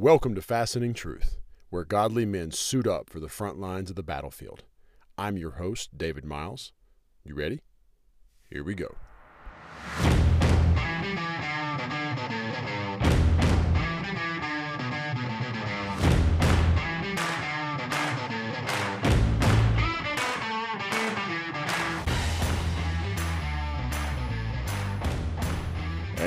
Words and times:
Welcome 0.00 0.34
to 0.36 0.40
Fastening 0.40 0.94
Truth, 0.94 1.36
where 1.68 1.84
godly 1.84 2.24
men 2.24 2.52
suit 2.52 2.86
up 2.86 3.10
for 3.10 3.20
the 3.20 3.28
front 3.28 3.60
lines 3.60 3.90
of 3.90 3.96
the 3.96 4.02
battlefield. 4.02 4.64
I'm 5.18 5.36
your 5.36 5.50
host, 5.50 5.98
David 5.98 6.24
Miles. 6.24 6.72
You 7.22 7.34
ready? 7.34 7.60
Here 8.48 8.64
we 8.64 8.74
go. 8.74 8.96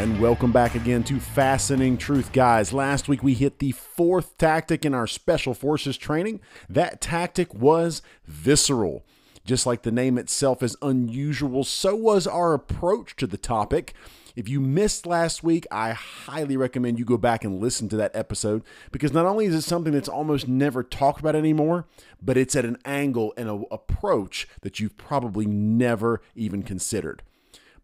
And 0.04 0.20
welcome 0.20 0.52
back 0.52 0.76
again 0.76 1.06
to 1.06 1.18
Fastening 1.18 1.98
Truth, 1.98 2.34
guys. 2.34 2.74
Last 2.74 3.08
week 3.08 3.24
we 3.24 3.36
hit 3.36 3.60
the 3.60 3.72
fourth 3.72 4.38
tactic 4.38 4.84
in 4.84 4.94
our 4.94 5.08
Special 5.08 5.54
Forces 5.54 5.96
training. 5.96 6.42
That 6.68 7.00
tactic 7.00 7.54
was 7.54 8.02
visceral. 8.26 9.06
Just 9.46 9.66
like 9.66 9.84
the 9.84 9.94
name 9.94 10.18
itself 10.18 10.62
is 10.62 10.76
unusual, 10.82 11.64
so 11.64 11.96
was 11.96 12.28
our 12.28 12.54
approach 12.54 13.16
to 13.16 13.26
the 13.26 13.38
topic. 13.38 13.94
If 14.36 14.50
you 14.50 14.60
missed 14.60 15.06
last 15.06 15.42
week, 15.42 15.66
I 15.72 15.94
highly 15.94 16.58
recommend 16.58 17.00
you 17.00 17.06
go 17.06 17.18
back 17.18 17.46
and 17.46 17.62
listen 17.62 17.88
to 17.88 17.96
that 17.96 18.14
episode 18.14 18.64
because 18.92 19.14
not 19.14 19.26
only 19.26 19.46
is 19.46 19.56
it 19.56 19.62
something 19.62 19.94
that's 19.94 20.10
almost 20.10 20.50
never 20.50 20.84
talked 20.84 21.22
about 21.22 21.38
anymore, 21.38 21.88
but 22.22 22.36
it's 22.36 22.58
at 22.58 22.66
an 22.66 22.78
angle 22.84 23.34
and 23.38 23.50
an 23.50 23.64
approach 23.72 24.50
that 24.64 24.82
you've 24.82 24.98
probably 24.98 25.46
never 25.46 26.22
even 26.36 26.62
considered. 26.62 27.24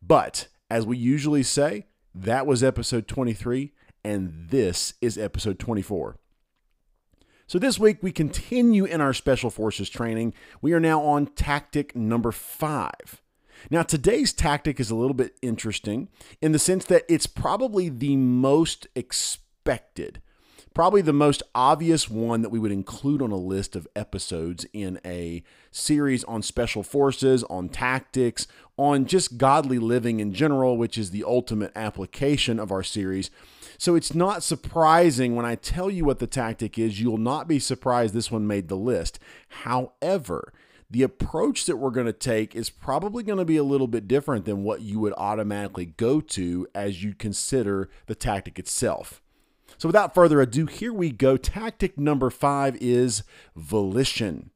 But 0.05 0.49
as 0.69 0.85
we 0.85 0.97
usually 0.97 1.43
say, 1.43 1.85
that 2.23 2.45
was 2.45 2.63
episode 2.63 3.07
23, 3.07 3.71
and 4.03 4.47
this 4.49 4.93
is 5.01 5.17
episode 5.17 5.57
24. 5.57 6.17
So, 7.47 7.57
this 7.57 7.79
week 7.79 7.97
we 8.01 8.11
continue 8.11 8.85
in 8.85 9.01
our 9.01 9.13
Special 9.13 9.49
Forces 9.49 9.89
training. 9.89 10.33
We 10.61 10.73
are 10.73 10.79
now 10.79 11.01
on 11.01 11.27
tactic 11.27 11.95
number 11.95 12.31
five. 12.31 13.21
Now, 13.71 13.83
today's 13.83 14.33
tactic 14.33 14.79
is 14.79 14.91
a 14.91 14.95
little 14.95 15.13
bit 15.13 15.37
interesting 15.41 16.09
in 16.41 16.51
the 16.51 16.59
sense 16.59 16.85
that 16.85 17.05
it's 17.09 17.25
probably 17.25 17.89
the 17.89 18.15
most 18.17 18.87
expected, 18.95 20.21
probably 20.73 21.01
the 21.01 21.13
most 21.13 21.43
obvious 21.53 22.09
one 22.09 22.41
that 22.41 22.49
we 22.49 22.59
would 22.59 22.71
include 22.71 23.21
on 23.21 23.31
a 23.31 23.37
list 23.37 23.75
of 23.75 23.87
episodes 23.95 24.65
in 24.73 24.99
a 25.03 25.43
series 25.71 26.23
on 26.25 26.41
special 26.41 26.83
forces, 26.83 27.43
on 27.45 27.69
tactics, 27.69 28.47
on 28.77 29.05
just 29.05 29.37
godly 29.37 29.79
living 29.79 30.19
in 30.19 30.33
general, 30.33 30.77
which 30.77 30.97
is 30.97 31.11
the 31.11 31.23
ultimate 31.23 31.71
application 31.75 32.59
of 32.59 32.71
our 32.71 32.83
series. 32.83 33.29
So 33.77 33.95
it's 33.95 34.13
not 34.13 34.43
surprising 34.43 35.35
when 35.35 35.45
I 35.45 35.55
tell 35.55 35.89
you 35.89 36.05
what 36.05 36.19
the 36.19 36.27
tactic 36.27 36.77
is, 36.77 36.99
you'll 36.99 37.17
not 37.17 37.47
be 37.47 37.59
surprised 37.59 38.13
this 38.13 38.31
one 38.31 38.45
made 38.45 38.67
the 38.67 38.75
list. 38.75 39.19
However, 39.63 40.53
the 40.91 41.03
approach 41.03 41.65
that 41.65 41.77
we're 41.77 41.91
going 41.91 42.07
to 42.07 42.13
take 42.13 42.55
is 42.55 42.69
probably 42.69 43.23
going 43.23 43.37
to 43.37 43.45
be 43.45 43.57
a 43.57 43.63
little 43.63 43.87
bit 43.87 44.07
different 44.07 44.45
than 44.45 44.63
what 44.63 44.81
you 44.81 44.99
would 44.99 45.13
automatically 45.17 45.85
go 45.85 46.19
to 46.19 46.67
as 46.73 47.03
you 47.03 47.13
consider 47.13 47.89
the 48.07 48.15
tactic 48.15 48.57
itself. 48.57 49.18
So, 49.79 49.87
without 49.87 50.13
further 50.13 50.41
ado, 50.41 50.65
here 50.65 50.91
we 50.91 51.09
go. 51.09 51.37
Tactic 51.37 51.97
number 51.97 52.29
five 52.29 52.75
is 52.81 53.23
volition. 53.55 54.51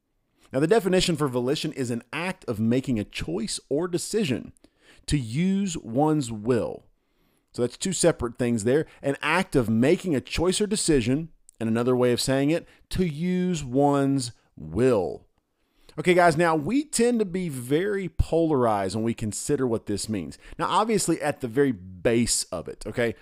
Now, 0.52 0.60
the 0.60 0.66
definition 0.66 1.16
for 1.16 1.28
volition 1.28 1.72
is 1.72 1.90
an 1.90 2.02
act 2.12 2.44
of 2.44 2.60
making 2.60 2.98
a 2.98 3.04
choice 3.04 3.58
or 3.70 3.88
decision 3.88 4.52
to 5.06 5.18
use 5.18 5.78
one's 5.78 6.30
will. 6.30 6.84
So, 7.52 7.62
that's 7.62 7.78
two 7.78 7.94
separate 7.94 8.36
things 8.36 8.64
there. 8.64 8.84
An 9.02 9.16
act 9.22 9.56
of 9.56 9.70
making 9.70 10.14
a 10.14 10.20
choice 10.20 10.60
or 10.60 10.66
decision, 10.66 11.30
and 11.58 11.70
another 11.70 11.96
way 11.96 12.12
of 12.12 12.20
saying 12.20 12.50
it, 12.50 12.68
to 12.90 13.06
use 13.06 13.64
one's 13.64 14.32
will. 14.58 15.24
Okay, 15.98 16.12
guys, 16.12 16.36
now 16.36 16.54
we 16.54 16.84
tend 16.84 17.18
to 17.20 17.24
be 17.24 17.48
very 17.48 18.10
polarized 18.10 18.94
when 18.94 19.04
we 19.04 19.14
consider 19.14 19.66
what 19.66 19.86
this 19.86 20.06
means. 20.06 20.36
Now, 20.58 20.66
obviously, 20.66 21.22
at 21.22 21.40
the 21.40 21.48
very 21.48 21.72
base 21.72 22.44
of 22.44 22.68
it, 22.68 22.84
okay, 22.86 23.14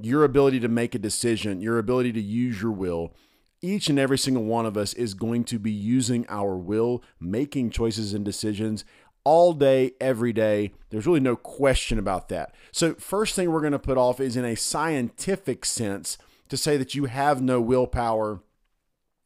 your 0.00 0.24
ability 0.24 0.60
to 0.60 0.68
make 0.68 0.94
a 0.94 0.98
decision, 0.98 1.60
your 1.60 1.78
ability 1.78 2.12
to 2.12 2.20
use 2.20 2.62
your 2.62 2.72
will, 2.72 3.14
each 3.60 3.88
and 3.88 3.98
every 3.98 4.18
single 4.18 4.44
one 4.44 4.66
of 4.66 4.76
us 4.76 4.94
is 4.94 5.14
going 5.14 5.44
to 5.44 5.58
be 5.58 5.72
using 5.72 6.24
our 6.28 6.56
will, 6.56 7.02
making 7.20 7.70
choices 7.70 8.14
and 8.14 8.24
decisions 8.24 8.84
all 9.24 9.52
day, 9.52 9.92
every 10.00 10.32
day. 10.32 10.72
There's 10.90 11.06
really 11.06 11.20
no 11.20 11.36
question 11.36 11.98
about 11.98 12.28
that. 12.28 12.54
So, 12.72 12.94
first 12.94 13.34
thing 13.34 13.50
we're 13.50 13.60
going 13.60 13.72
to 13.72 13.78
put 13.78 13.98
off 13.98 14.20
is 14.20 14.36
in 14.36 14.44
a 14.44 14.54
scientific 14.54 15.64
sense 15.64 16.18
to 16.48 16.56
say 16.56 16.76
that 16.76 16.94
you 16.94 17.06
have 17.06 17.42
no 17.42 17.60
willpower 17.60 18.40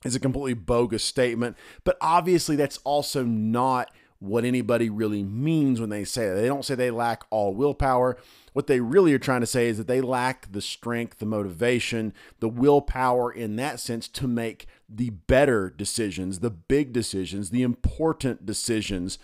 is 0.04 0.16
a 0.16 0.20
completely 0.20 0.54
bogus 0.54 1.04
statement. 1.04 1.56
But 1.84 1.96
obviously, 2.00 2.56
that's 2.56 2.78
also 2.78 3.24
not 3.24 3.90
what 4.18 4.44
anybody 4.44 4.88
really 4.88 5.22
means 5.22 5.80
when 5.80 5.90
they 5.90 6.04
say 6.04 6.28
that. 6.28 6.34
They 6.34 6.46
don't 6.46 6.64
say 6.64 6.74
they 6.74 6.90
lack 6.90 7.24
all 7.30 7.54
willpower. 7.54 8.16
What 8.52 8.66
they 8.66 8.80
really 8.80 9.14
are 9.14 9.18
trying 9.18 9.40
to 9.40 9.46
say 9.46 9.68
is 9.68 9.78
that 9.78 9.86
they 9.86 10.00
lack 10.00 10.52
the 10.52 10.60
strength, 10.60 11.18
the 11.18 11.26
motivation, 11.26 12.12
the 12.40 12.48
willpower 12.48 13.32
in 13.32 13.56
that 13.56 13.80
sense 13.80 14.08
to 14.08 14.28
make 14.28 14.66
the 14.88 15.10
better 15.10 15.70
decisions, 15.70 16.40
the 16.40 16.50
big 16.50 16.92
decisions, 16.92 17.50
the 17.50 17.62
important 17.62 18.44
decisions, 18.44 19.18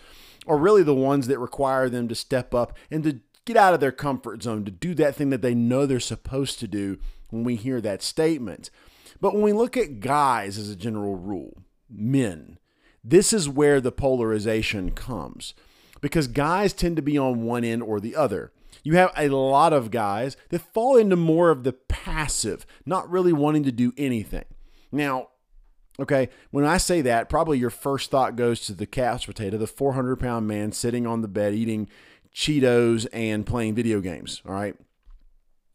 or 0.45 0.57
really 0.57 0.83
the 0.83 0.95
ones 0.95 1.27
that 1.27 1.39
require 1.39 1.89
them 1.89 2.07
to 2.07 2.15
step 2.15 2.55
up 2.55 2.75
and 2.89 3.03
to 3.03 3.19
get 3.45 3.57
out 3.57 3.73
of 3.73 3.79
their 3.79 3.91
comfort 3.91 4.43
zone, 4.43 4.65
to 4.65 4.71
do 4.71 4.93
that 4.95 5.15
thing 5.15 5.29
that 5.29 5.41
they 5.41 5.53
know 5.53 5.85
they're 5.85 5.99
supposed 5.99 6.59
to 6.59 6.67
do 6.67 6.97
when 7.29 7.43
we 7.43 7.55
hear 7.55 7.81
that 7.81 8.01
statement. 8.01 8.69
But 9.21 9.33
when 9.33 9.43
we 9.43 9.53
look 9.53 9.77
at 9.77 9.99
guys 9.99 10.57
as 10.57 10.69
a 10.69 10.75
general 10.75 11.15
rule, 11.15 11.63
men, 11.89 12.57
this 13.03 13.31
is 13.33 13.49
where 13.49 13.79
the 13.79 13.91
polarization 13.91 14.91
comes 14.91 15.53
because 16.01 16.27
guys 16.27 16.73
tend 16.73 16.95
to 16.95 17.01
be 17.01 17.17
on 17.17 17.43
one 17.43 17.63
end 17.63 17.83
or 17.83 17.99
the 17.99 18.15
other. 18.15 18.51
You 18.83 18.95
have 18.95 19.11
a 19.17 19.29
lot 19.29 19.73
of 19.73 19.91
guys 19.91 20.37
that 20.49 20.73
fall 20.73 20.97
into 20.97 21.15
more 21.15 21.49
of 21.49 21.63
the 21.63 21.73
passive, 21.73 22.65
not 22.85 23.09
really 23.09 23.33
wanting 23.33 23.63
to 23.63 23.71
do 23.71 23.93
anything. 23.97 24.45
Now, 24.91 25.29
okay, 25.99 26.29
when 26.51 26.65
I 26.65 26.77
say 26.77 27.01
that, 27.01 27.29
probably 27.29 27.59
your 27.59 27.69
first 27.69 28.09
thought 28.09 28.35
goes 28.35 28.61
to 28.61 28.73
the 28.73 28.85
couch 28.85 29.27
potato, 29.27 29.57
the 29.57 29.67
400 29.67 30.17
pound 30.17 30.47
man 30.47 30.71
sitting 30.71 31.05
on 31.05 31.21
the 31.21 31.27
bed 31.27 31.53
eating 31.53 31.89
Cheetos 32.33 33.07
and 33.11 33.45
playing 33.45 33.75
video 33.75 34.01
games. 34.01 34.41
All 34.47 34.53
right. 34.53 34.75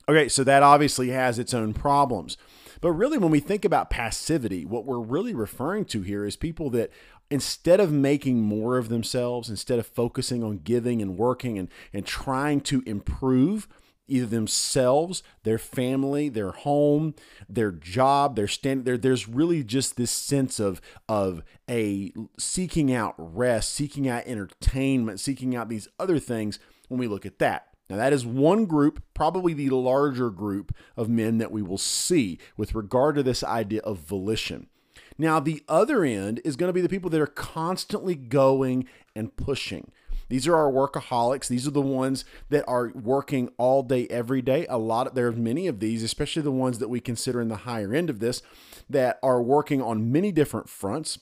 Okay, 0.09 0.29
so 0.29 0.45
that 0.45 0.63
obviously 0.63 1.09
has 1.11 1.39
its 1.39 1.55
own 1.55 1.73
problems. 1.73 2.37
But 2.81 2.93
really, 2.93 3.17
when 3.17 3.31
we 3.31 3.41
think 3.41 3.65
about 3.65 3.89
passivity, 3.89 4.67
what 4.67 4.85
we're 4.85 5.01
really 5.01 5.35
referring 5.35 5.87
to 5.87 6.03
here 6.03 6.27
is 6.27 6.37
people 6.37 6.69
that 6.71 6.91
instead 7.34 7.81
of 7.81 7.91
making 7.91 8.41
more 8.41 8.78
of 8.78 8.89
themselves, 8.89 9.50
instead 9.50 9.81
of 9.81 9.87
focusing 9.89 10.45
on 10.45 10.59
giving 10.59 11.03
and 11.03 11.19
working 11.19 11.59
and, 11.59 11.69
and 11.93 12.06
trying 12.06 12.61
to 12.61 12.81
improve 12.87 13.67
either 14.06 14.27
themselves, 14.27 15.21
their 15.43 15.59
family, 15.59 16.28
their 16.28 16.53
home, 16.53 17.12
their 17.49 17.73
job, 17.73 18.37
their 18.37 18.47
stand 18.47 18.84
there 18.84 18.97
there's 18.97 19.27
really 19.27 19.65
just 19.65 19.97
this 19.97 20.12
sense 20.12 20.61
of 20.61 20.81
of 21.09 21.43
a 21.69 22.12
seeking 22.39 22.94
out 22.94 23.17
rest, 23.19 23.73
seeking 23.73 24.09
out 24.09 24.23
entertainment, 24.28 25.19
seeking 25.19 25.56
out 25.56 25.69
these 25.69 25.89
other 25.99 26.21
things 26.21 26.61
when 26.87 27.00
we 27.00 27.09
look 27.09 27.27
at 27.27 27.41
that. 27.41 27.67
Now, 27.91 27.97
that 27.97 28.12
is 28.12 28.25
one 28.25 28.67
group, 28.67 29.03
probably 29.12 29.55
the 29.55 29.71
larger 29.71 30.31
group 30.31 30.73
of 30.97 31.09
men 31.09 31.39
that 31.39 31.50
we 31.50 31.62
will 31.62 31.78
see 31.78 32.39
with 32.56 32.77
regard 32.77 33.17
to 33.17 33.25
this 33.25 33.43
idea 33.43 33.81
of 33.81 33.99
volition. 33.99 34.69
Now, 35.17 35.41
the 35.41 35.63
other 35.69 36.05
end 36.05 36.41
is 36.45 36.57
going 36.57 36.69
to 36.69 36.73
be 36.73 36.81
the 36.81 36.89
people 36.89 37.11
that 37.11 37.21
are 37.21 37.27
constantly 37.27 38.15
going 38.15 38.87
and 39.15 39.37
pushing. 39.37 39.91
These 40.29 40.49
are 40.49 40.57
our 40.57 40.73
workaholics. 40.73 41.49
These 41.49 41.67
are 41.67 41.73
the 41.73 41.81
ones 41.81 42.25
that 42.49 42.65
are 42.67 42.91
working 42.95 43.51
all 43.59 43.83
day, 43.83 44.07
every 44.09 44.43
day. 44.43 44.67
A 44.69 44.79
lot 44.79 45.07
of, 45.07 45.15
there 45.15 45.29
are 45.29 45.33
many 45.33 45.67
of 45.67 45.81
these, 45.81 46.03
especially 46.03 46.43
the 46.43 46.51
ones 46.51 46.79
that 46.79 46.89
we 46.89 47.01
consider 47.01 47.41
in 47.41 47.49
the 47.49 47.59
higher 47.59 47.95
end 47.95 48.11
of 48.11 48.21
this, 48.21 48.43
that 48.89 49.19
are 49.23 49.43
working 49.43 49.83
on 49.83 50.11
many 50.11 50.33
different 50.33 50.69
fronts 50.69 51.19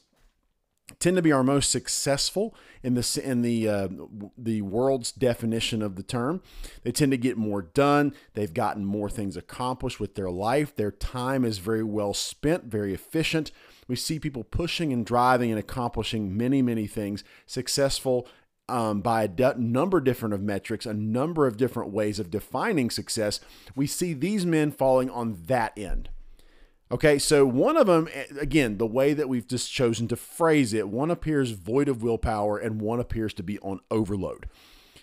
tend 0.99 1.17
to 1.17 1.23
be 1.23 1.33
our 1.33 1.45
most 1.45 1.71
successful 1.71 2.55
in 2.83 2.95
the 2.95 3.21
in 3.25 3.43
the 3.43 3.69
uh, 3.69 3.89
the 4.37 4.63
world's 4.63 5.13
definition 5.13 5.83
of 5.83 5.97
the 5.97 6.03
term. 6.03 6.43
They 6.83 6.93
tend 6.93 7.13
to 7.13 7.19
get 7.19 7.37
more 7.37 7.63
done. 7.63 8.15
They've 8.35 8.53
gotten 8.53 8.85
more 8.85 9.09
things 9.09 9.37
accomplished 9.37 10.01
with 10.01 10.15
their 10.15 10.31
life. 10.31 10.75
Their 10.75 10.91
time 10.91 11.45
is 11.45 11.59
very 11.59 11.85
well 11.85 12.15
spent, 12.15 12.65
very 12.65 12.93
efficient. 12.93 13.53
We 13.89 13.97
see 13.97 14.19
people 14.19 14.45
pushing 14.45 14.93
and 14.93 15.05
driving 15.05 15.51
and 15.51 15.59
accomplishing 15.59 16.37
many 16.37 16.63
many 16.63 16.87
things, 16.87 17.25
successful 17.47 18.29
um, 18.69 19.01
by 19.01 19.25
a 19.25 19.29
d- 19.29 19.53
number 19.59 20.01
different 20.01 20.35
of 20.35 20.41
metrics, 20.41 20.87
a 20.87 20.95
number 20.95 21.47
of 21.47 21.57
different 21.57 21.93
ways 21.93 22.19
of 22.19 22.31
defining 22.31 22.91
success. 22.91 23.41
We 23.75 23.87
see 23.87 24.15
these 24.15 24.47
men 24.47 24.71
falling 24.71 25.11
on 25.11 25.43
that 25.47 25.77
end. 25.77 26.09
Okay, 26.91 27.19
so 27.19 27.47
one 27.47 27.79
of 27.79 27.87
them, 27.87 28.09
again, 28.39 28.77
the 28.77 28.87
way 28.87 29.15
that 29.15 29.29
we've 29.29 29.47
just 29.47 29.73
chosen 29.73 30.09
to 30.09 30.17
phrase 30.17 30.75
it, 30.75 30.89
one 30.89 31.11
appears 31.11 31.53
void 31.53 31.89
of 31.89 32.03
willpower 32.03 32.59
and 32.59 32.83
one 32.83 33.01
appears 33.01 33.33
to 33.35 33.43
be 33.43 33.59
on 33.61 33.81
overload. 33.91 34.47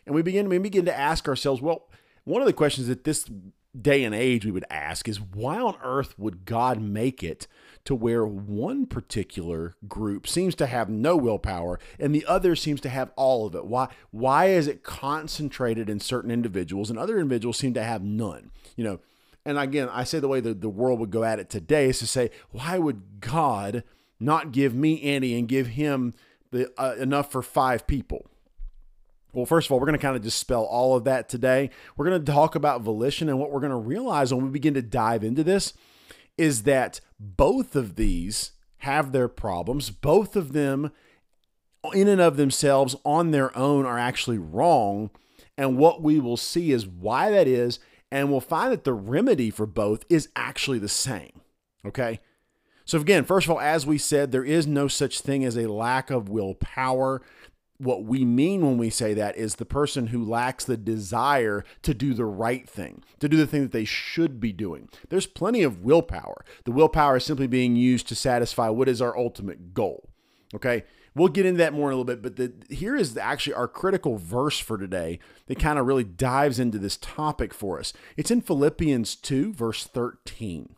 And 0.06 0.14
we 0.14 0.22
begin, 0.22 0.50
we 0.50 0.60
begin 0.60 0.86
to 0.86 0.98
ask 0.98 1.28
ourselves, 1.28 1.62
well, 1.62 1.90
one 2.26 2.44
of 2.44 2.46
the 2.46 2.54
questions 2.54 2.88
that 2.88 3.06
this 3.06 3.30
day 3.80 4.04
and 4.04 4.14
age 4.14 4.46
we 4.46 4.52
would 4.52 4.66
ask 4.70 5.08
is 5.08 5.20
why 5.20 5.60
on 5.60 5.78
earth 5.84 6.18
would 6.18 6.46
God 6.46 6.80
make 6.80 7.24
it 7.24 7.48
to 7.86 7.96
where 7.96 8.26
one 8.26 8.86
particular 8.86 9.76
group 9.88 10.28
seems 10.28 10.56
to 10.56 10.68
have 10.68 10.90
no 10.90 11.16
willpower 11.16 11.80
and 12.00 12.14
the 12.14 12.26
other 12.26 12.56
seems 12.56 12.82
to 12.82 12.90
have 12.90 13.12
all 13.16 13.46
of 13.46 13.56
it? 13.56 13.66
Why 13.66 13.88
why 14.12 14.48
is 14.48 14.68
it 14.68 14.84
concentrated 14.84 15.90
in 15.90 16.00
certain 16.00 16.32
individuals 16.32 16.90
and 16.90 17.00
other 17.00 17.18
individuals 17.20 17.58
seem 17.58 17.74
to 17.74 17.84
have 17.84 18.04
none? 18.04 18.52
You 18.76 18.84
know, 18.84 19.00
and 19.46 19.58
again, 19.58 19.90
I 19.92 20.04
say 20.04 20.20
the 20.20 20.28
way 20.28 20.42
that 20.42 20.62
the 20.62 20.70
world 20.70 21.00
would 21.00 21.12
go 21.12 21.24
at 21.24 21.40
it 21.40 21.50
today 21.50 21.90
is 21.90 22.00
to 22.00 22.08
say, 22.08 22.30
why 22.52 22.78
would 22.78 23.22
God 23.22 23.84
not 24.20 24.52
give 24.52 24.76
me 24.76 25.02
any 25.02 25.38
and 25.38 25.48
give 25.48 25.68
him 25.68 26.14
the 26.52 26.72
uh, 26.78 26.96
enough 27.00 27.32
for 27.32 27.42
five 27.42 27.88
people? 27.88 28.28
Well, 29.32 29.46
first 29.46 29.68
of 29.68 29.72
all, 29.72 29.80
we're 29.80 29.86
going 29.86 29.98
to 29.98 30.02
kind 30.02 30.16
of 30.16 30.24
dispel 30.24 30.64
all 30.64 30.96
of 30.96 31.04
that 31.04 31.30
today. 31.30 31.70
We're 31.96 32.10
going 32.10 32.24
to 32.24 32.32
talk 32.32 32.56
about 32.56 32.82
volition, 32.82 33.30
and 33.30 33.40
what 33.40 33.52
we're 33.52 33.60
going 33.60 33.72
to 33.72 33.78
realize 33.78 34.34
when 34.34 34.44
we 34.44 34.50
begin 34.50 34.74
to 34.74 34.82
dive 34.82 35.24
into 35.24 35.44
this 35.44 35.74
is 36.40 36.64
that 36.64 37.02
both 37.20 37.76
of 37.76 37.96
these 37.96 38.54
have 38.80 39.12
their 39.12 39.28
problems. 39.28 39.90
Both 39.90 40.36
of 40.36 40.54
them, 40.54 40.92
in 41.94 42.08
and 42.08 42.22
of 42.22 42.38
themselves, 42.38 42.96
on 43.04 43.32
their 43.32 43.56
own, 43.58 43.86
are 43.86 44.00
actually 44.00 44.38
wrong. 44.38 45.10
And 45.58 45.78
what 45.78 46.02
we 46.02 46.20
will 46.20 46.38
see 46.38 46.72
is 46.72 46.88
why 46.88 47.30
that 47.30 47.48
is, 47.48 47.80
and 48.10 48.32
we'll 48.32 48.40
find 48.40 48.72
that 48.72 48.86
the 48.86 48.94
remedy 48.94 49.50
for 49.50 49.66
both 49.66 50.06
is 50.10 50.30
actually 50.36 50.80
the 50.80 50.88
same. 50.88 51.42
Okay? 51.86 52.22
So, 52.86 53.00
again, 53.00 53.26
first 53.26 53.46
of 53.46 53.52
all, 53.52 53.60
as 53.60 53.86
we 53.86 53.98
said, 53.98 54.32
there 54.32 54.46
is 54.46 54.66
no 54.66 54.88
such 54.88 55.20
thing 55.20 55.44
as 55.44 55.58
a 55.58 55.70
lack 55.70 56.10
of 56.10 56.30
willpower 56.30 57.22
what 57.80 58.04
we 58.04 58.26
mean 58.26 58.66
when 58.66 58.78
we 58.78 58.90
say 58.90 59.14
that 59.14 59.38
is 59.38 59.56
the 59.56 59.66
person 59.66 60.08
who 60.08 60.24
lacks 60.24 60.66
the 60.66 60.78
desire 60.78 61.64
to 61.82 61.94
do 61.94 62.14
the 62.14 62.26
right 62.26 62.70
thing, 62.70 63.04
to 63.20 63.30
do 63.30 63.38
the 63.38 63.48
thing 63.48 63.62
that 63.62 63.72
they 63.72 63.86
should 63.86 64.40
be 64.40 64.52
doing. 64.52 64.90
There's 65.08 65.26
plenty 65.26 65.64
of 65.64 65.84
willpower. 65.84 66.44
The 66.66 66.72
willpower 66.72 67.18
is 67.18 67.26
simply 67.26 67.48
being 67.48 67.78
used 67.78 68.08
to 68.10 68.16
satisfy 68.16 68.68
what 68.68 68.90
is 68.90 69.02
our 69.02 69.18
ultimate 69.18 69.74
goal. 69.74 70.10
Okay? 70.54 70.84
We'll 71.16 71.30
get 71.30 71.46
into 71.46 71.60
that 71.60 71.74
more 71.74 71.90
in 71.90 71.94
a 71.94 71.98
little 71.98 72.04
bit, 72.04 72.22
but 72.22 72.36
the, 72.36 72.54
here 72.74 72.96
is 72.96 73.16
actually 73.18 73.54
our 73.54 73.68
critical 73.68 74.18
verse 74.18 74.60
for 74.60 74.78
today 74.78 75.20
that 75.48 75.58
kind 75.60 75.80
of 75.80 75.88
really 75.88 76.04
dives 76.04 76.60
into 76.60 76.78
this 76.80 76.98
topic 76.98 77.54
for 77.54 77.80
us. 77.80 77.94
It's 78.18 78.30
in 78.30 78.42
Philippians 78.42 79.16
2, 79.16 79.54
verse 79.54 79.86
13. 79.86 80.76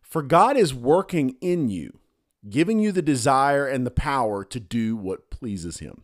For 0.00 0.22
God 0.22 0.56
is 0.56 0.72
working 0.72 1.36
in 1.42 1.68
you 1.68 1.98
giving 2.48 2.78
you 2.78 2.92
the 2.92 3.02
desire 3.02 3.66
and 3.66 3.86
the 3.86 3.90
power 3.90 4.44
to 4.44 4.60
do 4.60 4.96
what 4.96 5.27
pleases 5.38 5.78
Him. 5.78 6.02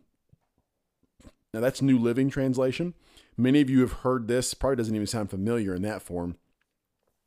Now, 1.52 1.60
that's 1.60 1.82
New 1.82 1.98
Living 1.98 2.30
Translation. 2.30 2.94
Many 3.36 3.60
of 3.60 3.70
you 3.70 3.80
have 3.80 3.92
heard 3.92 4.28
this, 4.28 4.54
probably 4.54 4.76
doesn't 4.76 4.94
even 4.94 5.06
sound 5.06 5.30
familiar 5.30 5.74
in 5.74 5.82
that 5.82 6.02
form. 6.02 6.36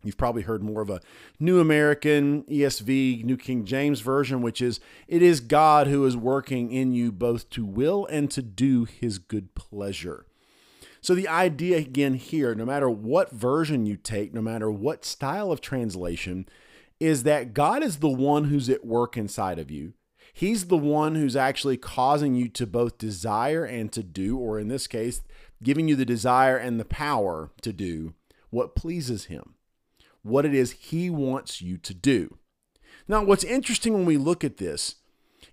You've 0.04 0.18
probably 0.18 0.44
heard 0.44 0.64
more 0.64 0.82
of 0.82 0.90
a 0.90 1.02
New 1.40 1.60
American, 1.60 2.44
ESV, 2.44 3.24
New 3.24 3.36
King 3.36 3.66
James 3.66 4.00
Version, 4.02 4.42
which 4.42 4.62
is, 4.62 4.80
It 5.08 5.22
is 5.22 5.40
God 5.40 5.88
who 5.88 6.06
is 6.06 6.16
working 6.16 6.72
in 6.72 6.94
you 6.94 7.12
both 7.12 7.50
to 7.52 7.66
will 7.66 8.06
and 8.06 8.30
to 8.32 8.42
do 8.42 8.86
his 8.86 9.18
good 9.18 9.56
pleasure. 9.56 10.26
So, 11.02 11.16
the 11.16 11.28
idea 11.28 11.78
again 11.78 12.14
here, 12.14 12.54
no 12.54 12.66
matter 12.66 12.90
what 12.90 13.32
version 13.32 13.86
you 13.86 13.98
take, 13.98 14.34
no 14.34 14.42
matter 14.42 14.70
what 14.70 15.06
style 15.06 15.52
of 15.52 15.62
translation, 15.62 16.48
is 17.00 17.24
that 17.24 17.54
God 17.54 17.84
is 17.84 17.98
the 17.98 18.10
one 18.10 18.46
who's 18.46 18.70
at 18.70 18.86
work 18.86 19.18
inside 19.18 19.60
of 19.60 19.72
you. 19.72 19.94
He's 20.38 20.68
the 20.68 20.78
one 20.78 21.16
who's 21.16 21.36
actually 21.36 21.78
causing 21.78 22.36
you 22.36 22.48
to 22.50 22.68
both 22.68 23.00
desire 23.00 23.66
and 23.66 23.92
to 23.92 24.04
do, 24.04 24.38
or 24.38 24.60
in 24.60 24.68
this 24.68 24.86
case, 24.86 25.24
giving 25.64 25.88
you 25.88 25.96
the 25.96 26.06
desire 26.06 26.56
and 26.56 26.80
the 26.80 26.86
power 26.86 27.50
to 27.64 27.74
do 27.74 28.14
what 28.52 28.76
pleases 28.76 29.26
Him, 29.26 29.56
what 30.22 30.46
it 30.46 30.54
is 30.54 30.74
He 30.74 31.10
wants 31.10 31.60
you 31.60 31.80
to 31.80 31.92
do. 31.92 32.38
Now, 33.08 33.24
what's 33.24 33.44
interesting 33.44 33.96
when 33.96 34.06
we 34.06 34.18
look 34.18 34.44
at 34.44 34.58
this 34.58 34.98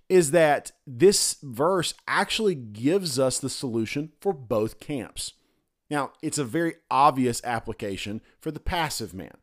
is 0.07 0.29
that 0.29 0.71
this 0.85 1.37
verse 1.41 1.95
actually 2.07 2.53
gives 2.53 3.17
us 3.17 3.39
the 3.39 3.49
solution 3.49 4.11
for 4.21 4.33
both 4.33 4.79
camps. 4.79 5.33
Now, 5.89 6.11
it's 6.21 6.37
a 6.37 6.43
very 6.43 6.75
obvious 6.91 7.43
application 7.43 8.21
for 8.39 8.51
the 8.51 8.59
passive 8.59 9.15
man. 9.15 9.37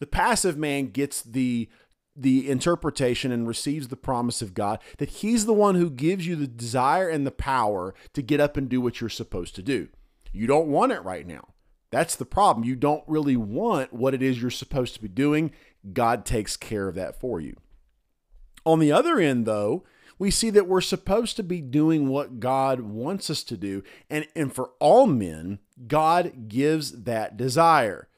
The 0.00 0.06
passive 0.06 0.58
man 0.58 0.88
gets 0.88 1.22
the 1.22 1.70
the 2.14 2.50
interpretation 2.50 3.32
and 3.32 3.48
receives 3.48 3.88
the 3.88 3.96
promise 3.96 4.42
of 4.42 4.54
God 4.54 4.78
that 4.98 5.08
he's 5.08 5.46
the 5.46 5.52
one 5.52 5.76
who 5.76 5.90
gives 5.90 6.26
you 6.26 6.36
the 6.36 6.46
desire 6.46 7.08
and 7.08 7.26
the 7.26 7.30
power 7.30 7.94
to 8.12 8.22
get 8.22 8.40
up 8.40 8.56
and 8.56 8.68
do 8.68 8.80
what 8.80 9.00
you're 9.00 9.10
supposed 9.10 9.54
to 9.54 9.62
do. 9.62 9.88
You 10.32 10.46
don't 10.46 10.68
want 10.68 10.92
it 10.92 11.02
right 11.04 11.26
now. 11.26 11.48
That's 11.90 12.16
the 12.16 12.24
problem. 12.24 12.64
You 12.64 12.74
don't 12.74 13.04
really 13.06 13.36
want 13.36 13.92
what 13.92 14.14
it 14.14 14.22
is 14.22 14.40
you're 14.40 14.50
supposed 14.50 14.94
to 14.94 15.02
be 15.02 15.08
doing. 15.08 15.52
God 15.92 16.24
takes 16.24 16.56
care 16.56 16.88
of 16.88 16.94
that 16.94 17.20
for 17.20 17.40
you. 17.40 17.56
On 18.64 18.78
the 18.78 18.92
other 18.92 19.18
end, 19.18 19.44
though, 19.44 19.84
we 20.18 20.30
see 20.30 20.50
that 20.50 20.68
we're 20.68 20.80
supposed 20.80 21.36
to 21.36 21.42
be 21.42 21.60
doing 21.60 22.08
what 22.08 22.40
God 22.40 22.80
wants 22.80 23.28
us 23.28 23.42
to 23.44 23.56
do. 23.56 23.82
And, 24.08 24.26
and 24.36 24.54
for 24.54 24.70
all 24.78 25.06
men, 25.06 25.58
God 25.86 26.48
gives 26.48 27.02
that 27.02 27.36
desire. 27.36 28.08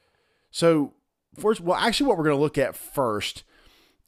So 0.51 0.93
first, 1.37 1.61
well, 1.61 1.77
actually, 1.77 2.07
what 2.07 2.17
we're 2.17 2.25
going 2.25 2.37
to 2.37 2.41
look 2.41 2.57
at 2.57 2.75
first 2.75 3.43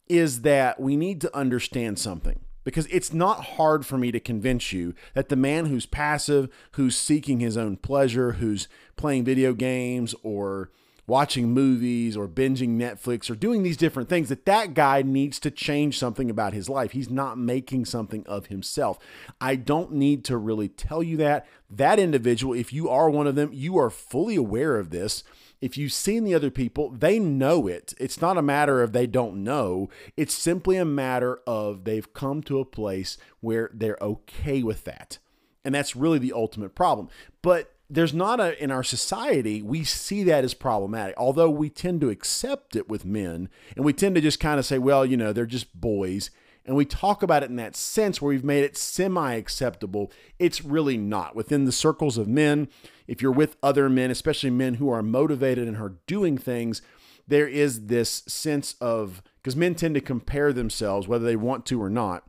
is 0.10 0.42
that 0.42 0.80
we 0.80 0.96
need 0.96 1.22
to 1.22 1.36
understand 1.36 2.00
something 2.00 2.42
because 2.64 2.86
it's 2.88 3.14
not 3.14 3.46
hard 3.46 3.86
for 3.86 3.98
me 3.98 4.12
to 4.12 4.20
convince 4.20 4.74
you 4.74 4.94
that 5.14 5.30
the 5.30 5.36
man 5.38 5.68
who's 5.68 5.86
passive, 5.86 6.50
who's 6.72 6.98
seeking 6.98 7.40
his 7.40 7.56
own 7.56 7.78
pleasure, 7.78 8.34
who's 8.34 8.68
playing 8.98 9.24
video 9.24 9.54
games 9.54 10.14
or 10.22 10.70
watching 11.08 11.54
movies 11.54 12.18
or 12.18 12.28
binging 12.28 12.78
Netflix 12.78 13.30
or 13.30 13.36
doing 13.36 13.64
these 13.64 13.78
different 13.78 14.10
things 14.10 14.28
that 14.28 14.46
that 14.46 14.74
guy 14.74 15.02
needs 15.02 15.40
to 15.40 15.50
change 15.50 15.98
something 15.98 16.30
about 16.30 16.52
his 16.52 16.70
life. 16.70 16.92
He's 16.92 17.10
not 17.10 17.38
making 17.38 17.86
something 17.86 18.26
of 18.28 18.48
himself. 18.48 19.00
I 19.40 19.56
don't 19.56 19.94
need 19.94 20.26
to 20.26 20.38
really 20.38 20.68
tell 20.68 21.02
you 21.02 21.16
that. 21.18 21.48
That 21.70 22.00
individual, 22.00 22.54
if 22.54 22.74
you 22.74 22.90
are 22.90 23.10
one 23.10 23.28
of 23.28 23.36
them, 23.36 23.52
you 23.54 23.78
are 23.78 23.90
fully 23.90 24.36
aware 24.36 24.78
of 24.78 24.90
this 24.90 25.24
if 25.62 25.78
you've 25.78 25.94
seen 25.94 26.24
the 26.24 26.36
other 26.36 26.52
people, 26.52 26.90
they 26.90 27.20
know 27.20 27.68
it. 27.68 27.94
It's 28.00 28.22
not 28.22 28.38
a 28.38 28.42
matter 28.42 28.82
of 28.82 28.94
they 28.94 29.08
don't 29.08 29.44
know. 29.44 29.90
It's 30.16 30.34
simply 30.34 30.78
a 30.78 30.86
matter 30.86 31.40
of 31.48 31.84
they've 31.84 32.14
come 32.14 32.42
to 32.44 32.60
a 32.60 32.66
place 32.66 33.18
where 33.40 33.70
they're 33.74 33.98
okay 34.02 34.62
with 34.64 34.84
that. 34.84 35.18
And 35.66 35.76
that's 35.76 35.96
really 35.96 36.20
the 36.20 36.34
ultimate 36.34 36.76
problem. 36.76 37.10
But 37.42 37.74
there's 37.90 38.14
not 38.14 38.40
a 38.40 38.62
in 38.62 38.70
our 38.70 38.84
society 38.84 39.62
we 39.62 39.82
see 39.84 40.22
that 40.24 40.44
as 40.44 40.54
problematic 40.54 41.16
although 41.18 41.50
we 41.50 41.70
tend 41.70 42.02
to 42.02 42.10
accept 42.10 42.76
it 42.76 42.90
with 42.90 43.06
men 43.06 43.48
and 43.78 43.86
we 43.86 43.94
tend 43.94 44.14
to 44.14 44.20
just 44.20 44.42
kind 44.42 44.60
of 44.60 44.66
say 44.66 44.78
well 44.78 45.06
you 45.06 45.16
know 45.16 45.32
they're 45.32 45.46
just 45.46 45.80
boys 45.80 46.30
and 46.68 46.76
we 46.76 46.86
talk 46.86 47.24
about 47.24 47.44
it 47.44 47.50
in 47.50 47.56
that 47.56 47.76
sense 47.76 48.22
where 48.22 48.30
we've 48.30 48.44
made 48.44 48.64
it 48.64 48.78
semi 48.78 49.34
acceptable, 49.34 50.12
it's 50.38 50.64
really 50.64 50.98
not. 50.98 51.36
Within 51.36 51.66
the 51.66 51.72
circles 51.72 52.18
of 52.18 52.28
men, 52.28 52.68
if 53.08 53.22
you're 53.22 53.32
with 53.32 53.56
other 53.64 53.90
men, 53.90 54.12
especially 54.12 54.50
men 54.50 54.76
who 54.76 54.90
are 54.90 55.02
motivated 55.02 55.68
and 55.68 55.78
are 55.78 55.96
doing 56.06 56.38
things, 56.38 56.82
there 57.28 57.48
is 57.48 57.88
this 57.88 58.24
sense 58.28 58.76
of, 58.82 59.24
because 59.38 59.56
men 59.56 59.76
tend 59.76 59.96
to 59.96 60.02
compare 60.02 60.52
themselves, 60.52 61.08
whether 61.08 61.26
they 61.26 61.36
want 61.36 61.66
to 61.68 61.82
or 61.82 61.90
not 61.90 62.24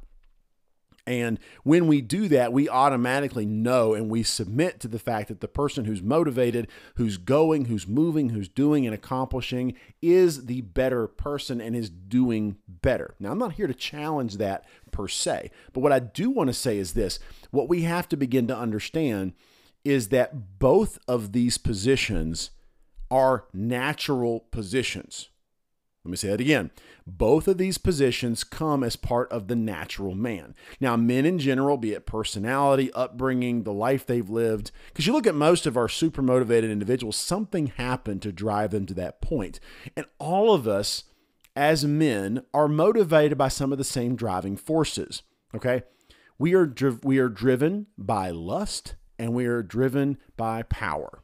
and 1.09 1.39
when 1.63 1.87
we 1.87 2.03
do 2.03 2.29
that, 2.29 2.53
we 2.53 2.69
automatically 2.69 3.47
know 3.47 3.95
and 3.95 4.11
we 4.11 4.23
submit 4.23 4.79
to 4.81 4.89
the 4.89 4.99
fact 4.99 5.29
that 5.29 5.41
the 5.41 5.49
person 5.49 5.87
who's 5.87 6.03
motivated, 6.03 6.69
who's 6.97 7.17
going, 7.17 7.65
who's 7.65 7.89
moving, 7.89 8.29
who's 8.29 8.49
doing 8.49 8.85
and 8.85 8.95
accomplishing 8.95 9.73
is 10.03 10.45
the 10.45 10.61
better 10.61 11.07
person 11.07 11.63
and 11.63 11.75
is 11.75 11.89
doing 11.89 12.59
better. 12.69 13.15
Now, 13.19 13.33
I'm 13.33 13.39
not 13.39 13.55
here 13.55 13.67
to 13.67 13.73
challenge 13.73 14.37
that 14.37 14.67
per 14.91 15.09
se, 15.09 15.51
but 15.73 15.81
what 15.81 15.93
I 15.93 15.99
do 15.99 16.29
want 16.29 16.49
to 16.49 16.55
say 16.55 16.77
is 16.77 16.93
this 16.93 17.19
what 17.51 17.71
we 17.71 17.83
have 17.83 18.07
to 18.11 18.17
begin 18.19 18.47
to 18.49 18.57
understand 18.57 19.33
is 19.87 20.09
that 20.09 20.59
both 20.59 20.99
of 21.09 21.33
these 21.33 21.57
positions 21.57 22.51
are 23.11 23.47
natural 23.55 24.41
positions. 24.51 25.31
Let 26.05 26.11
me 26.11 26.17
say 26.17 26.29
that 26.29 26.41
again. 26.41 26.71
Both 27.07 27.49
of 27.49 27.59
these 27.59 27.77
positions 27.77 28.45
come 28.45 28.83
as 28.83 28.97
part 28.97 29.31
of 29.31 29.49
the 29.49 29.57
natural 29.57 30.15
man. 30.15 30.55
Now, 30.81 30.97
men 30.97 31.27
in 31.27 31.39
general, 31.39 31.77
be 31.77 31.93
it 31.93 32.07
personality, 32.07 32.93
upbringing, 32.93 33.65
the 33.65 33.73
life 33.73 34.07
they've 34.07 34.29
lived, 34.29 34.71
because 34.89 35.07
you 35.07 35.13
look 35.13 35.27
at 35.27 35.35
most 35.35 35.67
of 35.67 35.77
our 35.77 35.89
super 35.89 36.23
motivated 36.23 36.71
individuals, 36.71 37.17
something 37.17 37.69
happened 37.77 38.23
to 38.23 38.33
drive 38.33 38.71
them 38.71 38.87
to 38.87 38.95
that 38.95 39.21
point. 39.21 39.61
And 39.97 40.07
all 40.19 40.55
of 40.55 40.69
us 40.69 41.05
as 41.57 41.85
men 41.85 42.45
are 42.55 42.69
motivated 42.69 43.37
by 43.37 43.49
some 43.49 43.73
of 43.73 43.79
the 43.79 43.85
same 43.85 44.15
driving 44.15 44.57
forces. 44.57 45.23
Okay? 45.55 45.83
We 46.39 46.55
are, 46.55 46.73
we 47.03 47.19
are 47.19 47.29
driven 47.29 47.89
by 47.99 48.31
lust 48.31 48.95
and 49.19 49.35
we 49.35 49.47
are 49.47 49.63
driven 49.63 50.19
by 50.37 50.63
power. 50.63 51.23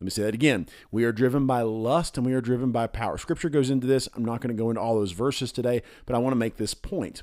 Let 0.00 0.04
me 0.04 0.10
say 0.10 0.22
that 0.22 0.34
again. 0.34 0.66
We 0.90 1.04
are 1.04 1.12
driven 1.12 1.46
by 1.46 1.62
lust 1.62 2.18
and 2.18 2.26
we 2.26 2.34
are 2.34 2.42
driven 2.42 2.70
by 2.70 2.86
power. 2.86 3.16
Scripture 3.16 3.48
goes 3.48 3.70
into 3.70 3.86
this. 3.86 4.08
I'm 4.14 4.24
not 4.24 4.42
going 4.42 4.54
to 4.54 4.62
go 4.62 4.68
into 4.68 4.80
all 4.80 4.94
those 4.94 5.12
verses 5.12 5.52
today, 5.52 5.82
but 6.04 6.14
I 6.14 6.18
want 6.18 6.32
to 6.32 6.38
make 6.38 6.56
this 6.56 6.74
point. 6.74 7.22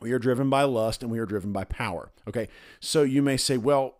We 0.00 0.12
are 0.12 0.18
driven 0.18 0.50
by 0.50 0.64
lust 0.64 1.02
and 1.02 1.10
we 1.10 1.18
are 1.18 1.26
driven 1.26 1.52
by 1.52 1.64
power. 1.64 2.12
Okay. 2.28 2.48
So 2.80 3.02
you 3.02 3.22
may 3.22 3.38
say, 3.38 3.56
well, 3.56 3.96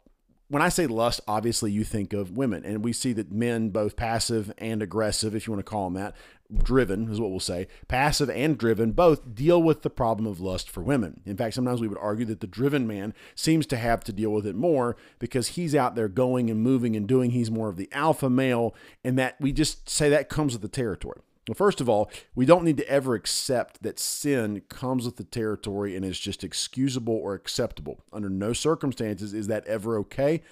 when 0.49 0.61
I 0.61 0.69
say 0.69 0.87
lust, 0.87 1.23
obviously 1.27 1.73
you 1.73 1.83
think 1.83 2.13
of 2.13 2.37
women, 2.37 2.63
and 2.63 2.85
we 2.85 2.93
see 2.93 3.15
that 3.15 3.33
men, 3.33 3.71
both 3.71 3.97
passive 3.97 4.53
and 4.59 4.83
aggressive, 4.83 5.35
if 5.35 5.47
you 5.47 5.53
want 5.55 5.65
to 5.65 5.71
call 5.71 5.89
them 5.89 5.95
that, 5.95 6.15
driven 6.53 7.11
is 7.11 7.21
what 7.21 7.31
we'll 7.31 7.41
say, 7.41 7.67
passive 7.89 8.31
and 8.31 8.59
driven, 8.59 8.93
both 8.93 9.35
deal 9.35 9.63
with 9.63 9.83
the 9.83 9.91
problem 9.91 10.27
of 10.27 10.41
lust 10.41 10.71
for 10.71 10.83
women. 10.83 11.21
In 11.25 11.37
fact, 11.37 11.55
sometimes 11.55 11.81
we 11.81 11.89
would 11.89 11.99
argue 11.99 12.27
that 12.27 12.41
the 12.41 12.47
driven 12.47 12.87
man 12.87 13.15
seems 13.35 13.67
to 13.67 13.77
have 13.77 14.05
to 14.05 14.13
deal 14.13 14.31
with 14.31 14.47
it 14.47 14.57
more 14.57 14.97
because 15.19 15.49
he's 15.49 15.75
out 15.75 15.95
there 15.95 16.09
going 16.09 16.51
and 16.51 16.63
moving 16.63 16.97
and 16.97 17.07
doing. 17.07 17.31
He's 17.31 17.51
more 17.51 17.69
of 17.69 17.77
the 17.77 17.89
alpha 17.93 18.29
male, 18.29 18.75
and 19.05 19.19
that 19.19 19.41
we 19.41 19.53
just 19.53 19.89
say 19.89 20.09
that 20.09 20.29
comes 20.29 20.53
with 20.53 20.63
the 20.63 20.69
territory. 20.69 21.21
Well, 21.49 21.57
first 21.57 21.81
of 21.81 21.89
all, 21.89 22.09
we 22.37 22.47
don't 22.47 22.65
need 22.65 22.77
to 22.77 22.89
ever 22.89 23.15
accept 23.15 23.83
that 23.83 23.99
sin 23.99 24.63
comes 24.69 25.05
with 25.05 25.17
the 25.17 25.25
territory 25.25 25.97
and 25.97 26.05
is 26.05 26.21
just 26.21 26.45
excusable 26.45 27.17
or 27.17 27.35
acceptable. 27.35 28.01
Under 28.13 28.31
no 28.31 28.53
circumstances 28.53 29.35
is 29.35 29.49
that 29.49 29.67
ever 29.67 29.99
okay, 29.99 30.43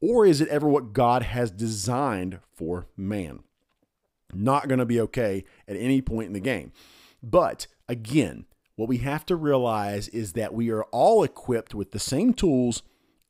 or 0.00 0.26
is 0.26 0.40
it 0.40 0.48
ever 0.48 0.68
what 0.68 0.92
God 0.92 1.22
has 1.22 1.52
designed 1.52 2.40
for 2.52 2.86
man? 2.96 3.44
Not 4.34 4.68
going 4.68 4.78
to 4.78 4.86
be 4.86 5.00
okay 5.00 5.44
at 5.66 5.76
any 5.76 6.00
point 6.00 6.28
in 6.28 6.32
the 6.32 6.40
game. 6.40 6.72
But 7.22 7.66
again, 7.88 8.46
what 8.76 8.88
we 8.88 8.98
have 8.98 9.26
to 9.26 9.36
realize 9.36 10.08
is 10.08 10.32
that 10.34 10.54
we 10.54 10.70
are 10.70 10.84
all 10.84 11.22
equipped 11.22 11.74
with 11.74 11.90
the 11.90 11.98
same 11.98 12.32
tools 12.32 12.82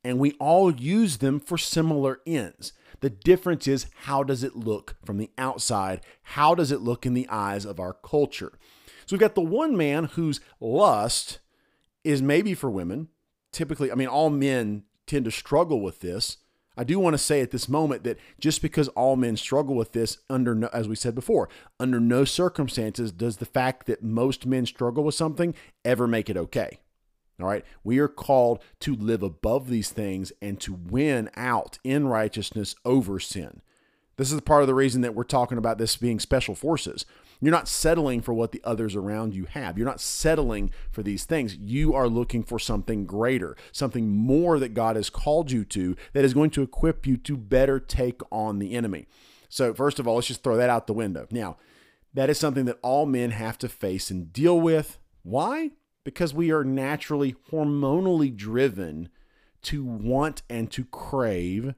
and 0.03 0.17
we 0.17 0.31
all 0.33 0.71
use 0.71 1.17
them 1.17 1.39
for 1.39 1.57
similar 1.57 2.19
ends. 2.25 2.73
The 3.01 3.09
difference 3.09 3.67
is 3.67 3.87
how 4.03 4.23
does 4.23 4.43
it 4.43 4.55
look 4.55 4.95
from 5.03 5.17
the 5.17 5.31
outside? 5.37 6.01
How 6.23 6.55
does 6.55 6.71
it 6.71 6.81
look 6.81 7.05
in 7.05 7.13
the 7.13 7.27
eyes 7.29 7.65
of 7.65 7.79
our 7.79 7.93
culture? 7.93 8.53
So 9.05 9.15
we've 9.15 9.19
got 9.19 9.35
the 9.35 9.41
one 9.41 9.75
man 9.75 10.05
whose 10.05 10.39
lust 10.59 11.39
is 12.03 12.21
maybe 12.21 12.53
for 12.53 12.69
women. 12.69 13.09
Typically, 13.51 13.91
I 13.91 13.95
mean, 13.95 14.07
all 14.07 14.29
men 14.29 14.83
tend 15.05 15.25
to 15.25 15.31
struggle 15.31 15.81
with 15.81 15.99
this. 15.99 16.37
I 16.77 16.83
do 16.83 16.99
want 16.99 17.13
to 17.13 17.17
say 17.17 17.41
at 17.41 17.51
this 17.51 17.67
moment 17.67 18.03
that 18.03 18.17
just 18.39 18.61
because 18.61 18.87
all 18.89 19.15
men 19.15 19.35
struggle 19.35 19.75
with 19.75 19.91
this 19.91 20.19
under 20.29 20.55
no, 20.55 20.69
as 20.71 20.87
we 20.87 20.95
said 20.95 21.15
before, 21.15 21.49
under 21.79 21.99
no 21.99 22.23
circumstances 22.23 23.11
does 23.11 23.37
the 23.37 23.45
fact 23.45 23.87
that 23.87 24.03
most 24.03 24.45
men 24.45 24.65
struggle 24.65 25.03
with 25.03 25.15
something 25.15 25.53
ever 25.83 26.07
make 26.07 26.29
it 26.29 26.37
okay. 26.37 26.79
All 27.41 27.47
right. 27.47 27.65
We 27.83 27.99
are 27.99 28.07
called 28.07 28.63
to 28.81 28.95
live 28.95 29.23
above 29.23 29.69
these 29.69 29.89
things 29.89 30.31
and 30.41 30.59
to 30.61 30.73
win 30.73 31.29
out 31.35 31.79
in 31.83 32.07
righteousness 32.07 32.75
over 32.85 33.19
sin. 33.19 33.61
This 34.17 34.31
is 34.31 34.39
part 34.41 34.61
of 34.61 34.67
the 34.67 34.75
reason 34.75 35.01
that 35.01 35.15
we're 35.15 35.23
talking 35.23 35.57
about 35.57 35.77
this 35.77 35.97
being 35.97 36.19
special 36.19 36.55
forces. 36.55 37.05
You're 37.41 37.51
not 37.51 37.67
settling 37.67 38.21
for 38.21 38.33
what 38.33 38.51
the 38.51 38.61
others 38.63 38.95
around 38.95 39.33
you 39.33 39.45
have. 39.45 39.77
You're 39.77 39.87
not 39.87 39.99
settling 39.99 40.71
for 40.91 41.01
these 41.01 41.25
things. 41.25 41.55
You 41.55 41.93
are 41.95 42.07
looking 42.07 42.43
for 42.43 42.59
something 42.59 43.05
greater, 43.05 43.57
something 43.71 44.09
more 44.09 44.59
that 44.59 44.73
God 44.75 44.95
has 44.95 45.09
called 45.09 45.51
you 45.51 45.65
to 45.65 45.95
that 46.13 46.23
is 46.23 46.33
going 46.33 46.51
to 46.51 46.61
equip 46.61 47.07
you 47.07 47.17
to 47.17 47.35
better 47.35 47.79
take 47.79 48.21
on 48.31 48.59
the 48.59 48.73
enemy. 48.73 49.07
So, 49.49 49.73
first 49.73 49.99
of 49.99 50.07
all, 50.07 50.15
let's 50.15 50.27
just 50.27 50.43
throw 50.43 50.55
that 50.55 50.69
out 50.69 50.87
the 50.87 50.93
window. 50.93 51.27
Now, 51.31 51.57
that 52.13 52.29
is 52.29 52.37
something 52.37 52.65
that 52.65 52.79
all 52.81 53.05
men 53.05 53.31
have 53.31 53.57
to 53.57 53.69
face 53.69 54.11
and 54.11 54.31
deal 54.31 54.59
with. 54.59 54.99
Why? 55.23 55.71
because 56.03 56.33
we 56.33 56.51
are 56.51 56.63
naturally 56.63 57.35
hormonally 57.51 58.35
driven 58.35 59.09
to 59.63 59.83
want 59.83 60.41
and 60.49 60.71
to 60.71 60.85
crave 60.85 61.75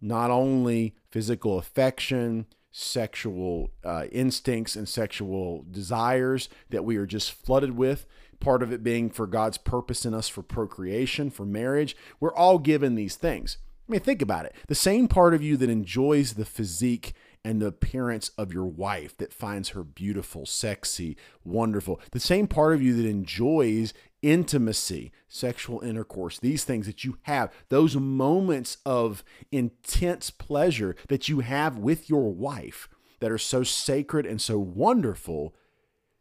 not 0.00 0.30
only 0.30 0.94
physical 1.10 1.58
affection, 1.58 2.46
sexual 2.78 3.70
uh, 3.82 4.04
instincts, 4.12 4.76
and 4.76 4.86
sexual 4.86 5.64
desires 5.70 6.50
that 6.68 6.84
we 6.84 6.98
are 6.98 7.06
just 7.06 7.32
flooded 7.32 7.74
with. 7.74 8.06
Part 8.38 8.62
of 8.62 8.70
it 8.70 8.82
being 8.82 9.08
for 9.08 9.26
God's 9.26 9.56
purpose 9.56 10.04
in 10.04 10.12
us 10.12 10.28
for 10.28 10.42
procreation, 10.42 11.30
for 11.30 11.46
marriage. 11.46 11.96
We're 12.20 12.34
all 12.34 12.58
given 12.58 12.94
these 12.94 13.16
things. 13.16 13.56
I 13.88 13.92
mean, 13.92 14.02
think 14.02 14.20
about 14.20 14.44
it. 14.44 14.54
The 14.68 14.74
same 14.74 15.08
part 15.08 15.32
of 15.32 15.42
you 15.42 15.56
that 15.56 15.70
enjoys 15.70 16.34
the 16.34 16.44
physique 16.44 17.14
and 17.46 17.62
the 17.62 17.66
appearance 17.66 18.32
of 18.36 18.52
your 18.52 18.66
wife 18.66 19.16
that 19.18 19.32
finds 19.32 19.68
her 19.68 19.84
beautiful, 19.84 20.44
sexy, 20.44 21.16
wonderful. 21.44 22.00
The 22.10 22.18
same 22.18 22.48
part 22.48 22.74
of 22.74 22.82
you 22.82 22.92
that 22.96 23.08
enjoys 23.08 23.94
intimacy, 24.20 25.12
sexual 25.28 25.80
intercourse, 25.80 26.40
these 26.40 26.64
things 26.64 26.86
that 26.86 27.04
you 27.04 27.18
have, 27.22 27.52
those 27.68 27.94
moments 27.94 28.78
of 28.84 29.22
intense 29.52 30.28
pleasure 30.28 30.96
that 31.06 31.28
you 31.28 31.38
have 31.38 31.78
with 31.78 32.10
your 32.10 32.32
wife 32.32 32.88
that 33.20 33.30
are 33.30 33.38
so 33.38 33.62
sacred 33.62 34.26
and 34.26 34.40
so 34.40 34.58
wonderful 34.58 35.54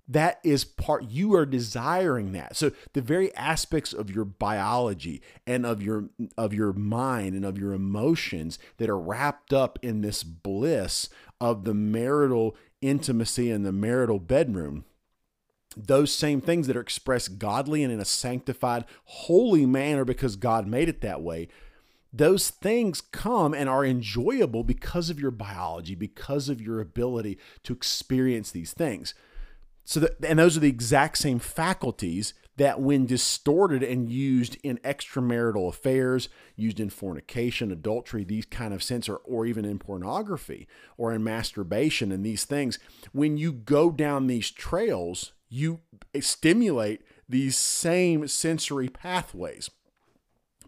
that 0.07 0.39
is 0.43 0.63
part 0.63 1.05
you 1.09 1.33
are 1.33 1.45
desiring 1.45 2.31
that. 2.33 2.55
So 2.55 2.71
the 2.93 3.01
very 3.01 3.33
aspects 3.35 3.91
of 3.91 4.11
your 4.11 4.25
biology 4.25 5.21
and 5.47 5.65
of 5.65 5.81
your 5.81 6.09
of 6.37 6.53
your 6.53 6.73
mind 6.73 7.35
and 7.35 7.45
of 7.45 7.57
your 7.57 7.73
emotions 7.73 8.59
that 8.77 8.89
are 8.89 8.99
wrapped 8.99 9.51
up 9.51 9.79
in 9.81 10.01
this 10.01 10.23
bliss 10.23 11.09
of 11.41 11.63
the 11.63 11.73
marital 11.73 12.55
intimacy 12.81 13.49
in 13.49 13.63
the 13.63 13.71
marital 13.71 14.19
bedroom 14.19 14.85
those 15.77 16.13
same 16.13 16.39
things 16.39 16.67
that 16.67 16.77
are 16.77 16.81
expressed 16.81 17.37
godly 17.37 17.83
and 17.83 17.91
in 17.91 17.99
a 17.99 18.05
sanctified 18.05 18.85
holy 19.03 19.65
manner 19.65 20.05
because 20.05 20.35
God 20.35 20.67
made 20.67 20.87
it 20.87 21.01
that 21.01 21.21
way 21.21 21.47
those 22.13 22.49
things 22.49 23.01
come 23.01 23.53
and 23.53 23.67
are 23.67 23.83
enjoyable 23.83 24.63
because 24.63 25.09
of 25.09 25.19
your 25.19 25.31
biology 25.31 25.95
because 25.95 26.47
of 26.47 26.61
your 26.61 26.79
ability 26.79 27.37
to 27.63 27.73
experience 27.73 28.51
these 28.51 28.71
things 28.71 29.13
so 29.85 30.07
and 30.23 30.39
those 30.39 30.57
are 30.57 30.61
the 30.61 30.69
exact 30.69 31.17
same 31.19 31.39
faculties 31.39 32.33
that, 32.57 32.79
when 32.79 33.05
distorted 33.05 33.83
and 33.83 34.09
used 34.09 34.57
in 34.63 34.77
extramarital 34.77 35.67
affairs, 35.67 36.29
used 36.55 36.79
in 36.79 36.89
fornication, 36.89 37.71
adultery, 37.71 38.23
these 38.23 38.45
kind 38.45 38.73
of 38.73 38.81
sense, 38.81 39.09
or, 39.09 39.17
or 39.17 39.45
even 39.45 39.65
in 39.65 39.77
pornography 39.77 40.67
or 40.97 41.13
in 41.13 41.23
masturbation 41.23 42.11
and 42.11 42.25
these 42.25 42.45
things, 42.45 42.79
when 43.11 43.37
you 43.37 43.51
go 43.51 43.91
down 43.91 44.27
these 44.27 44.51
trails, 44.51 45.33
you 45.49 45.81
stimulate 46.19 47.01
these 47.27 47.57
same 47.57 48.27
sensory 48.27 48.87
pathways 48.87 49.69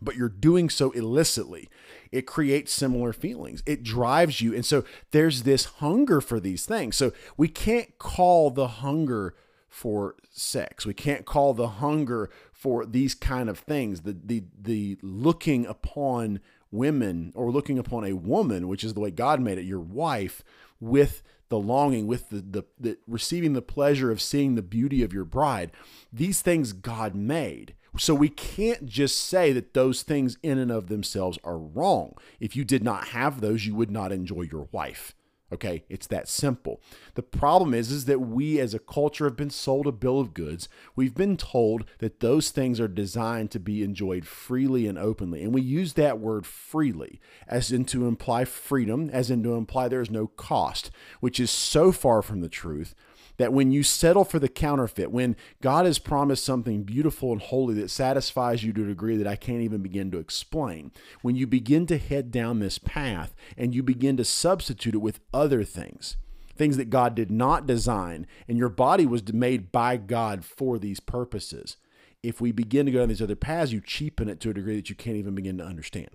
but 0.02 0.16
you're 0.16 0.30
doing 0.30 0.70
so 0.70 0.92
illicitly. 0.92 1.70
It 2.12 2.26
creates 2.26 2.72
similar 2.72 3.14
feelings. 3.14 3.64
It 3.66 3.84
drives 3.84 4.42
you. 4.42 4.54
And 4.54 4.66
so 4.66 4.84
there's 5.12 5.44
this 5.44 5.66
hunger 5.66 6.22
for 6.22 6.40
these 6.40 6.66
things. 6.66 6.96
So 6.96 7.12
we 7.36 7.48
can't 7.48 7.98
call 7.98 8.52
the 8.52 8.68
hunger 8.68 9.36
for 9.68 10.16
sex. 10.32 10.86
We 10.86 10.94
can't 10.94 11.26
call 11.26 11.54
the 11.54 11.68
hunger 11.68 12.30
for 12.52 12.86
these 12.86 13.14
kind 13.14 13.50
of 13.50 13.60
things, 13.60 14.02
the 14.02 14.18
the 14.24 14.44
the 14.60 14.98
looking 15.02 15.66
upon 15.66 16.40
women 16.72 17.32
or 17.36 17.52
looking 17.52 17.78
upon 17.78 18.04
a 18.04 18.14
woman, 18.14 18.68
which 18.68 18.84
is 18.84 18.94
the 18.94 19.00
way 19.00 19.12
God 19.12 19.40
made 19.40 19.58
it, 19.58 19.66
your 19.66 19.80
wife, 19.80 20.44
with 20.80 21.22
the 21.50 21.60
longing, 21.60 22.08
with 22.08 22.30
the, 22.30 22.42
the, 22.42 22.64
the 22.80 22.98
receiving 23.08 23.54
the 23.54 23.62
pleasure 23.62 24.12
of 24.12 24.22
seeing 24.22 24.56
the 24.56 24.62
beauty 24.62 25.04
of 25.04 25.14
your 25.14 25.24
bride. 25.24 25.72
These 26.12 26.42
things 26.42 26.74
God 26.74 27.16
made. 27.16 27.74
So 28.00 28.14
we 28.14 28.30
can't 28.30 28.86
just 28.86 29.20
say 29.20 29.52
that 29.54 29.74
those 29.74 30.04
things 30.04 30.38
in 30.44 30.58
and 30.58 30.72
of 30.72 30.88
themselves 30.88 31.40
are 31.44 31.58
wrong. 31.58 32.14
If 32.40 32.56
you 32.56 32.64
did 32.64 32.84
not 32.84 33.10
have 33.10 33.42
those, 33.42 33.66
you 33.66 33.76
would 33.76 33.92
not 33.92 34.12
enjoy 34.12 34.44
your 34.44 34.68
wife. 34.72 35.14
Okay, 35.52 35.86
it's 35.88 36.08
that 36.08 36.28
simple. 36.28 36.82
The 37.16 37.24
problem 37.24 37.74
is 37.74 37.90
is 37.90 38.04
that 38.04 38.20
we 38.20 38.60
as 38.60 38.74
a 38.74 38.80
culture 38.80 39.24
have 39.24 39.38
been 39.38 39.50
sold 39.50 39.88
a 39.88 39.94
bill 39.94 40.20
of 40.20 40.34
goods. 40.34 40.68
We've 40.94 41.16
been 41.16 41.38
told 41.38 41.86
that 42.00 42.20
those 42.20 42.50
things 42.50 42.82
are 42.82 42.90
designed 42.90 43.52
to 43.52 43.60
be 43.60 43.82
enjoyed 43.82 44.28
freely 44.28 44.88
and 44.88 44.98
openly. 44.98 45.44
And 45.44 45.54
we 45.54 45.62
use 45.62 45.94
that 45.94 46.20
word 46.20 46.46
freely 46.46 47.22
as 47.48 47.72
in 47.72 47.86
to 47.86 48.08
imply 48.08 48.44
freedom, 48.44 49.10
as 49.10 49.32
in 49.32 49.42
to 49.44 49.56
imply 49.56 49.88
there 49.88 50.02
is 50.02 50.12
no 50.12 50.28
cost, 50.28 50.92
which 51.22 51.40
is 51.40 51.50
so 51.50 51.94
far 51.94 52.22
from 52.22 52.42
the 52.42 52.50
truth 52.50 52.94
that 53.38 53.54
when 53.54 53.72
you 53.72 53.84
settle 53.84 54.26
for 54.26 54.40
the 54.40 54.50
counterfeit, 54.50 55.12
when 55.12 55.36
God 55.62 55.86
has 55.86 56.00
promised 56.00 56.44
something 56.44 56.84
beautiful 56.84 57.32
and 57.32 57.42
holy 57.42 57.76
that 57.76 57.90
satisfies 57.90 58.64
you 58.64 58.74
to 58.74 58.84
a 58.84 58.88
degree 58.88 59.18
that 59.18 59.28
I 59.28 59.36
can't 59.36 59.62
even 59.62 59.82
begin 59.82 60.12
to 60.12 60.18
explain, 60.18 60.92
when 61.22 61.36
you 61.36 61.48
begin 61.48 61.86
to 61.88 61.98
head 61.98 62.32
down 62.32 62.60
this 62.60 62.78
path 62.78 63.36
and 63.58 63.74
you 63.74 63.84
begin 63.84 64.18
to 64.18 64.26
substitute 64.26 64.96
it 64.96 65.00
with 65.00 65.20
other 65.34 65.64
things, 65.64 66.18
things 66.56 66.78
that 66.78 66.90
God 66.90 67.16
did 67.16 67.30
not 67.30 67.68
design, 67.68 68.26
and 68.48 68.58
your 68.58 68.70
body 68.70 69.06
was 69.06 69.32
made 69.32 69.72
by 69.72 69.98
God 69.98 70.44
for 70.44 70.80
these 70.80 71.00
purposes. 71.00 71.78
If 72.24 72.42
we 72.42 72.52
begin 72.52 72.88
to 72.88 72.92
go 72.92 73.00
down 73.00 73.10
these 73.10 73.22
other 73.22 73.36
paths, 73.36 73.72
you 73.72 73.80
cheapen 73.80 74.28
it 74.28 74.40
to 74.42 74.50
a 74.50 74.54
degree 74.54 74.76
that 74.76 74.90
you 74.90 74.96
can't 74.96 75.18
even 75.18 75.36
begin 75.36 75.58
to 75.60 75.64
understand. 75.64 76.10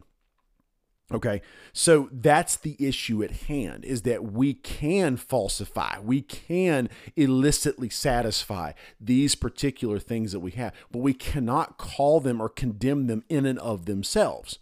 Okay. 1.11 1.43
So 1.73 2.09
that's 2.13 2.57
the 2.57 2.77
issue 2.79 3.23
at 3.23 3.31
hand 3.33 3.85
is 3.85 4.03
that 4.03 4.25
we 4.25 4.55
can 4.55 5.17
falsify, 5.17 5.99
we 6.01 6.23
can 6.23 6.89
illicitly 7.17 7.91
satisfy 7.91 8.73
these 9.01 9.35
particular 9.35 9.99
things 9.99 10.33
that 10.33 10.41
we 10.41 10.53
have, 10.53 10.73
but 10.91 11.01
we 11.01 11.15
cannot 11.15 11.79
call 11.79 12.21
them 12.21 12.41
or 12.41 12.49
condemn 12.49 13.07
them 13.07 13.25
in 13.29 13.47
and 13.47 13.59
of 13.59 13.87
themselves 13.87 14.59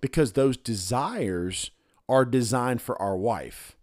because 0.00 0.32
those 0.32 0.56
desires 0.56 1.70
are 2.08 2.24
designed 2.24 2.82
for 2.82 3.00
our 3.00 3.16
wife. 3.16 3.76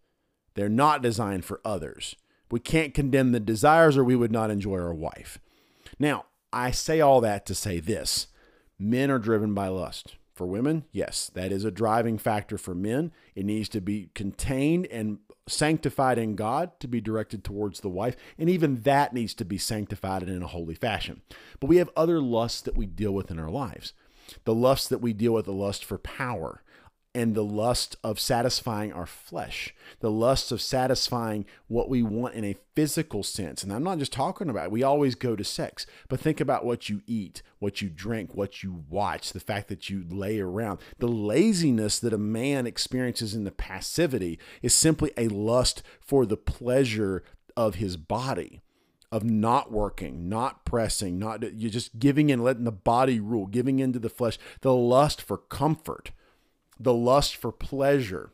They're 0.55 0.69
not 0.69 1.01
designed 1.01 1.45
for 1.45 1.61
others. 1.63 2.15
We 2.49 2.59
can't 2.59 2.93
condemn 2.93 3.31
the 3.31 3.39
desires 3.39 3.97
or 3.97 4.03
we 4.03 4.15
would 4.15 4.31
not 4.31 4.49
enjoy 4.49 4.79
our 4.79 4.93
wife. 4.93 5.39
Now, 5.99 6.25
I 6.51 6.71
say 6.71 7.01
all 7.01 7.21
that 7.21 7.45
to 7.47 7.55
say 7.55 7.79
this 7.79 8.27
men 8.79 9.11
are 9.11 9.19
driven 9.19 9.53
by 9.53 9.67
lust 9.67 10.15
For 10.37 10.45
women, 10.45 10.85
yes, 10.91 11.31
that 11.33 11.51
is 11.51 11.65
a 11.65 11.71
driving 11.71 12.19
factor 12.19 12.59
for 12.59 12.75
men. 12.75 13.11
It 13.33 13.43
needs 13.43 13.67
to 13.69 13.81
be 13.81 14.11
contained 14.13 14.85
and 14.91 15.17
sanctified 15.47 16.19
in 16.19 16.35
God 16.35 16.79
to 16.79 16.87
be 16.87 17.01
directed 17.01 17.43
towards 17.43 17.79
the 17.79 17.89
wife. 17.89 18.15
And 18.37 18.47
even 18.47 18.81
that 18.81 19.13
needs 19.13 19.33
to 19.33 19.45
be 19.45 19.57
sanctified 19.57 20.21
in 20.21 20.43
a 20.43 20.47
holy 20.47 20.75
fashion. 20.75 21.23
But 21.59 21.67
we 21.67 21.77
have 21.77 21.89
other 21.97 22.21
lusts 22.21 22.61
that 22.61 22.77
we 22.77 22.85
deal 22.85 23.13
with 23.13 23.31
in 23.31 23.39
our 23.39 23.49
lives. 23.49 23.93
The 24.43 24.53
lusts 24.53 24.87
that 24.89 25.01
we 25.01 25.11
deal 25.11 25.33
with, 25.33 25.45
the 25.45 25.53
lust 25.53 25.83
for 25.83 25.97
power, 25.97 26.61
and 27.17 27.33
the 27.33 27.43
lust 27.43 27.95
of 28.03 28.19
satisfying 28.19 28.93
our 28.93 29.07
flesh, 29.07 29.73
the 30.01 30.11
lust 30.11 30.51
of 30.51 30.61
satisfying 30.61 31.47
what 31.67 31.89
we 31.89 32.03
want 32.03 32.35
in 32.35 32.45
a 32.45 32.55
physical 32.75 33.23
sense. 33.23 33.63
And 33.63 33.73
I'm 33.73 33.83
not 33.83 33.97
just 33.97 34.13
talking 34.13 34.49
about, 34.49 34.69
we 34.69 34.83
always 34.83 35.15
go 35.15 35.35
to 35.35 35.43
sex, 35.43 35.87
but 36.09 36.19
think 36.19 36.39
about 36.39 36.63
what 36.63 36.89
you 36.89 37.01
eat, 37.07 37.41
what 37.57 37.81
you 37.81 37.89
drink, 37.89 38.35
what 38.35 38.61
you 38.61 38.83
watch, 38.87 39.33
the 39.33 39.39
fact 39.39 39.67
that 39.69 39.89
you 39.89 40.05
lay 40.07 40.39
around. 40.39 40.77
The 40.99 41.07
laziness 41.07 41.97
that 41.97 42.13
a 42.13 42.19
man 42.19 42.67
experiences 42.67 43.33
in 43.33 43.45
the 43.45 43.51
passivity 43.51 44.37
is 44.61 44.75
simply 44.75 45.11
a 45.17 45.27
lust 45.27 45.81
for 45.99 46.23
the 46.23 46.37
pleasure 46.37 47.23
of 47.55 47.75
his 47.75 47.97
body 47.97 48.61
of 49.11 49.23
not 49.23 49.71
working, 49.71 50.29
not 50.29 50.65
pressing, 50.65 51.17
not 51.17 51.41
you're 51.59 51.71
just 51.71 51.97
giving 51.97 52.29
in, 52.29 52.43
letting 52.43 52.65
the 52.65 52.71
body 52.71 53.19
rule, 53.19 53.47
giving 53.47 53.79
into 53.79 53.97
the 53.97 54.09
flesh, 54.09 54.37
the 54.61 54.75
lust 54.75 55.19
for 55.19 55.37
comfort 55.37 56.11
the 56.79 56.93
lust 56.93 57.35
for 57.35 57.51
pleasure. 57.51 58.31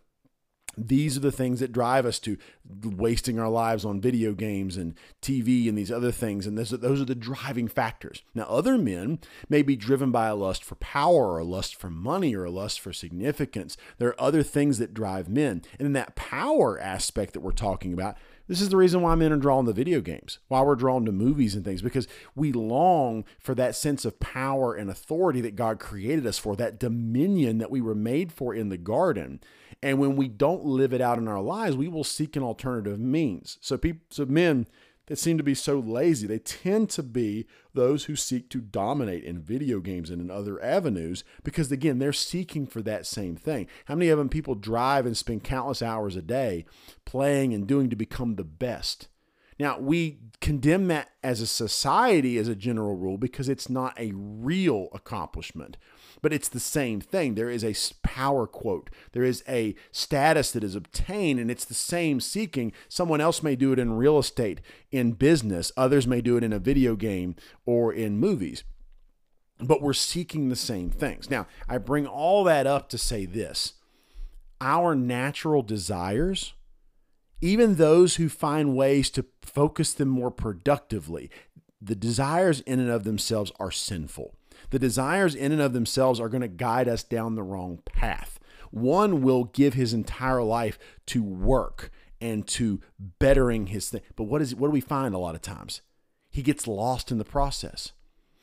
These 0.75 1.17
are 1.17 1.21
the 1.21 1.31
things 1.31 1.59
that 1.59 1.71
drive 1.71 2.05
us 2.05 2.17
to 2.19 2.37
wasting 2.83 3.39
our 3.39 3.49
lives 3.49 3.85
on 3.85 4.01
video 4.01 4.33
games 4.33 4.75
and 4.75 4.95
TV 5.21 5.69
and 5.69 5.77
these 5.77 5.91
other 5.91 6.11
things. 6.11 6.47
And 6.47 6.57
this, 6.57 6.71
those 6.71 6.99
are 6.99 7.05
the 7.05 7.13
driving 7.13 7.67
factors. 7.67 8.23
Now, 8.33 8.45
other 8.45 8.77
men 8.77 9.19
may 9.49 9.61
be 9.61 9.75
driven 9.75 10.11
by 10.11 10.27
a 10.27 10.35
lust 10.35 10.63
for 10.63 10.75
power 10.75 11.33
or 11.33 11.37
a 11.39 11.43
lust 11.43 11.75
for 11.75 11.91
money 11.91 12.35
or 12.35 12.45
a 12.45 12.51
lust 12.51 12.79
for 12.79 12.91
significance. 12.91 13.77
There 13.99 14.09
are 14.09 14.21
other 14.21 14.41
things 14.41 14.79
that 14.79 14.95
drive 14.95 15.29
men. 15.29 15.61
And 15.77 15.85
in 15.85 15.93
that 15.93 16.15
power 16.15 16.79
aspect 16.79 17.33
that 17.33 17.41
we're 17.41 17.51
talking 17.51 17.93
about, 17.93 18.17
this 18.47 18.61
is 18.61 18.69
the 18.69 18.77
reason 18.77 19.01
why 19.01 19.15
men 19.15 19.31
are 19.31 19.37
drawn 19.37 19.65
to 19.65 19.73
video 19.73 20.01
games, 20.01 20.39
why 20.47 20.61
we're 20.61 20.75
drawn 20.75 21.05
to 21.05 21.11
movies 21.11 21.55
and 21.55 21.63
things, 21.63 21.81
because 21.81 22.07
we 22.35 22.51
long 22.51 23.23
for 23.39 23.55
that 23.55 23.75
sense 23.75 24.05
of 24.05 24.19
power 24.19 24.73
and 24.73 24.89
authority 24.89 25.41
that 25.41 25.55
God 25.55 25.79
created 25.79 26.27
us 26.27 26.37
for, 26.37 26.55
that 26.55 26.79
dominion 26.79 27.57
that 27.59 27.71
we 27.71 27.81
were 27.81 27.95
made 27.95 28.31
for 28.31 28.53
in 28.53 28.69
the 28.69 28.77
garden. 28.77 29.39
And 29.81 29.99
when 29.99 30.15
we 30.15 30.27
don't 30.27 30.65
live 30.65 30.93
it 30.93 31.01
out 31.01 31.17
in 31.17 31.27
our 31.27 31.41
lives, 31.41 31.75
we 31.75 31.87
will 31.87 32.03
seek 32.03 32.35
an 32.35 32.43
alternative 32.43 32.99
means. 32.99 33.57
So 33.61 33.77
people, 33.77 34.01
so 34.09 34.25
men 34.25 34.67
that 35.07 35.17
seem 35.17 35.37
to 35.37 35.43
be 35.43 35.55
so 35.55 35.79
lazy. 35.79 36.27
They 36.27 36.39
tend 36.39 36.89
to 36.91 37.03
be 37.03 37.45
those 37.73 38.05
who 38.05 38.15
seek 38.15 38.49
to 38.49 38.61
dominate 38.61 39.23
in 39.23 39.41
video 39.41 39.79
games 39.79 40.09
and 40.09 40.21
in 40.21 40.31
other 40.31 40.63
avenues 40.63 41.23
because, 41.43 41.71
again, 41.71 41.99
they're 41.99 42.13
seeking 42.13 42.65
for 42.65 42.81
that 42.83 43.05
same 43.05 43.35
thing. 43.35 43.67
How 43.85 43.95
many 43.95 44.09
of 44.09 44.17
them 44.17 44.29
people 44.29 44.55
drive 44.55 45.05
and 45.05 45.17
spend 45.17 45.43
countless 45.43 45.81
hours 45.81 46.15
a 46.15 46.21
day 46.21 46.65
playing 47.05 47.53
and 47.53 47.67
doing 47.67 47.89
to 47.89 47.95
become 47.95 48.35
the 48.35 48.43
best? 48.43 49.07
Now, 49.59 49.77
we 49.77 50.19
condemn 50.41 50.87
that 50.87 51.09
as 51.23 51.41
a 51.41 51.47
society 51.47 52.37
as 52.37 52.47
a 52.47 52.55
general 52.55 52.95
rule 52.95 53.17
because 53.17 53.49
it's 53.49 53.69
not 53.69 53.99
a 53.99 54.11
real 54.13 54.89
accomplishment 54.93 55.77
but 56.23 56.33
it's 56.33 56.47
the 56.47 56.59
same 56.59 57.01
thing. 57.01 57.35
There 57.35 57.49
is 57.49 57.65
a 57.65 57.75
power 58.01 58.47
quote, 58.47 58.89
there 59.11 59.25
is 59.25 59.43
a 59.47 59.75
status 59.91 60.51
that 60.51 60.63
is 60.63 60.73
obtained, 60.73 61.39
and 61.39 61.51
it's 61.51 61.65
the 61.65 61.73
same 61.73 62.19
seeking. 62.21 62.71
Someone 62.87 63.21
else 63.21 63.43
may 63.43 63.57
do 63.57 63.73
it 63.73 63.77
in 63.77 63.97
real 63.97 64.17
estate, 64.17 64.61
in 64.89 65.11
business, 65.11 65.71
others 65.77 66.07
may 66.07 66.21
do 66.21 66.37
it 66.37 66.43
in 66.43 66.53
a 66.53 66.59
video 66.59 66.95
game 66.95 67.35
or 67.65 67.93
in 67.93 68.17
movies. 68.17 68.63
But 69.59 69.81
we're 69.81 69.93
seeking 69.93 70.47
the 70.47 70.55
same 70.55 70.89
things. 70.89 71.29
Now, 71.29 71.45
I 71.67 71.77
bring 71.77 72.07
all 72.07 72.45
that 72.45 72.65
up 72.65 72.89
to 72.89 72.97
say 72.97 73.25
this 73.25 73.73
our 74.61 74.95
natural 74.95 75.61
desires, 75.61 76.53
even 77.41 77.75
those 77.75 78.15
who 78.15 78.29
find 78.29 78.77
ways 78.77 79.09
to 79.11 79.25
focus 79.41 79.93
them 79.93 80.07
more 80.07 80.31
productively, 80.31 81.29
the 81.81 81.95
desires 81.95 82.61
in 82.61 82.79
and 82.79 82.89
of 82.89 83.03
themselves 83.03 83.51
are 83.59 83.71
sinful. 83.71 84.35
The 84.73 84.79
desires 84.79 85.35
in 85.35 85.51
and 85.51 85.61
of 85.61 85.73
themselves 85.73 86.19
are 86.19 86.29
going 86.29 86.41
to 86.41 86.47
guide 86.47 86.87
us 86.87 87.03
down 87.03 87.35
the 87.35 87.43
wrong 87.43 87.83
path. 87.85 88.39
One 88.71 89.21
will 89.21 89.43
give 89.43 89.75
his 89.75 89.93
entire 89.93 90.41
life 90.41 90.79
to 91.05 91.21
work 91.21 91.91
and 92.19 92.47
to 92.47 92.81
bettering 92.97 93.67
his 93.67 93.91
thing. 93.91 94.01
But 94.15 94.23
what 94.23 94.41
is 94.41 94.55
what 94.55 94.69
do 94.69 94.71
we 94.71 94.81
find 94.81 95.13
a 95.13 95.19
lot 95.19 95.35
of 95.35 95.43
times? 95.43 95.81
He 96.31 96.41
gets 96.41 96.65
lost 96.65 97.11
in 97.11 97.19
the 97.19 97.23
process 97.23 97.91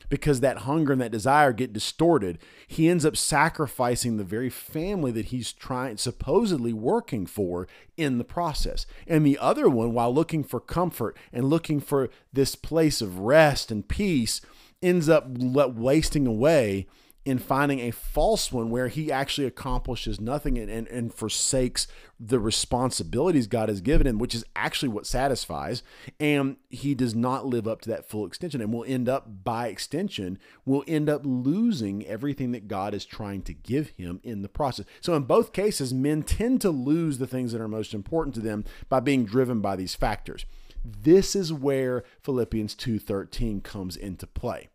because 0.09 0.39
that 0.39 0.59
hunger 0.59 0.93
and 0.93 1.01
that 1.01 1.11
desire 1.11 1.53
get 1.53 1.73
distorted. 1.73 2.39
He 2.69 2.89
ends 2.89 3.05
up 3.05 3.17
sacrificing 3.17 4.17
the 4.17 4.23
very 4.23 4.51
family 4.51 5.11
that 5.11 5.27
he's 5.27 5.53
trying 5.53 5.97
supposedly 5.97 6.73
working 6.73 7.27
for 7.27 7.67
in 7.97 8.19
the 8.19 8.25
process. 8.25 8.87
And 9.05 9.27
the 9.27 9.39
other 9.39 9.69
one, 9.69 9.93
while 9.95 10.15
looking 10.15 10.45
for 10.45 10.61
comfort 10.61 11.17
and 11.33 11.51
looking 11.51 11.81
for 11.81 12.09
this 12.33 12.55
place 12.55 13.03
of 13.03 13.19
rest 13.19 13.73
and 13.73 13.89
peace, 13.89 14.41
ends 14.83 15.09
up 15.09 15.27
wasting 15.29 16.27
away 16.27 16.87
in 17.27 17.39
finding 17.39 17.81
a 17.81 17.91
false 17.91 18.51
one 18.51 18.71
where 18.71 18.89
he 18.89 19.13
actually 19.13 19.47
accomplishes 19.47 20.21
nothing 20.21 20.57
and, 20.57 20.71
and, 20.71 20.89
and, 20.89 21.13
forsakes 21.13 21.87
the 22.19 22.41
responsibilities 22.41 23.47
God 23.47 23.69
has 23.69 23.83
given 23.83 24.07
him, 24.07 24.19
which 24.19 24.35
is 24.35 24.45
actually 24.57 24.89
what 24.89 25.07
satisfies. 25.07 25.83
And 26.19 26.57
he 26.71 26.95
does 26.95 27.15
not 27.15 27.45
live 27.45 27.69
up 27.69 27.83
to 27.83 27.91
that 27.91 28.09
full 28.09 28.27
extension 28.27 28.63
and 28.63 28.73
will 28.73 28.87
end 28.87 29.07
up, 29.07 29.45
by 29.45 29.69
extension, 29.69 30.39
will 30.65 30.83
end 30.89 31.11
up 31.11 31.21
losing 31.25 32.07
everything 32.07 32.53
that 32.53 32.69
God 32.69 32.95
is 32.95 33.05
trying 33.05 33.43
to 33.43 33.55
give 33.55 33.91
him 33.91 34.21
in 34.23 34.41
the 34.41 34.49
process. 34.49 34.87
So 35.03 35.15
in 35.15 35.25
both 35.25 35.53
cases, 35.53 35.93
men 35.93 36.23
tend 36.23 36.63
to 36.63 36.71
lose 36.71 37.19
the 37.19 37.27
things 37.27 37.53
that 37.53 37.61
are 37.61 37.69
most 37.69 37.93
important 37.93 38.35
to 38.37 38.41
them 38.41 38.65
by 38.89 39.01
being 39.01 39.27
driven 39.27 39.61
by 39.61 39.77
these 39.77 39.95
factors. 39.95 40.47
This 40.85 41.37
is 41.37 41.53
where 41.53 42.05
Philippians 42.23 42.75
2:13 42.75 43.61
comes 43.61 43.97
into 43.97 44.27
play. 44.27 44.69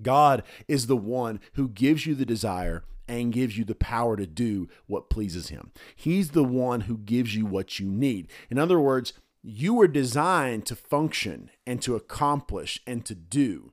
God 0.00 0.42
is 0.68 0.86
the 0.86 0.96
one 0.96 1.40
who 1.54 1.68
gives 1.68 2.06
you 2.06 2.14
the 2.14 2.24
desire 2.24 2.84
and 3.08 3.32
gives 3.32 3.58
you 3.58 3.64
the 3.64 3.74
power 3.74 4.16
to 4.16 4.26
do 4.26 4.68
what 4.86 5.10
pleases 5.10 5.48
him. 5.48 5.72
He's 5.94 6.30
the 6.30 6.44
one 6.44 6.82
who 6.82 6.96
gives 6.96 7.34
you 7.34 7.44
what 7.44 7.78
you 7.78 7.86
need. 7.86 8.28
In 8.48 8.58
other 8.58 8.80
words, 8.80 9.12
you 9.42 9.74
were 9.74 9.88
designed 9.88 10.66
to 10.66 10.76
function 10.76 11.50
and 11.66 11.82
to 11.82 11.96
accomplish 11.96 12.80
and 12.86 13.04
to 13.04 13.14
do. 13.14 13.72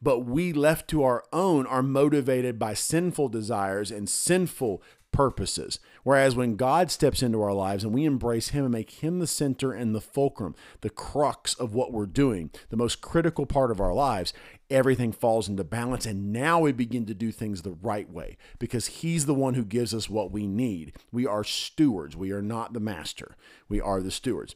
But 0.00 0.20
we 0.20 0.52
left 0.52 0.88
to 0.90 1.02
our 1.02 1.24
own 1.32 1.66
are 1.66 1.82
motivated 1.82 2.58
by 2.58 2.74
sinful 2.74 3.28
desires 3.28 3.90
and 3.90 4.08
sinful 4.08 4.82
purposes. 5.16 5.80
Whereas 6.02 6.36
when 6.36 6.56
God 6.56 6.90
steps 6.90 7.22
into 7.22 7.40
our 7.40 7.54
lives 7.54 7.84
and 7.84 7.94
we 7.94 8.04
embrace 8.04 8.48
Him 8.48 8.64
and 8.64 8.72
make 8.72 9.02
Him 9.02 9.18
the 9.18 9.26
center 9.26 9.72
and 9.72 9.94
the 9.94 10.00
fulcrum, 10.02 10.54
the 10.82 10.90
crux 10.90 11.54
of 11.54 11.74
what 11.74 11.90
we're 11.90 12.04
doing, 12.04 12.50
the 12.68 12.76
most 12.76 13.00
critical 13.00 13.46
part 13.46 13.70
of 13.70 13.80
our 13.80 13.94
lives, 13.94 14.34
everything 14.68 15.12
falls 15.12 15.48
into 15.48 15.64
balance. 15.64 16.04
And 16.04 16.34
now 16.34 16.60
we 16.60 16.70
begin 16.70 17.06
to 17.06 17.14
do 17.14 17.32
things 17.32 17.62
the 17.62 17.78
right 17.80 18.10
way 18.10 18.36
because 18.58 18.86
He's 18.86 19.24
the 19.24 19.32
one 19.32 19.54
who 19.54 19.64
gives 19.64 19.94
us 19.94 20.10
what 20.10 20.30
we 20.30 20.46
need. 20.46 20.92
We 21.10 21.26
are 21.26 21.44
stewards, 21.44 22.14
we 22.14 22.30
are 22.30 22.42
not 22.42 22.74
the 22.74 22.80
master, 22.80 23.36
we 23.70 23.80
are 23.80 24.02
the 24.02 24.10
stewards. 24.10 24.54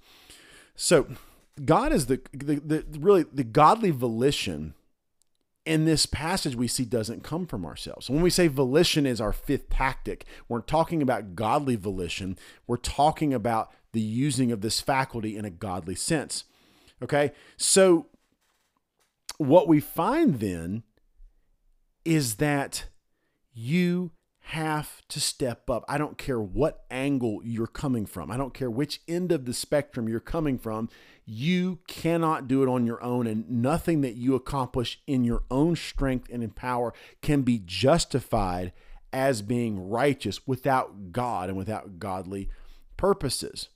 So, 0.77 1.07
God 1.65 1.91
is 1.91 2.05
the, 2.05 2.21
the, 2.35 2.57
the 2.57 2.99
really 2.99 3.25
the 3.33 3.45
godly 3.45 3.91
volition 3.91 4.75
in 5.71 5.85
this 5.85 6.05
passage 6.05 6.57
we 6.57 6.67
see 6.67 6.85
doesn't 6.85 7.23
come 7.23 7.47
from 7.47 7.65
ourselves. 7.65 8.11
When 8.11 8.23
we 8.23 8.31
say 8.31 8.49
volition 8.49 9.07
is 9.07 9.21
our 9.21 9.33
fifth 9.33 9.71
tactic, 9.71 10.25
we're 10.49 10.63
talking 10.63 11.01
about 11.01 11.37
godly 11.37 11.77
volition. 11.77 12.37
We're 12.67 12.77
talking 12.77 13.33
about 13.33 13.71
the 13.93 14.01
using 14.01 14.51
of 14.51 14.63
this 14.63 14.81
faculty 14.81 15.37
in 15.37 15.45
a 15.45 15.51
godly 15.51 15.95
sense. 15.95 16.43
Okay? 17.01 17.31
So 17.57 18.09
what 19.39 19.69
we 19.69 19.79
find 19.79 20.41
then 20.41 20.83
is 22.05 22.35
that 22.37 22.87
you 23.55 24.11
have 24.41 25.03
to 25.07 25.21
step 25.21 25.71
up. 25.71 25.85
I 25.89 25.99
don't 25.99 26.19
care 26.19 26.41
what 26.41 26.83
angle 26.91 27.43
you're 27.45 27.69
coming 27.69 28.07
from. 28.07 28.33
I 28.33 28.37
don't 28.37 28.55
care 28.55 28.71
which 28.71 29.03
end 29.07 29.31
of 29.31 29.45
the 29.45 29.55
spectrum 29.55 30.09
you're 30.09 30.19
coming 30.19 30.59
from. 30.59 30.89
You 31.33 31.79
cannot 31.87 32.49
do 32.49 32.65
it 32.65 32.69
on 32.69 32.87
your 32.87 33.01
own, 33.05 33.29
and 33.29 33.49
nothing 33.49 34.01
that 34.01 34.17
you 34.17 34.35
accomplish 34.35 35.01
in 35.07 35.23
your 35.23 35.45
own 35.49 35.77
strength 35.77 36.29
and 36.29 36.43
in 36.43 36.51
power 36.51 36.93
can 37.23 37.43
be 37.43 37.63
justified 37.65 38.73
as 39.13 39.41
being 39.41 39.89
righteous 39.89 40.45
without 40.45 41.13
God 41.13 41.49
and 41.49 41.57
without 41.57 42.01
godly 42.01 42.49
purposes. 42.97 43.69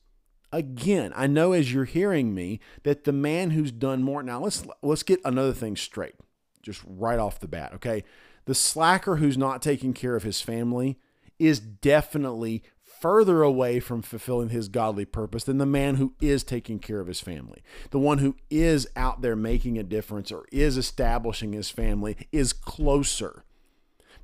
Again, 0.50 1.12
I 1.14 1.28
know 1.28 1.52
as 1.52 1.72
you're 1.72 1.84
hearing 1.84 2.34
me 2.34 2.58
that 2.82 3.04
the 3.04 3.12
man 3.12 3.50
who's 3.50 3.70
done 3.70 4.02
more. 4.02 4.24
Now 4.24 4.40
let's 4.40 4.64
let's 4.82 5.04
get 5.04 5.20
another 5.24 5.52
thing 5.52 5.76
straight, 5.76 6.16
just 6.60 6.82
right 6.84 7.20
off 7.20 7.38
the 7.38 7.46
bat. 7.46 7.72
Okay, 7.74 8.02
the 8.46 8.54
slacker 8.56 9.16
who's 9.16 9.38
not 9.38 9.62
taking 9.62 9.92
care 9.92 10.16
of 10.16 10.24
his 10.24 10.40
family 10.40 10.98
is 11.38 11.60
definitely 11.60 12.64
further 13.04 13.42
away 13.42 13.80
from 13.80 14.00
fulfilling 14.00 14.48
his 14.48 14.68
godly 14.68 15.04
purpose 15.04 15.44
than 15.44 15.58
the 15.58 15.66
man 15.66 15.96
who 15.96 16.14
is 16.22 16.42
taking 16.42 16.78
care 16.78 17.00
of 17.00 17.06
his 17.06 17.20
family. 17.20 17.62
The 17.90 17.98
one 17.98 18.16
who 18.16 18.34
is 18.48 18.88
out 18.96 19.20
there 19.20 19.36
making 19.36 19.76
a 19.76 19.82
difference 19.82 20.32
or 20.32 20.46
is 20.50 20.78
establishing 20.78 21.52
his 21.52 21.68
family 21.68 22.16
is 22.32 22.54
closer 22.54 23.44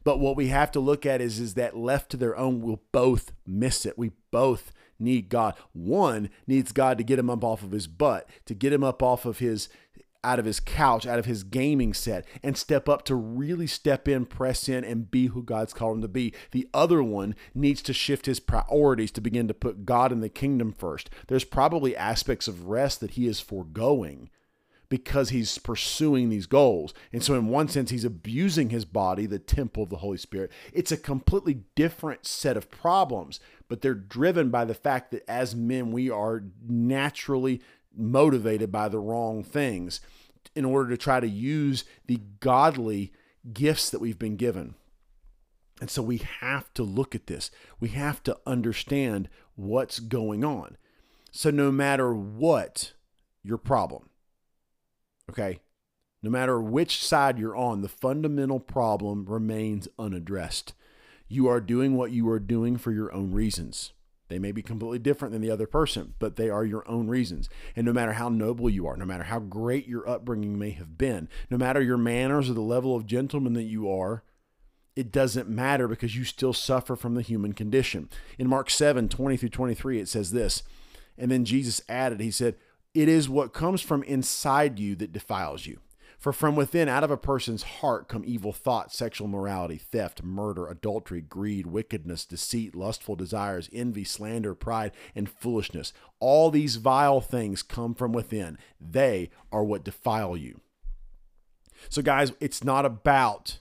But 0.04 0.18
what 0.18 0.36
we 0.36 0.48
have 0.48 0.70
to 0.72 0.80
look 0.80 1.04
at 1.04 1.20
is, 1.20 1.38
is 1.38 1.54
that 1.54 1.76
left 1.76 2.10
to 2.10 2.16
their 2.16 2.36
own, 2.36 2.60
we'll 2.60 2.82
both 2.92 3.32
miss 3.46 3.84
it. 3.84 3.98
We 3.98 4.12
both 4.30 4.72
need 4.98 5.28
God. 5.28 5.54
One 5.72 6.30
needs 6.46 6.72
God 6.72 6.98
to 6.98 7.04
get 7.04 7.18
him 7.18 7.30
up 7.30 7.44
off 7.44 7.62
of 7.62 7.72
his 7.72 7.86
butt, 7.86 8.28
to 8.46 8.54
get 8.54 8.72
him 8.72 8.84
up 8.84 9.02
off 9.02 9.24
of 9.26 9.38
his 9.38 9.68
out 10.22 10.38
of 10.38 10.44
his 10.44 10.60
couch, 10.60 11.06
out 11.06 11.18
of 11.18 11.24
his 11.24 11.42
gaming 11.42 11.94
set, 11.94 12.26
and 12.42 12.56
step 12.56 12.88
up 12.88 13.04
to 13.04 13.14
really 13.14 13.66
step 13.66 14.06
in, 14.06 14.26
press 14.26 14.68
in, 14.68 14.84
and 14.84 15.10
be 15.10 15.26
who 15.28 15.42
God's 15.42 15.72
called 15.72 15.96
him 15.96 16.02
to 16.02 16.08
be. 16.08 16.34
The 16.50 16.68
other 16.74 17.02
one 17.02 17.34
needs 17.54 17.82
to 17.82 17.92
shift 17.92 18.26
his 18.26 18.40
priorities 18.40 19.10
to 19.12 19.20
begin 19.20 19.48
to 19.48 19.54
put 19.54 19.86
God 19.86 20.12
in 20.12 20.20
the 20.20 20.28
kingdom 20.28 20.72
first. 20.72 21.10
There's 21.28 21.44
probably 21.44 21.96
aspects 21.96 22.48
of 22.48 22.68
rest 22.68 23.00
that 23.00 23.12
he 23.12 23.26
is 23.26 23.40
foregoing 23.40 24.30
because 24.90 25.28
he's 25.30 25.56
pursuing 25.56 26.28
these 26.28 26.46
goals. 26.46 26.92
And 27.12 27.22
so, 27.22 27.34
in 27.34 27.46
one 27.46 27.68
sense, 27.68 27.90
he's 27.90 28.04
abusing 28.04 28.70
his 28.70 28.84
body, 28.84 29.24
the 29.24 29.38
temple 29.38 29.84
of 29.84 29.88
the 29.88 29.98
Holy 29.98 30.18
Spirit. 30.18 30.50
It's 30.72 30.92
a 30.92 30.96
completely 30.96 31.62
different 31.76 32.26
set 32.26 32.56
of 32.56 32.70
problems, 32.70 33.40
but 33.68 33.80
they're 33.80 33.94
driven 33.94 34.50
by 34.50 34.64
the 34.64 34.74
fact 34.74 35.12
that 35.12 35.24
as 35.30 35.54
men, 35.54 35.92
we 35.92 36.10
are 36.10 36.42
naturally 36.68 37.62
motivated 37.96 38.70
by 38.70 38.88
the 38.88 38.98
wrong 38.98 39.42
things 39.42 40.00
in 40.54 40.64
order 40.64 40.90
to 40.90 40.96
try 40.96 41.20
to 41.20 41.28
use 41.28 41.84
the 42.06 42.20
godly 42.40 43.12
gifts 43.52 43.90
that 43.90 44.00
we've 44.00 44.18
been 44.18 44.36
given. 44.36 44.74
And 45.80 45.90
so 45.90 46.02
we 46.02 46.18
have 46.18 46.72
to 46.74 46.82
look 46.82 47.14
at 47.14 47.26
this. 47.26 47.50
We 47.78 47.88
have 47.90 48.22
to 48.24 48.36
understand 48.46 49.28
what's 49.54 49.98
going 49.98 50.44
on. 50.44 50.76
So, 51.32 51.50
no 51.50 51.70
matter 51.70 52.12
what 52.12 52.92
your 53.42 53.56
problem, 53.56 54.10
Okay. 55.30 55.60
No 56.24 56.28
matter 56.28 56.60
which 56.60 57.04
side 57.04 57.38
you're 57.38 57.56
on, 57.56 57.82
the 57.82 57.88
fundamental 57.88 58.58
problem 58.58 59.26
remains 59.26 59.86
unaddressed. 59.96 60.74
You 61.28 61.46
are 61.46 61.60
doing 61.60 61.96
what 61.96 62.10
you 62.10 62.28
are 62.28 62.40
doing 62.40 62.76
for 62.76 62.90
your 62.90 63.14
own 63.14 63.30
reasons. 63.30 63.92
They 64.30 64.38
may 64.38 64.52
be 64.52 64.62
completely 64.62 65.00
different 65.00 65.32
than 65.32 65.42
the 65.42 65.50
other 65.50 65.66
person, 65.66 66.14
but 66.18 66.36
they 66.36 66.48
are 66.48 66.64
your 66.64 66.88
own 66.88 67.08
reasons. 67.08 67.50
And 67.76 67.84
no 67.84 67.92
matter 67.92 68.14
how 68.14 68.28
noble 68.28 68.70
you 68.70 68.86
are, 68.86 68.96
no 68.96 69.04
matter 69.04 69.24
how 69.24 69.40
great 69.40 69.86
your 69.86 70.08
upbringing 70.08 70.58
may 70.58 70.70
have 70.70 70.96
been, 70.96 71.28
no 71.50 71.58
matter 71.58 71.82
your 71.82 71.98
manners 71.98 72.48
or 72.48 72.54
the 72.54 72.60
level 72.60 72.96
of 72.96 73.06
gentleman 73.06 73.52
that 73.54 73.64
you 73.64 73.90
are, 73.90 74.22
it 74.96 75.12
doesn't 75.12 75.48
matter 75.48 75.88
because 75.88 76.16
you 76.16 76.24
still 76.24 76.52
suffer 76.52 76.96
from 76.96 77.16
the 77.16 77.22
human 77.22 77.52
condition. 77.52 78.08
In 78.38 78.48
Mark 78.48 78.70
7 78.70 79.08
20 79.08 79.36
through 79.36 79.48
23, 79.48 80.00
it 80.00 80.08
says 80.08 80.30
this. 80.30 80.62
And 81.18 81.30
then 81.30 81.44
Jesus 81.44 81.82
added, 81.88 82.20
He 82.20 82.30
said, 82.30 82.54
it 82.94 83.08
is 83.08 83.28
what 83.28 83.52
comes 83.52 83.80
from 83.82 84.02
inside 84.04 84.78
you 84.78 84.96
that 84.96 85.12
defiles 85.12 85.66
you. 85.66 85.78
For 86.20 86.34
from 86.34 86.54
within, 86.54 86.86
out 86.86 87.02
of 87.02 87.10
a 87.10 87.16
person's 87.16 87.62
heart, 87.62 88.06
come 88.06 88.24
evil 88.26 88.52
thoughts, 88.52 88.94
sexual 88.94 89.26
morality, 89.26 89.78
theft, 89.78 90.22
murder, 90.22 90.68
adultery, 90.68 91.22
greed, 91.22 91.66
wickedness, 91.66 92.26
deceit, 92.26 92.76
lustful 92.76 93.16
desires, 93.16 93.70
envy, 93.72 94.04
slander, 94.04 94.54
pride, 94.54 94.92
and 95.14 95.30
foolishness. 95.30 95.94
All 96.18 96.50
these 96.50 96.76
vile 96.76 97.22
things 97.22 97.62
come 97.62 97.94
from 97.94 98.12
within. 98.12 98.58
They 98.78 99.30
are 99.50 99.64
what 99.64 99.82
defile 99.82 100.36
you. 100.36 100.60
So, 101.88 102.02
guys, 102.02 102.32
it's 102.38 102.62
not 102.62 102.84
about, 102.84 103.58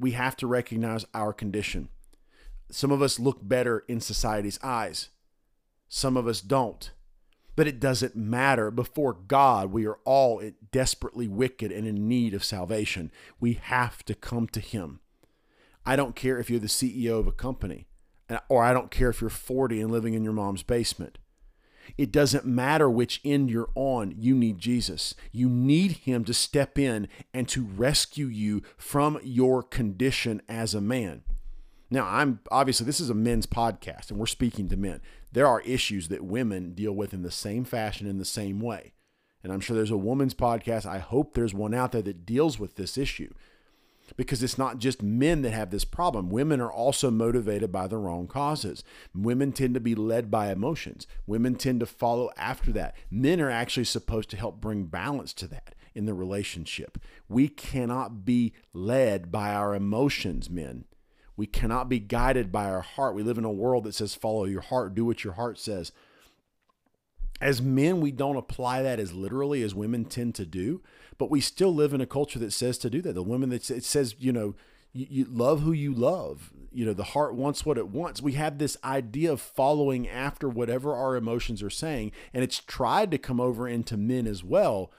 we 0.00 0.10
have 0.10 0.34
to 0.38 0.48
recognize 0.48 1.06
our 1.14 1.32
condition. 1.32 1.90
Some 2.72 2.90
of 2.90 3.00
us 3.00 3.20
look 3.20 3.38
better 3.40 3.84
in 3.86 4.00
society's 4.00 4.58
eyes, 4.64 5.10
some 5.88 6.16
of 6.16 6.26
us 6.26 6.40
don't. 6.40 6.90
But 7.54 7.66
it 7.66 7.80
doesn't 7.80 8.16
matter. 8.16 8.70
Before 8.70 9.12
God, 9.12 9.72
we 9.72 9.86
are 9.86 9.98
all 10.04 10.42
desperately 10.70 11.28
wicked 11.28 11.70
and 11.70 11.86
in 11.86 12.08
need 12.08 12.32
of 12.34 12.44
salvation. 12.44 13.10
We 13.40 13.54
have 13.54 14.04
to 14.06 14.14
come 14.14 14.48
to 14.48 14.60
Him. 14.60 15.00
I 15.84 15.96
don't 15.96 16.16
care 16.16 16.38
if 16.38 16.48
you're 16.48 16.60
the 16.60 16.66
CEO 16.66 17.18
of 17.18 17.26
a 17.26 17.32
company, 17.32 17.86
or 18.48 18.62
I 18.62 18.72
don't 18.72 18.90
care 18.90 19.10
if 19.10 19.20
you're 19.20 19.30
40 19.30 19.80
and 19.80 19.90
living 19.90 20.14
in 20.14 20.24
your 20.24 20.32
mom's 20.32 20.62
basement. 20.62 21.18
It 21.98 22.12
doesn't 22.12 22.46
matter 22.46 22.88
which 22.88 23.20
end 23.24 23.50
you're 23.50 23.70
on, 23.74 24.14
you 24.16 24.34
need 24.34 24.58
Jesus. 24.58 25.14
You 25.32 25.48
need 25.48 25.92
Him 25.92 26.24
to 26.24 26.32
step 26.32 26.78
in 26.78 27.08
and 27.34 27.48
to 27.48 27.64
rescue 27.64 28.26
you 28.26 28.62
from 28.76 29.18
your 29.22 29.62
condition 29.62 30.40
as 30.48 30.74
a 30.74 30.80
man. 30.80 31.22
Now, 31.90 32.06
I'm 32.06 32.40
obviously 32.50 32.86
this 32.86 33.00
is 33.00 33.10
a 33.10 33.14
men's 33.14 33.46
podcast 33.46 34.10
and 34.10 34.18
we're 34.18 34.26
speaking 34.26 34.68
to 34.68 34.76
men. 34.76 35.02
There 35.32 35.46
are 35.46 35.60
issues 35.62 36.08
that 36.08 36.24
women 36.24 36.74
deal 36.74 36.92
with 36.92 37.14
in 37.14 37.22
the 37.22 37.30
same 37.30 37.64
fashion 37.64 38.06
in 38.06 38.18
the 38.18 38.24
same 38.24 38.60
way. 38.60 38.92
And 39.42 39.52
I'm 39.52 39.60
sure 39.60 39.74
there's 39.74 39.90
a 39.90 39.96
woman's 39.96 40.34
podcast. 40.34 40.86
I 40.86 40.98
hope 40.98 41.34
there's 41.34 41.54
one 41.54 41.74
out 41.74 41.92
there 41.92 42.02
that 42.02 42.26
deals 42.26 42.58
with 42.58 42.76
this 42.76 42.96
issue. 42.96 43.32
Because 44.16 44.42
it's 44.42 44.58
not 44.58 44.78
just 44.78 45.02
men 45.02 45.42
that 45.42 45.52
have 45.52 45.70
this 45.70 45.86
problem. 45.86 46.28
Women 46.28 46.60
are 46.60 46.70
also 46.70 47.10
motivated 47.10 47.72
by 47.72 47.86
the 47.86 47.96
wrong 47.96 48.26
causes. 48.26 48.84
Women 49.14 49.52
tend 49.52 49.74
to 49.74 49.80
be 49.80 49.94
led 49.94 50.30
by 50.30 50.52
emotions. 50.52 51.06
Women 51.26 51.54
tend 51.54 51.80
to 51.80 51.86
follow 51.86 52.30
after 52.36 52.72
that. 52.72 52.94
Men 53.10 53.40
are 53.40 53.50
actually 53.50 53.84
supposed 53.84 54.28
to 54.30 54.36
help 54.36 54.60
bring 54.60 54.84
balance 54.84 55.32
to 55.34 55.46
that 55.48 55.74
in 55.94 56.04
the 56.04 56.14
relationship. 56.14 56.98
We 57.28 57.48
cannot 57.48 58.24
be 58.24 58.52
led 58.74 59.32
by 59.32 59.54
our 59.54 59.74
emotions, 59.74 60.50
men. 60.50 60.84
We 61.36 61.46
cannot 61.46 61.88
be 61.88 61.98
guided 61.98 62.52
by 62.52 62.66
our 62.66 62.82
heart. 62.82 63.14
We 63.14 63.22
live 63.22 63.38
in 63.38 63.44
a 63.44 63.50
world 63.50 63.84
that 63.84 63.94
says, 63.94 64.14
follow 64.14 64.44
your 64.44 64.60
heart, 64.60 64.94
do 64.94 65.04
what 65.04 65.24
your 65.24 65.34
heart 65.34 65.58
says. 65.58 65.92
As 67.40 67.60
men, 67.60 68.00
we 68.00 68.12
don't 68.12 68.36
apply 68.36 68.82
that 68.82 69.00
as 69.00 69.12
literally 69.12 69.62
as 69.62 69.74
women 69.74 70.04
tend 70.04 70.34
to 70.36 70.46
do, 70.46 70.82
but 71.18 71.30
we 71.30 71.40
still 71.40 71.74
live 71.74 71.92
in 71.92 72.00
a 72.00 72.06
culture 72.06 72.38
that 72.38 72.52
says 72.52 72.78
to 72.78 72.90
do 72.90 73.02
that. 73.02 73.14
The 73.14 73.22
women 73.22 73.48
that 73.50 73.68
it 73.70 73.84
says, 73.84 74.14
you 74.18 74.32
know, 74.32 74.54
you, 74.92 75.06
you 75.10 75.24
love 75.24 75.62
who 75.62 75.72
you 75.72 75.92
love. 75.92 76.52
You 76.70 76.86
know, 76.86 76.92
the 76.92 77.02
heart 77.02 77.34
wants 77.34 77.66
what 77.66 77.78
it 77.78 77.88
wants. 77.88 78.22
We 78.22 78.32
have 78.32 78.58
this 78.58 78.76
idea 78.84 79.32
of 79.32 79.40
following 79.40 80.08
after 80.08 80.48
whatever 80.48 80.94
our 80.94 81.16
emotions 81.16 81.62
are 81.62 81.70
saying, 81.70 82.12
and 82.32 82.44
it's 82.44 82.60
tried 82.60 83.10
to 83.10 83.18
come 83.18 83.40
over 83.40 83.66
into 83.66 83.96
men 83.96 84.26
as 84.26 84.44
well 84.44 84.92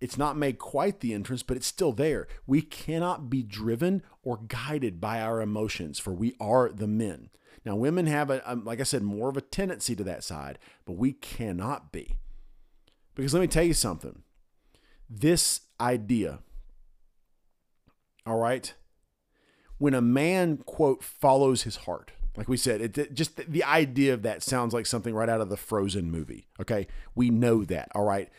it's 0.00 0.16
not 0.16 0.36
made 0.36 0.58
quite 0.58 1.00
the 1.00 1.12
entrance, 1.12 1.42
but 1.42 1.56
it's 1.56 1.66
still 1.66 1.92
there. 1.92 2.26
We 2.46 2.62
cannot 2.62 3.28
be 3.28 3.42
driven 3.42 4.02
or 4.22 4.40
guided 4.48 5.00
by 5.00 5.20
our 5.20 5.40
emotions, 5.42 5.98
for 5.98 6.12
we 6.12 6.34
are 6.40 6.70
the 6.70 6.86
men. 6.86 7.28
Now, 7.64 7.76
women 7.76 8.06
have, 8.06 8.30
a, 8.30 8.50
um, 8.50 8.64
like 8.64 8.80
I 8.80 8.84
said, 8.84 9.02
more 9.02 9.28
of 9.28 9.36
a 9.36 9.42
tendency 9.42 9.94
to 9.96 10.04
that 10.04 10.24
side, 10.24 10.58
but 10.86 10.94
we 10.94 11.12
cannot 11.12 11.92
be. 11.92 12.16
Because 13.14 13.34
let 13.34 13.40
me 13.40 13.46
tell 13.46 13.64
you 13.64 13.74
something 13.74 14.22
this 15.10 15.62
idea, 15.80 16.38
all 18.24 18.38
right, 18.38 18.72
when 19.76 19.92
a 19.92 20.00
man, 20.00 20.58
quote, 20.58 21.02
follows 21.02 21.64
his 21.64 21.76
heart, 21.76 22.12
like 22.36 22.48
we 22.48 22.56
said, 22.56 22.80
it, 22.80 22.96
it, 22.96 23.14
just 23.14 23.36
the 23.50 23.64
idea 23.64 24.14
of 24.14 24.22
that 24.22 24.42
sounds 24.42 24.72
like 24.72 24.86
something 24.86 25.14
right 25.14 25.28
out 25.28 25.40
of 25.40 25.50
the 25.50 25.56
Frozen 25.56 26.10
movie. 26.10 26.46
Okay. 26.60 26.86
We 27.14 27.28
know 27.28 27.64
that. 27.64 27.88
All 27.94 28.04
right 28.04 28.30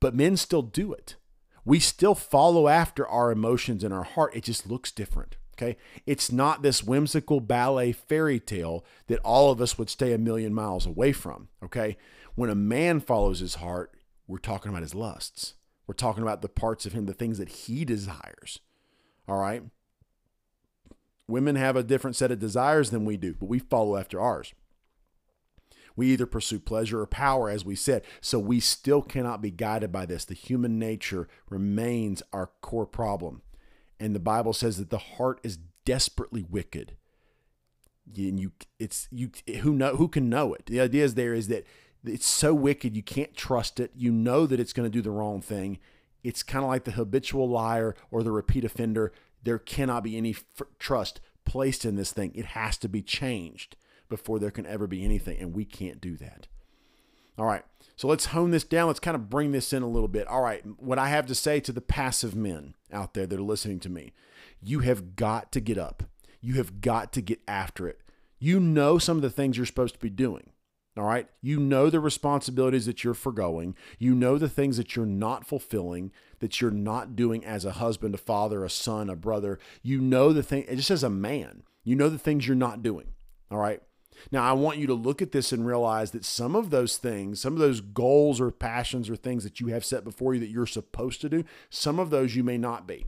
but 0.00 0.14
men 0.14 0.36
still 0.36 0.62
do 0.62 0.92
it. 0.92 1.16
We 1.64 1.80
still 1.80 2.14
follow 2.14 2.68
after 2.68 3.06
our 3.06 3.30
emotions 3.30 3.84
and 3.84 3.92
our 3.92 4.04
heart. 4.04 4.34
It 4.34 4.44
just 4.44 4.68
looks 4.68 4.90
different. 4.90 5.36
Okay. 5.56 5.76
It's 6.06 6.30
not 6.30 6.62
this 6.62 6.84
whimsical 6.84 7.40
ballet 7.40 7.92
fairy 7.92 8.38
tale 8.38 8.84
that 9.08 9.18
all 9.20 9.50
of 9.50 9.60
us 9.60 9.76
would 9.76 9.90
stay 9.90 10.12
a 10.12 10.18
million 10.18 10.54
miles 10.54 10.86
away 10.86 11.12
from. 11.12 11.48
Okay. 11.64 11.96
When 12.36 12.48
a 12.48 12.54
man 12.54 13.00
follows 13.00 13.40
his 13.40 13.56
heart, 13.56 13.92
we're 14.28 14.38
talking 14.38 14.70
about 14.70 14.82
his 14.82 14.94
lusts. 14.94 15.54
We're 15.86 15.94
talking 15.94 16.22
about 16.22 16.42
the 16.42 16.48
parts 16.48 16.86
of 16.86 16.92
him, 16.92 17.06
the 17.06 17.14
things 17.14 17.38
that 17.38 17.48
he 17.48 17.84
desires. 17.84 18.60
All 19.26 19.38
right. 19.38 19.62
Women 21.26 21.56
have 21.56 21.76
a 21.76 21.82
different 21.82 22.16
set 22.16 22.30
of 22.30 22.38
desires 22.38 22.90
than 22.90 23.04
we 23.04 23.16
do, 23.16 23.34
but 23.34 23.48
we 23.48 23.58
follow 23.58 23.96
after 23.96 24.20
ours. 24.20 24.54
We 25.98 26.12
either 26.12 26.26
pursue 26.26 26.60
pleasure 26.60 27.00
or 27.00 27.08
power, 27.08 27.50
as 27.50 27.64
we 27.64 27.74
said. 27.74 28.04
So 28.20 28.38
we 28.38 28.60
still 28.60 29.02
cannot 29.02 29.42
be 29.42 29.50
guided 29.50 29.90
by 29.90 30.06
this. 30.06 30.24
The 30.24 30.32
human 30.32 30.78
nature 30.78 31.26
remains 31.50 32.22
our 32.32 32.50
core 32.60 32.86
problem. 32.86 33.42
And 33.98 34.14
the 34.14 34.20
Bible 34.20 34.52
says 34.52 34.76
that 34.76 34.90
the 34.90 34.98
heart 34.98 35.40
is 35.42 35.58
desperately 35.84 36.46
wicked. 36.48 36.94
And 38.16 38.38
you, 38.38 38.52
it's 38.78 39.08
you. 39.10 39.32
Who 39.62 39.72
know? 39.72 39.96
Who 39.96 40.06
can 40.06 40.28
know 40.28 40.54
it? 40.54 40.66
The 40.66 40.80
idea 40.80 41.02
is 41.02 41.14
there 41.14 41.34
is 41.34 41.48
that 41.48 41.66
it's 42.04 42.28
so 42.28 42.54
wicked 42.54 42.94
you 42.94 43.02
can't 43.02 43.34
trust 43.34 43.80
it. 43.80 43.90
You 43.96 44.12
know 44.12 44.46
that 44.46 44.60
it's 44.60 44.72
going 44.72 44.88
to 44.88 44.96
do 44.96 45.02
the 45.02 45.10
wrong 45.10 45.42
thing. 45.42 45.80
It's 46.22 46.44
kind 46.44 46.64
of 46.64 46.70
like 46.70 46.84
the 46.84 46.92
habitual 46.92 47.48
liar 47.48 47.96
or 48.12 48.22
the 48.22 48.30
repeat 48.30 48.64
offender. 48.64 49.12
There 49.42 49.58
cannot 49.58 50.04
be 50.04 50.16
any 50.16 50.30
f- 50.30 50.62
trust 50.78 51.20
placed 51.44 51.84
in 51.84 51.96
this 51.96 52.12
thing. 52.12 52.30
It 52.36 52.44
has 52.44 52.76
to 52.78 52.88
be 52.88 53.02
changed 53.02 53.74
before 54.08 54.38
there 54.38 54.50
can 54.50 54.66
ever 54.66 54.86
be 54.86 55.04
anything. 55.04 55.38
And 55.38 55.54
we 55.54 55.64
can't 55.64 56.00
do 56.00 56.16
that. 56.16 56.46
All 57.38 57.46
right. 57.46 57.64
So 57.96 58.08
let's 58.08 58.26
hone 58.26 58.50
this 58.50 58.64
down. 58.64 58.88
Let's 58.88 59.00
kind 59.00 59.14
of 59.14 59.30
bring 59.30 59.52
this 59.52 59.72
in 59.72 59.82
a 59.82 59.88
little 59.88 60.08
bit. 60.08 60.26
All 60.26 60.42
right. 60.42 60.62
What 60.78 60.98
I 60.98 61.08
have 61.08 61.26
to 61.26 61.34
say 61.34 61.60
to 61.60 61.72
the 61.72 61.80
passive 61.80 62.34
men 62.34 62.74
out 62.92 63.14
there 63.14 63.26
that 63.26 63.38
are 63.38 63.42
listening 63.42 63.80
to 63.80 63.88
me 63.88 64.12
you 64.60 64.80
have 64.80 65.16
got 65.16 65.52
to 65.52 65.60
get 65.60 65.78
up. 65.78 66.02
You 66.40 66.54
have 66.54 66.80
got 66.80 67.12
to 67.14 67.20
get 67.20 67.40
after 67.46 67.86
it. 67.88 68.00
You 68.38 68.60
know 68.60 68.98
some 68.98 69.16
of 69.16 69.22
the 69.22 69.30
things 69.30 69.56
you're 69.56 69.66
supposed 69.66 69.94
to 69.94 70.00
be 70.00 70.10
doing. 70.10 70.50
All 70.96 71.04
right. 71.04 71.28
You 71.40 71.60
know 71.60 71.90
the 71.90 72.00
responsibilities 72.00 72.86
that 72.86 73.04
you're 73.04 73.14
foregoing. 73.14 73.76
You 73.98 74.14
know 74.14 74.36
the 74.36 74.48
things 74.48 74.76
that 74.78 74.96
you're 74.96 75.06
not 75.06 75.46
fulfilling, 75.46 76.10
that 76.40 76.60
you're 76.60 76.72
not 76.72 77.14
doing 77.14 77.44
as 77.44 77.64
a 77.64 77.72
husband, 77.72 78.14
a 78.14 78.18
father, 78.18 78.64
a 78.64 78.70
son, 78.70 79.08
a 79.08 79.14
brother. 79.14 79.60
You 79.82 80.00
know 80.00 80.32
the 80.32 80.42
thing, 80.42 80.66
just 80.74 80.90
as 80.90 81.04
a 81.04 81.10
man, 81.10 81.62
you 81.84 81.94
know 81.94 82.08
the 82.08 82.18
things 82.18 82.48
you're 82.48 82.56
not 82.56 82.82
doing. 82.82 83.12
All 83.50 83.58
right. 83.58 83.80
Now, 84.30 84.42
I 84.42 84.52
want 84.52 84.78
you 84.78 84.86
to 84.86 84.94
look 84.94 85.22
at 85.22 85.32
this 85.32 85.52
and 85.52 85.66
realize 85.66 86.10
that 86.12 86.24
some 86.24 86.54
of 86.54 86.70
those 86.70 86.96
things, 86.96 87.40
some 87.40 87.52
of 87.52 87.58
those 87.58 87.80
goals 87.80 88.40
or 88.40 88.50
passions 88.50 89.08
or 89.08 89.16
things 89.16 89.44
that 89.44 89.60
you 89.60 89.68
have 89.68 89.84
set 89.84 90.04
before 90.04 90.34
you 90.34 90.40
that 90.40 90.50
you're 90.50 90.66
supposed 90.66 91.20
to 91.22 91.28
do, 91.28 91.44
some 91.70 91.98
of 91.98 92.10
those 92.10 92.34
you 92.36 92.44
may 92.44 92.58
not 92.58 92.86
be. 92.86 93.06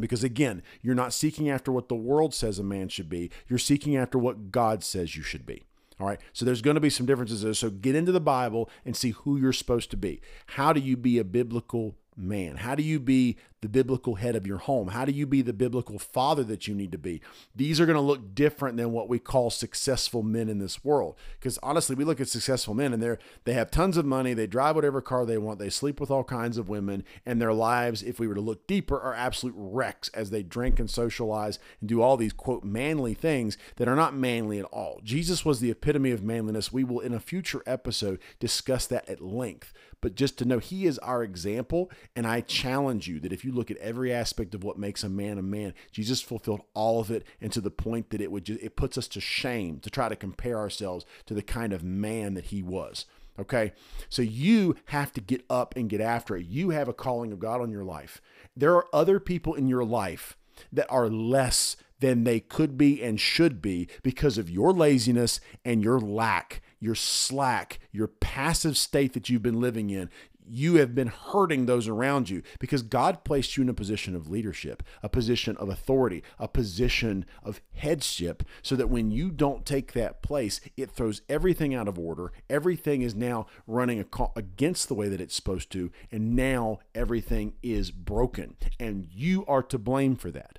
Because 0.00 0.22
again, 0.22 0.62
you're 0.80 0.94
not 0.94 1.12
seeking 1.12 1.50
after 1.50 1.72
what 1.72 1.88
the 1.88 1.96
world 1.96 2.34
says 2.34 2.58
a 2.58 2.64
man 2.64 2.88
should 2.88 3.08
be, 3.08 3.30
you're 3.48 3.58
seeking 3.58 3.96
after 3.96 4.18
what 4.18 4.50
God 4.50 4.84
says 4.84 5.16
you 5.16 5.22
should 5.22 5.44
be. 5.44 5.64
All 6.00 6.06
right. 6.06 6.20
So 6.32 6.44
there's 6.44 6.62
going 6.62 6.76
to 6.76 6.80
be 6.80 6.90
some 6.90 7.06
differences 7.06 7.42
there. 7.42 7.54
So 7.54 7.70
get 7.70 7.96
into 7.96 8.12
the 8.12 8.20
Bible 8.20 8.70
and 8.84 8.96
see 8.96 9.10
who 9.10 9.36
you're 9.36 9.52
supposed 9.52 9.90
to 9.90 9.96
be. 9.96 10.20
How 10.46 10.72
do 10.72 10.80
you 10.80 10.96
be 10.96 11.18
a 11.18 11.24
biblical 11.24 11.96
man? 12.16 12.58
How 12.58 12.74
do 12.74 12.82
you 12.82 13.00
be 13.00 13.36
the 13.60 13.68
biblical 13.68 14.16
head 14.16 14.36
of 14.36 14.46
your 14.46 14.58
home? 14.58 14.88
How 14.88 15.04
do 15.04 15.12
you 15.12 15.26
be 15.26 15.42
the 15.42 15.52
biblical 15.52 15.98
father 15.98 16.44
that 16.44 16.68
you 16.68 16.74
need 16.74 16.92
to 16.92 16.98
be? 16.98 17.20
These 17.54 17.80
are 17.80 17.86
going 17.86 17.96
to 17.96 18.00
look 18.00 18.34
different 18.34 18.76
than 18.76 18.92
what 18.92 19.08
we 19.08 19.18
call 19.18 19.50
successful 19.50 20.22
men 20.22 20.48
in 20.48 20.58
this 20.58 20.84
world. 20.84 21.16
Because 21.38 21.58
honestly, 21.62 21.96
we 21.96 22.04
look 22.04 22.20
at 22.20 22.28
successful 22.28 22.74
men 22.74 22.92
and 22.92 23.02
they're 23.02 23.18
they 23.44 23.54
have 23.54 23.70
tons 23.70 23.96
of 23.96 24.04
money, 24.04 24.34
they 24.34 24.46
drive 24.46 24.76
whatever 24.76 25.00
car 25.00 25.26
they 25.26 25.38
want, 25.38 25.58
they 25.58 25.70
sleep 25.70 26.00
with 26.00 26.10
all 26.10 26.24
kinds 26.24 26.58
of 26.58 26.68
women, 26.68 27.04
and 27.26 27.40
their 27.40 27.52
lives, 27.52 28.02
if 28.02 28.18
we 28.18 28.26
were 28.28 28.34
to 28.34 28.40
look 28.40 28.66
deeper, 28.66 29.00
are 29.00 29.14
absolute 29.14 29.54
wrecks 29.56 30.08
as 30.10 30.30
they 30.30 30.42
drink 30.42 30.78
and 30.78 30.90
socialize 30.90 31.58
and 31.80 31.88
do 31.88 32.02
all 32.02 32.16
these 32.16 32.32
quote 32.32 32.64
manly 32.64 33.14
things 33.14 33.56
that 33.76 33.88
are 33.88 33.96
not 33.96 34.14
manly 34.14 34.58
at 34.58 34.64
all. 34.66 35.00
Jesus 35.02 35.44
was 35.44 35.60
the 35.60 35.70
epitome 35.70 36.10
of 36.10 36.22
manliness. 36.22 36.72
We 36.72 36.84
will 36.84 37.00
in 37.00 37.14
a 37.14 37.20
future 37.20 37.62
episode 37.66 38.20
discuss 38.38 38.86
that 38.86 39.08
at 39.08 39.20
length. 39.20 39.72
But 40.00 40.14
just 40.14 40.38
to 40.38 40.44
know 40.44 40.58
he 40.58 40.86
is 40.86 40.98
our 40.98 41.24
example, 41.24 41.90
and 42.14 42.26
I 42.26 42.40
challenge 42.40 43.08
you 43.08 43.18
that 43.20 43.32
if 43.32 43.44
you 43.44 43.47
look 43.52 43.70
at 43.70 43.76
every 43.78 44.12
aspect 44.12 44.54
of 44.54 44.64
what 44.64 44.78
makes 44.78 45.02
a 45.04 45.08
man 45.08 45.38
a 45.38 45.42
man, 45.42 45.74
Jesus 45.92 46.20
fulfilled 46.20 46.62
all 46.74 47.00
of 47.00 47.10
it, 47.10 47.24
and 47.40 47.52
to 47.52 47.60
the 47.60 47.70
point 47.70 48.10
that 48.10 48.20
it 48.20 48.30
would 48.30 48.44
just, 48.44 48.62
it 48.62 48.76
puts 48.76 48.98
us 48.98 49.08
to 49.08 49.20
shame 49.20 49.80
to 49.80 49.90
try 49.90 50.08
to 50.08 50.16
compare 50.16 50.58
ourselves 50.58 51.04
to 51.26 51.34
the 51.34 51.42
kind 51.42 51.72
of 51.72 51.82
man 51.82 52.34
that 52.34 52.46
he 52.46 52.62
was. 52.62 53.06
Okay, 53.38 53.72
so 54.08 54.20
you 54.20 54.74
have 54.86 55.12
to 55.12 55.20
get 55.20 55.44
up 55.48 55.76
and 55.76 55.88
get 55.88 56.00
after 56.00 56.36
it. 56.36 56.46
You 56.46 56.70
have 56.70 56.88
a 56.88 56.92
calling 56.92 57.32
of 57.32 57.38
God 57.38 57.60
on 57.60 57.70
your 57.70 57.84
life. 57.84 58.20
There 58.56 58.74
are 58.74 58.88
other 58.92 59.20
people 59.20 59.54
in 59.54 59.68
your 59.68 59.84
life 59.84 60.36
that 60.72 60.90
are 60.90 61.08
less 61.08 61.76
than 62.00 62.24
they 62.24 62.40
could 62.40 62.76
be 62.76 63.00
and 63.00 63.20
should 63.20 63.62
be 63.62 63.88
because 64.02 64.38
of 64.38 64.50
your 64.50 64.72
laziness 64.72 65.40
and 65.64 65.84
your 65.84 66.00
lack 66.00 66.62
your 66.80 66.94
slack, 66.94 67.80
your 67.92 68.06
passive 68.06 68.76
state 68.76 69.12
that 69.12 69.28
you've 69.28 69.42
been 69.42 69.60
living 69.60 69.90
in, 69.90 70.10
you 70.50 70.76
have 70.76 70.94
been 70.94 71.08
hurting 71.08 71.66
those 71.66 71.88
around 71.88 72.30
you 72.30 72.42
because 72.58 72.82
God 72.82 73.24
placed 73.24 73.56
you 73.56 73.62
in 73.62 73.68
a 73.68 73.74
position 73.74 74.14
of 74.14 74.28
leadership, 74.28 74.82
a 75.02 75.08
position 75.08 75.56
of 75.56 75.68
authority, 75.68 76.22
a 76.38 76.48
position 76.48 77.24
of 77.42 77.60
headship, 77.74 78.42
so 78.62 78.76
that 78.76 78.90
when 78.90 79.10
you 79.10 79.30
don't 79.30 79.66
take 79.66 79.92
that 79.92 80.22
place, 80.22 80.60
it 80.76 80.90
throws 80.90 81.22
everything 81.28 81.74
out 81.74 81.88
of 81.88 81.98
order. 81.98 82.32
Everything 82.48 83.02
is 83.02 83.14
now 83.14 83.46
running 83.66 84.04
against 84.36 84.88
the 84.88 84.94
way 84.94 85.08
that 85.08 85.20
it's 85.20 85.34
supposed 85.34 85.70
to, 85.72 85.90
and 86.10 86.34
now 86.34 86.78
everything 86.94 87.54
is 87.62 87.90
broken, 87.90 88.56
and 88.78 89.06
you 89.10 89.44
are 89.46 89.62
to 89.62 89.78
blame 89.78 90.16
for 90.16 90.30
that. 90.30 90.58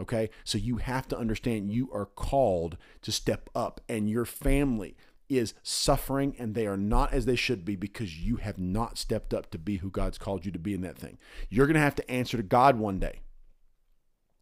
Okay, 0.00 0.30
so 0.42 0.58
you 0.58 0.78
have 0.78 1.06
to 1.08 1.18
understand 1.18 1.70
you 1.70 1.88
are 1.92 2.06
called 2.06 2.76
to 3.02 3.12
step 3.12 3.48
up, 3.54 3.80
and 3.88 4.10
your 4.10 4.24
family 4.24 4.96
is 5.38 5.54
suffering 5.62 6.34
and 6.38 6.54
they 6.54 6.66
are 6.66 6.76
not 6.76 7.12
as 7.12 7.26
they 7.26 7.36
should 7.36 7.64
be 7.64 7.76
because 7.76 8.18
you 8.18 8.36
have 8.36 8.58
not 8.58 8.98
stepped 8.98 9.32
up 9.34 9.50
to 9.50 9.58
be 9.58 9.78
who 9.78 9.90
God's 9.90 10.18
called 10.18 10.44
you 10.44 10.52
to 10.52 10.58
be 10.58 10.74
in 10.74 10.80
that 10.82 10.98
thing. 10.98 11.18
You're 11.48 11.66
going 11.66 11.74
to 11.74 11.80
have 11.80 11.94
to 11.96 12.10
answer 12.10 12.36
to 12.36 12.42
God 12.42 12.78
one 12.78 12.98
day. 12.98 13.20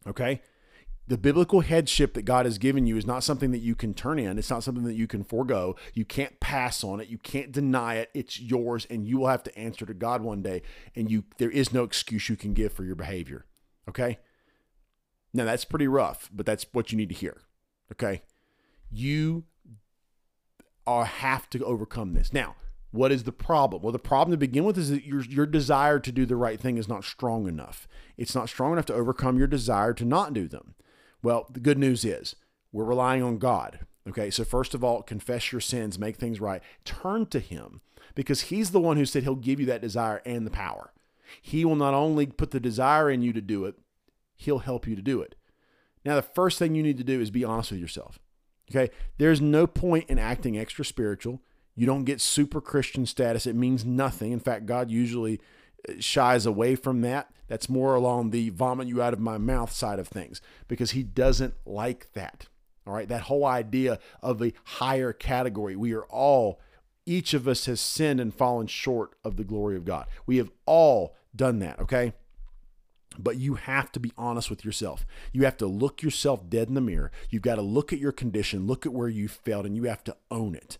Okay? 0.07 0.41
The 1.07 1.17
biblical 1.17 1.61
headship 1.61 2.13
that 2.13 2.21
God 2.23 2.45
has 2.45 2.57
given 2.57 2.85
you 2.85 2.95
is 2.95 3.05
not 3.05 3.23
something 3.23 3.51
that 3.51 3.59
you 3.59 3.75
can 3.75 3.93
turn 3.93 4.17
in. 4.17 4.37
It's 4.37 4.49
not 4.49 4.63
something 4.63 4.85
that 4.85 4.93
you 4.93 5.07
can 5.07 5.23
forego. 5.23 5.75
You 5.93 6.05
can't 6.05 6.39
pass 6.39 6.83
on 6.83 7.01
it. 7.01 7.09
You 7.09 7.17
can't 7.17 7.51
deny 7.51 7.95
it. 7.95 8.09
It's 8.13 8.39
yours 8.39 8.87
and 8.89 9.05
you 9.05 9.17
will 9.17 9.27
have 9.27 9.43
to 9.43 9.57
answer 9.57 9.85
to 9.85 9.93
God 9.93 10.21
one 10.21 10.41
day 10.41 10.61
and 10.95 11.11
you 11.11 11.25
there 11.37 11.51
is 11.51 11.73
no 11.73 11.83
excuse 11.83 12.29
you 12.29 12.35
can 12.35 12.53
give 12.53 12.71
for 12.71 12.83
your 12.83 12.95
behavior. 12.95 13.45
Okay? 13.89 14.19
Now 15.33 15.45
that's 15.45 15.65
pretty 15.65 15.87
rough, 15.87 16.29
but 16.31 16.45
that's 16.45 16.65
what 16.71 16.91
you 16.91 16.97
need 16.97 17.09
to 17.09 17.15
hear. 17.15 17.41
Okay? 17.91 18.21
You 18.89 19.45
are 20.87 21.05
have 21.05 21.49
to 21.51 21.63
overcome 21.63 22.13
this. 22.13 22.33
Now, 22.33 22.55
what 22.91 23.11
is 23.11 23.23
the 23.23 23.31
problem? 23.31 23.81
Well, 23.81 23.93
the 23.93 23.99
problem 23.99 24.31
to 24.31 24.37
begin 24.37 24.63
with 24.65 24.77
is 24.77 24.89
that 24.89 25.05
your 25.05 25.21
your 25.23 25.45
desire 25.45 25.99
to 25.99 26.11
do 26.11 26.25
the 26.25 26.35
right 26.35 26.59
thing 26.59 26.77
is 26.77 26.87
not 26.87 27.05
strong 27.05 27.47
enough. 27.47 27.87
It's 28.17 28.35
not 28.35 28.49
strong 28.49 28.73
enough 28.73 28.85
to 28.87 28.93
overcome 28.93 29.37
your 29.37 29.47
desire 29.47 29.93
to 29.93 30.05
not 30.05 30.33
do 30.33 30.47
them. 30.47 30.75
Well, 31.23 31.47
the 31.49 31.59
good 31.59 31.77
news 31.77 32.03
is 32.03 32.35
we're 32.71 32.83
relying 32.83 33.23
on 33.23 33.37
God. 33.37 33.79
Okay, 34.09 34.29
so 34.31 34.43
first 34.43 34.73
of 34.73 34.83
all, 34.83 35.03
confess 35.03 35.51
your 35.51 35.61
sins, 35.61 35.99
make 35.99 36.15
things 36.15 36.41
right, 36.41 36.63
turn 36.83 37.27
to 37.27 37.39
Him 37.39 37.81
because 38.15 38.41
He's 38.41 38.71
the 38.71 38.79
one 38.79 38.97
who 38.97 39.05
said 39.05 39.23
He'll 39.23 39.35
give 39.35 39.59
you 39.59 39.65
that 39.67 39.81
desire 39.81 40.21
and 40.25 40.45
the 40.45 40.51
power. 40.51 40.91
He 41.41 41.63
will 41.63 41.75
not 41.75 41.93
only 41.93 42.25
put 42.25 42.51
the 42.51 42.59
desire 42.59 43.09
in 43.09 43.21
you 43.21 43.31
to 43.31 43.41
do 43.41 43.65
it, 43.65 43.75
He'll 44.35 44.59
help 44.59 44.87
you 44.87 44.95
to 44.95 45.01
do 45.01 45.21
it. 45.21 45.35
Now, 46.03 46.15
the 46.15 46.23
first 46.23 46.57
thing 46.57 46.73
you 46.73 46.83
need 46.83 46.97
to 46.97 47.03
do 47.03 47.21
is 47.21 47.29
be 47.29 47.45
honest 47.45 47.71
with 47.71 47.79
yourself. 47.79 48.19
Okay. 48.73 48.91
There's 49.17 49.41
no 49.41 49.67
point 49.67 50.09
in 50.09 50.17
acting 50.17 50.57
extra 50.57 50.85
spiritual. 50.85 51.41
You 51.75 51.85
don't 51.85 52.05
get 52.05 52.21
super 52.21 52.61
Christian 52.61 53.05
status. 53.05 53.45
It 53.45 53.55
means 53.55 53.85
nothing. 53.85 54.31
In 54.31 54.39
fact, 54.39 54.65
God 54.65 54.89
usually 54.91 55.39
uh, 55.87 55.93
shies 55.99 56.45
away 56.45 56.75
from 56.75 57.01
that. 57.01 57.31
That's 57.47 57.69
more 57.69 57.95
along 57.95 58.29
the 58.29 58.49
vomit 58.49 58.87
you 58.87 59.01
out 59.01 59.13
of 59.13 59.19
my 59.19 59.37
mouth 59.37 59.71
side 59.71 59.99
of 59.99 60.07
things 60.07 60.41
because 60.67 60.91
he 60.91 61.03
doesn't 61.03 61.53
like 61.65 62.13
that. 62.13 62.47
All 62.87 62.93
right. 62.93 63.07
That 63.07 63.23
whole 63.23 63.45
idea 63.45 63.99
of 64.21 64.39
the 64.39 64.53
higher 64.63 65.13
category. 65.13 65.75
We 65.75 65.93
are 65.93 66.05
all, 66.05 66.59
each 67.05 67.33
of 67.33 67.47
us 67.47 67.65
has 67.65 67.81
sinned 67.81 68.19
and 68.19 68.33
fallen 68.33 68.67
short 68.67 69.15
of 69.23 69.35
the 69.37 69.43
glory 69.43 69.75
of 69.75 69.85
God. 69.85 70.07
We 70.25 70.37
have 70.37 70.51
all 70.65 71.15
done 71.35 71.59
that. 71.59 71.79
Okay. 71.79 72.13
But 73.19 73.37
you 73.37 73.55
have 73.55 73.91
to 73.91 73.99
be 73.99 74.13
honest 74.17 74.49
with 74.49 74.63
yourself. 74.63 75.05
You 75.33 75.43
have 75.43 75.57
to 75.57 75.67
look 75.67 76.01
yourself 76.01 76.49
dead 76.49 76.69
in 76.69 76.75
the 76.75 76.81
mirror. 76.81 77.11
You've 77.29 77.41
got 77.41 77.55
to 77.55 77.61
look 77.61 77.91
at 77.91 77.99
your 77.99 78.13
condition, 78.13 78.67
look 78.67 78.85
at 78.85 78.93
where 78.93 79.09
you 79.09 79.27
failed, 79.27 79.65
and 79.65 79.75
you 79.75 79.83
have 79.83 80.03
to 80.05 80.15
own 80.29 80.55
it. 80.55 80.77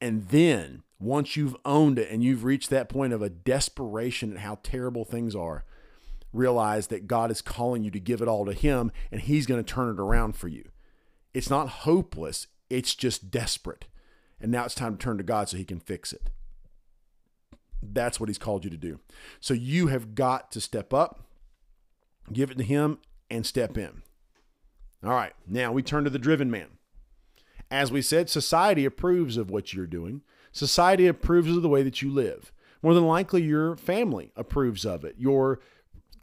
And 0.00 0.28
then, 0.28 0.82
once 0.98 1.36
you've 1.36 1.56
owned 1.64 1.98
it 1.98 2.10
and 2.10 2.22
you've 2.22 2.44
reached 2.44 2.70
that 2.70 2.88
point 2.88 3.12
of 3.12 3.22
a 3.22 3.30
desperation 3.30 4.32
at 4.32 4.40
how 4.40 4.58
terrible 4.62 5.04
things 5.04 5.34
are, 5.34 5.64
realize 6.32 6.88
that 6.88 7.06
God 7.06 7.30
is 7.30 7.40
calling 7.40 7.82
you 7.82 7.90
to 7.90 8.00
give 8.00 8.20
it 8.20 8.28
all 8.28 8.44
to 8.44 8.52
Him 8.52 8.92
and 9.10 9.22
He's 9.22 9.46
going 9.46 9.62
to 9.62 9.74
turn 9.74 9.88
it 9.88 10.00
around 10.00 10.36
for 10.36 10.48
you. 10.48 10.68
It's 11.32 11.50
not 11.50 11.68
hopeless, 11.68 12.46
it's 12.68 12.94
just 12.94 13.30
desperate. 13.30 13.86
And 14.40 14.52
now 14.52 14.64
it's 14.66 14.74
time 14.74 14.96
to 14.96 15.02
turn 15.02 15.16
to 15.16 15.24
God 15.24 15.48
so 15.48 15.56
He 15.56 15.64
can 15.64 15.80
fix 15.80 16.12
it. 16.12 16.30
That's 17.82 18.20
what 18.20 18.28
He's 18.28 18.38
called 18.38 18.64
you 18.64 18.70
to 18.70 18.76
do. 18.76 19.00
So 19.40 19.54
you 19.54 19.86
have 19.86 20.14
got 20.14 20.50
to 20.52 20.60
step 20.60 20.92
up 20.92 21.25
give 22.32 22.50
it 22.50 22.58
to 22.58 22.64
him, 22.64 22.98
and 23.30 23.44
step 23.44 23.76
in. 23.76 24.02
All 25.04 25.10
right, 25.10 25.32
now 25.46 25.72
we 25.72 25.82
turn 25.82 26.04
to 26.04 26.10
the 26.10 26.18
driven 26.18 26.50
man. 26.50 26.68
As 27.70 27.90
we 27.90 28.02
said, 28.02 28.30
society 28.30 28.84
approves 28.84 29.36
of 29.36 29.50
what 29.50 29.72
you're 29.72 29.86
doing. 29.86 30.22
Society 30.52 31.06
approves 31.06 31.54
of 31.54 31.62
the 31.62 31.68
way 31.68 31.82
that 31.82 32.00
you 32.00 32.10
live. 32.10 32.52
More 32.82 32.94
than 32.94 33.06
likely, 33.06 33.42
your 33.42 33.76
family 33.76 34.30
approves 34.36 34.86
of 34.86 35.04
it. 35.04 35.16
Your 35.18 35.60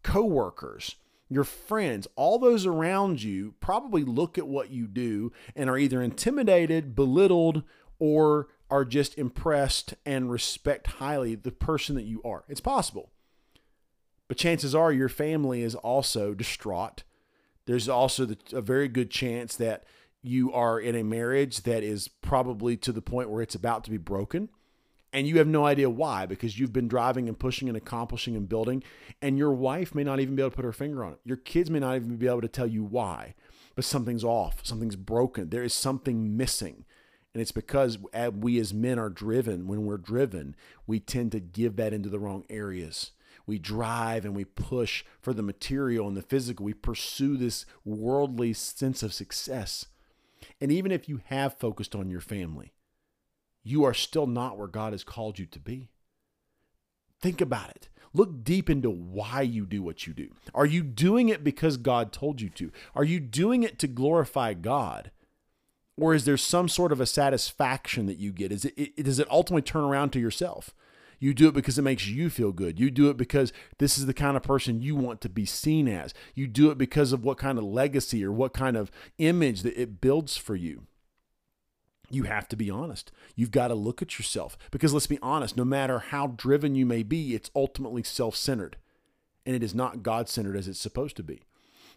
coworkers, 0.04 0.96
your 1.30 1.44
friends, 1.44 2.08
all 2.16 2.40
those 2.40 2.66
around 2.66 3.22
you 3.22 3.56
probably 3.60 4.04
look 4.04 4.38
at 4.38 4.48
what 4.48 4.70
you 4.70 4.88
do 4.88 5.32
and 5.56 5.70
are 5.70 5.78
either 5.78 6.02
intimidated, 6.02 6.96
belittled, 6.96 7.64
or 8.00 8.48
are 8.70 8.86
just 8.86 9.18
impressed 9.18 9.94
and 10.06 10.32
respect 10.32 10.88
highly 10.88 11.36
the 11.36 11.52
person 11.52 11.96
that 11.96 12.06
you 12.06 12.22
are. 12.24 12.44
It's 12.48 12.62
possible. 12.62 13.12
But 14.28 14.38
chances 14.38 14.74
are 14.74 14.92
your 14.92 15.10
family 15.10 15.62
is 15.62 15.76
also 15.76 16.34
distraught. 16.34 17.04
There's 17.66 17.88
also 17.88 18.26
the, 18.26 18.38
a 18.52 18.62
very 18.62 18.88
good 18.88 19.10
chance 19.10 19.56
that 19.58 19.86
you 20.22 20.52
are 20.54 20.80
in 20.80 20.96
a 20.96 21.04
marriage 21.04 21.64
that 21.64 21.84
is 21.84 22.08
probably 22.08 22.78
to 22.78 22.92
the 22.92 23.02
point 23.02 23.30
where 23.30 23.42
it's 23.42 23.56
about 23.56 23.84
to 23.84 23.92
be 23.92 23.98
broken 23.98 24.50
and 25.14 25.28
you 25.28 25.38
have 25.38 25.48
no 25.48 25.66
idea 25.66 25.90
why 25.90 26.26
because 26.26 26.58
you've 26.58 26.74
been 26.74 26.88
driving 26.88 27.28
and 27.28 27.38
pushing 27.38 27.68
and 27.68 27.78
accomplishing 27.78 28.36
and 28.36 28.50
building 28.50 28.84
and 29.22 29.38
your 29.38 29.54
wife 29.54 29.94
may 29.94 30.04
not 30.04 30.20
even 30.20 30.36
be 30.36 30.42
able 30.42 30.50
to 30.50 30.56
put 30.56 30.66
her 30.66 30.74
finger 30.74 31.04
on 31.04 31.14
it. 31.14 31.20
Your 31.24 31.38
kids 31.38 31.70
may 31.70 31.80
not 31.80 31.96
even 31.96 32.16
be 32.16 32.28
able 32.28 32.42
to 32.42 32.48
tell 32.48 32.68
you 32.68 32.84
why 32.84 33.36
but 33.76 33.86
something's 33.86 34.24
off 34.24 34.66
something's 34.66 34.96
broken 34.96 35.50
there 35.50 35.64
is 35.64 35.74
something 35.74 36.36
missing 36.36 36.86
and 37.34 37.42
it's 37.42 37.52
because 37.52 37.98
we 38.40 38.60
as 38.60 38.76
men 38.76 39.00
are 39.00 39.10
driven. 39.10 39.68
When 39.68 39.86
we're 39.86 39.98
driven 39.98 40.56
we 40.88 41.00
tend 41.00 41.32
to 41.34 41.40
give 41.40 41.76
that 41.76 41.94
into 41.94 42.10
the 42.10 42.20
wrong 42.20 42.46
areas 42.50 43.12
we 43.46 43.60
drive 43.60 44.26
and 44.26 44.36
we 44.36 44.46
push 44.46 45.04
for 45.20 45.34
the 45.34 45.44
material 45.44 46.08
and 46.08 46.16
the 46.16 46.22
physical. 46.22 46.66
We 46.66 46.74
pursue 46.74 47.38
this 47.38 47.66
worldly 47.84 48.54
sense 48.54 49.04
of 49.04 49.14
success. 49.14 49.88
And 50.62 50.72
even 50.72 50.92
if 50.92 51.10
you 51.10 51.22
have 51.26 51.58
focused 51.58 51.96
on 51.96 52.10
your 52.10 52.22
family, 52.22 52.74
you 53.64 53.84
are 53.84 53.94
still 53.94 54.28
not 54.28 54.58
where 54.58 54.68
God 54.68 54.94
has 54.94 55.04
called 55.04 55.40
you 55.40 55.46
to 55.48 55.60
be. 55.60 55.90
Think 57.22 57.42
about 57.42 57.70
it. 57.70 57.90
Look 58.14 58.44
deep 58.44 58.70
into 58.70 58.90
why 58.90 59.42
you 59.42 59.66
do 59.66 59.82
what 59.82 60.06
you 60.06 60.14
do. 60.14 60.36
Are 60.54 60.66
you 60.66 60.84
doing 60.84 61.30
it 61.30 61.44
because 61.44 61.78
God 61.78 62.12
told 62.12 62.42
you 62.42 62.50
to? 62.50 62.72
Are 62.96 63.04
you 63.04 63.20
doing 63.20 63.64
it 63.64 63.80
to 63.80 63.88
glorify 63.88 64.54
God? 64.54 65.12
Or 65.98 66.14
is 66.14 66.26
there 66.26 66.38
some 66.38 66.70
sort 66.70 66.92
of 66.92 67.02
a 67.02 67.06
satisfaction 67.06 68.06
that 68.08 68.18
you 68.18 68.32
get? 68.32 68.52
Is 68.52 68.66
it, 68.66 68.74
it 68.78 69.04
does 69.04 69.20
it 69.20 69.30
ultimately 69.32 69.62
turn 69.62 69.84
around 69.84 70.12
to 70.12 70.20
yourself? 70.20 70.76
You 71.24 71.34
do 71.34 71.48
it 71.48 71.54
because 71.54 71.80
it 71.80 71.84
makes 71.84 72.06
you 72.06 72.30
feel 72.30 72.52
good. 72.52 72.82
You 72.82 72.92
do 72.92 73.10
it 73.10 73.16
because 73.16 73.54
this 73.78 73.98
is 73.98 74.08
the 74.08 74.14
kind 74.14 74.36
of 74.36 74.44
person 74.44 74.82
you 74.82 74.94
want 74.94 75.22
to 75.22 75.30
be 75.30 75.46
seen 75.46 75.88
as. 75.88 76.14
You 76.36 76.48
do 76.48 76.70
it 76.70 76.78
because 76.78 77.14
of 77.14 77.24
what 77.24 77.38
kind 77.38 77.58
of 77.58 77.64
legacy 77.64 78.26
or 78.26 78.32
what 78.34 78.52
kind 78.52 78.76
of 78.76 78.92
image 79.20 79.62
that 79.62 79.82
it 79.82 80.02
builds 80.02 80.36
for 80.36 80.54
you. 80.54 80.84
You 82.10 82.24
have 82.24 82.50
to 82.50 82.58
be 82.58 82.70
honest. 82.70 83.14
You've 83.38 83.52
got 83.52 83.70
to 83.70 83.74
look 83.74 84.02
at 84.02 84.20
yourself 84.20 84.58
because 84.70 84.94
let's 84.94 85.08
be 85.08 85.18
honest, 85.22 85.56
no 85.56 85.64
matter 85.64 86.00
how 86.00 86.28
driven 86.28 86.76
you 86.76 86.86
may 86.86 87.04
be, 87.04 87.34
it's 87.34 87.50
ultimately 87.56 88.04
self 88.04 88.36
centered 88.36 88.76
and 89.46 89.56
it 89.56 89.64
is 89.64 89.74
not 89.74 90.04
God 90.04 90.28
centered 90.28 90.58
as 90.58 90.68
it's 90.68 90.78
supposed 90.78 91.16
to 91.16 91.24
be. 91.24 91.44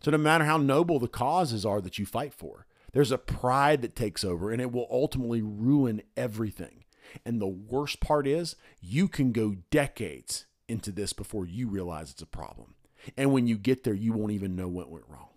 So, 0.05 0.13
no 0.13 0.19
matter 0.19 0.45
how 0.45 0.57
noble 0.57 1.01
the 1.01 1.09
causes 1.09 1.67
are 1.67 1.81
that 1.81 1.99
you 1.99 2.07
fight 2.07 2.33
for, 2.33 2.65
there's 2.93 3.11
a 3.11 3.19
pride 3.19 3.83
that 3.83 3.97
takes 3.97 4.23
over 4.23 4.53
and 4.53 4.63
it 4.63 4.71
will 4.71 4.87
ultimately 4.89 5.43
ruin 5.43 6.03
everything. 6.17 6.85
And 7.25 7.41
the 7.41 7.47
worst 7.47 8.01
part 8.01 8.27
is, 8.27 8.57
you 8.81 9.09
can 9.09 9.33
go 9.33 9.57
decades 9.71 10.47
into 10.69 10.91
this 10.93 11.13
before 11.13 11.47
you 11.47 11.69
realize 11.69 12.11
it's 12.11 12.23
a 12.23 12.27
problem. 12.27 12.75
And 13.17 13.33
when 13.33 13.47
you 13.47 13.57
get 13.57 13.85
there, 13.85 13.95
you 13.95 14.13
won't 14.13 14.33
even 14.33 14.57
know 14.57 14.69
what 14.69 14.91
went 14.91 15.05
wrong 15.09 15.29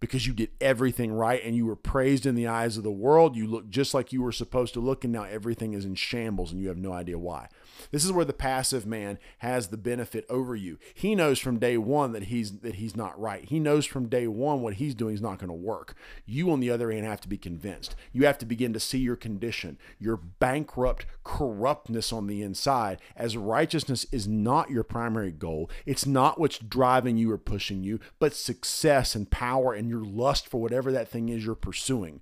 because 0.00 0.26
you 0.26 0.32
did 0.32 0.50
everything 0.60 1.12
right 1.12 1.42
and 1.44 1.56
you 1.56 1.66
were 1.66 1.76
praised 1.76 2.24
in 2.24 2.34
the 2.34 2.46
eyes 2.46 2.76
of 2.76 2.84
the 2.84 2.90
world. 2.90 3.36
You 3.36 3.46
look 3.46 3.68
just 3.68 3.94
like 3.94 4.12
you 4.12 4.22
were 4.22 4.32
supposed 4.32 4.74
to 4.74 4.80
look, 4.80 5.04
and 5.04 5.12
now 5.12 5.24
everything 5.24 5.74
is 5.74 5.84
in 5.84 5.94
shambles 5.94 6.52
and 6.52 6.60
you 6.60 6.68
have 6.68 6.78
no 6.78 6.92
idea 6.92 7.18
why. 7.18 7.48
This 7.90 8.04
is 8.04 8.12
where 8.12 8.24
the 8.24 8.32
passive 8.32 8.86
man 8.86 9.18
has 9.38 9.68
the 9.68 9.76
benefit 9.76 10.24
over 10.28 10.54
you. 10.54 10.78
He 10.94 11.14
knows 11.14 11.38
from 11.38 11.58
day 11.58 11.78
one 11.78 12.12
that 12.12 12.24
he's 12.24 12.58
that 12.60 12.76
he's 12.76 12.96
not 12.96 13.18
right. 13.18 13.44
He 13.44 13.60
knows 13.60 13.86
from 13.86 14.08
day 14.08 14.26
one 14.26 14.60
what 14.60 14.74
he's 14.74 14.94
doing 14.94 15.14
is 15.14 15.22
not 15.22 15.38
going 15.38 15.48
to 15.48 15.54
work. 15.54 15.94
You, 16.26 16.50
on 16.50 16.60
the 16.60 16.70
other 16.70 16.90
hand, 16.90 17.06
have 17.06 17.20
to 17.22 17.28
be 17.28 17.38
convinced. 17.38 17.94
You 18.12 18.26
have 18.26 18.38
to 18.38 18.46
begin 18.46 18.72
to 18.72 18.80
see 18.80 18.98
your 18.98 19.16
condition, 19.16 19.78
your 19.98 20.16
bankrupt 20.16 21.06
corruptness 21.24 22.12
on 22.12 22.26
the 22.26 22.42
inside, 22.42 23.00
as 23.16 23.36
righteousness 23.36 24.06
is 24.12 24.26
not 24.26 24.70
your 24.70 24.84
primary 24.84 25.32
goal. 25.32 25.70
It's 25.86 26.06
not 26.06 26.38
what's 26.38 26.58
driving 26.58 27.16
you 27.16 27.30
or 27.30 27.38
pushing 27.38 27.82
you, 27.82 28.00
but 28.18 28.34
success 28.34 29.14
and 29.14 29.30
power 29.30 29.72
and 29.72 29.88
your 29.88 30.04
lust 30.04 30.48
for 30.48 30.60
whatever 30.60 30.92
that 30.92 31.08
thing 31.08 31.28
is 31.28 31.44
you're 31.44 31.54
pursuing. 31.54 32.20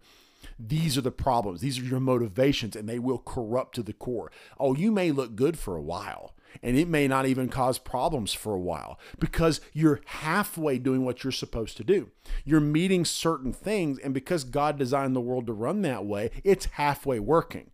These 0.59 0.97
are 0.97 1.03
the 1.03 1.11
problems. 1.11 1.61
These 1.61 1.79
are 1.79 1.85
your 1.85 2.01
motivations, 2.01 2.77
and 2.77 2.89
they 2.89 2.99
will 2.99 3.19
corrupt 3.19 3.75
to 3.75 3.83
the 3.83 3.93
core. 3.93 4.31
Oh, 4.59 4.75
you 4.75 4.91
may 4.91 5.11
look 5.11 5.37
good 5.37 5.59
for 5.59 5.77
a 5.77 5.83
while, 5.83 6.35
and 6.63 6.77
it 6.79 6.89
may 6.89 7.07
not 7.07 7.27
even 7.27 7.49
cause 7.49 7.79
problems 7.79 8.33
for 8.33 8.55
a 8.55 8.61
while 8.61 8.99
because 9.19 9.61
you're 9.73 10.01
halfway 10.07 10.79
doing 10.79 11.05
what 11.05 11.23
you're 11.23 11.31
supposed 11.31 11.77
to 11.77 11.85
do. 11.85 12.11
You're 12.45 12.61
meeting 12.61 13.05
certain 13.05 13.53
things, 13.53 13.99
and 13.99 14.15
because 14.15 14.45
God 14.45 14.79
designed 14.79 15.15
the 15.15 15.21
world 15.21 15.47
to 15.47 15.53
run 15.53 15.83
that 15.83 16.07
way, 16.07 16.31
it's 16.43 16.67
halfway 16.67 17.21
working. 17.21 17.71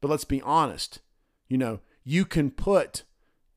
But 0.00 0.08
let's 0.08 0.24
be 0.24 0.40
honest, 0.42 1.00
you 1.48 1.58
know, 1.58 1.80
you 2.02 2.24
can 2.24 2.50
put 2.50 3.02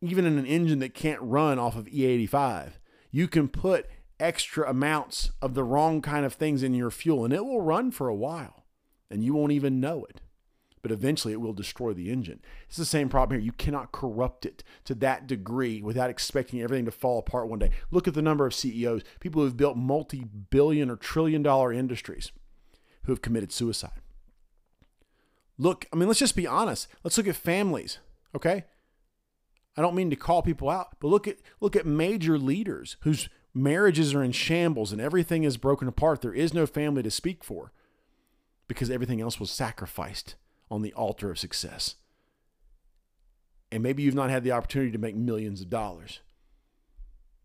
even 0.01 0.25
in 0.25 0.37
an 0.37 0.45
engine 0.45 0.79
that 0.79 0.93
can't 0.93 1.21
run 1.21 1.59
off 1.59 1.75
of 1.75 1.85
E85, 1.85 2.71
you 3.11 3.27
can 3.27 3.47
put 3.47 3.87
extra 4.19 4.69
amounts 4.69 5.31
of 5.41 5.53
the 5.53 5.63
wrong 5.63 6.01
kind 6.01 6.25
of 6.25 6.33
things 6.33 6.63
in 6.63 6.73
your 6.73 6.91
fuel 6.91 7.25
and 7.25 7.33
it 7.33 7.45
will 7.45 7.61
run 7.61 7.91
for 7.91 8.07
a 8.07 8.15
while 8.15 8.65
and 9.09 9.23
you 9.23 9.33
won't 9.33 9.51
even 9.51 9.79
know 9.79 10.05
it. 10.09 10.21
But 10.81 10.91
eventually 10.91 11.33
it 11.33 11.41
will 11.41 11.53
destroy 11.53 11.93
the 11.93 12.09
engine. 12.09 12.39
It's 12.67 12.77
the 12.77 12.85
same 12.85 13.09
problem 13.09 13.39
here. 13.39 13.45
You 13.45 13.51
cannot 13.51 13.91
corrupt 13.91 14.45
it 14.45 14.63
to 14.85 14.95
that 14.95 15.27
degree 15.27 15.81
without 15.81 16.09
expecting 16.09 16.61
everything 16.61 16.85
to 16.85 16.91
fall 16.91 17.19
apart 17.19 17.49
one 17.49 17.59
day. 17.59 17.71
Look 17.91 18.07
at 18.07 18.13
the 18.13 18.21
number 18.21 18.45
of 18.45 18.53
CEOs, 18.53 19.03
people 19.19 19.41
who 19.41 19.45
have 19.45 19.57
built 19.57 19.75
multi 19.75 20.23
billion 20.23 20.89
or 20.89 20.95
trillion 20.95 21.43
dollar 21.43 21.73
industries 21.73 22.31
who 23.03 23.11
have 23.11 23.21
committed 23.21 23.51
suicide. 23.51 23.99
Look, 25.57 25.85
I 25.91 25.97
mean, 25.97 26.07
let's 26.07 26.19
just 26.19 26.37
be 26.37 26.47
honest. 26.47 26.87
Let's 27.03 27.17
look 27.17 27.27
at 27.27 27.35
families, 27.35 27.99
okay? 28.33 28.63
I 29.75 29.81
don't 29.81 29.95
mean 29.95 30.09
to 30.09 30.15
call 30.15 30.41
people 30.41 30.69
out, 30.69 30.95
but 30.99 31.09
look 31.09 31.27
at 31.27 31.37
look 31.59 31.75
at 31.75 31.85
major 31.85 32.37
leaders 32.37 32.95
whose 33.01 33.29
marriages 33.53 34.13
are 34.13 34.23
in 34.23 34.31
shambles 34.31 34.91
and 34.91 35.01
everything 35.01 35.43
is 35.43 35.57
broken 35.57 35.87
apart. 35.87 36.21
There 36.21 36.33
is 36.33 36.53
no 36.53 36.65
family 36.65 37.03
to 37.03 37.11
speak 37.11 37.43
for 37.43 37.71
because 38.67 38.89
everything 38.89 39.21
else 39.21 39.39
was 39.39 39.51
sacrificed 39.51 40.35
on 40.69 40.81
the 40.81 40.93
altar 40.93 41.31
of 41.31 41.39
success. 41.39 41.95
And 43.71 43.83
maybe 43.83 44.03
you've 44.03 44.15
not 44.15 44.29
had 44.29 44.43
the 44.43 44.51
opportunity 44.51 44.91
to 44.91 44.97
make 44.97 45.15
millions 45.15 45.61
of 45.61 45.69
dollars. 45.69 46.21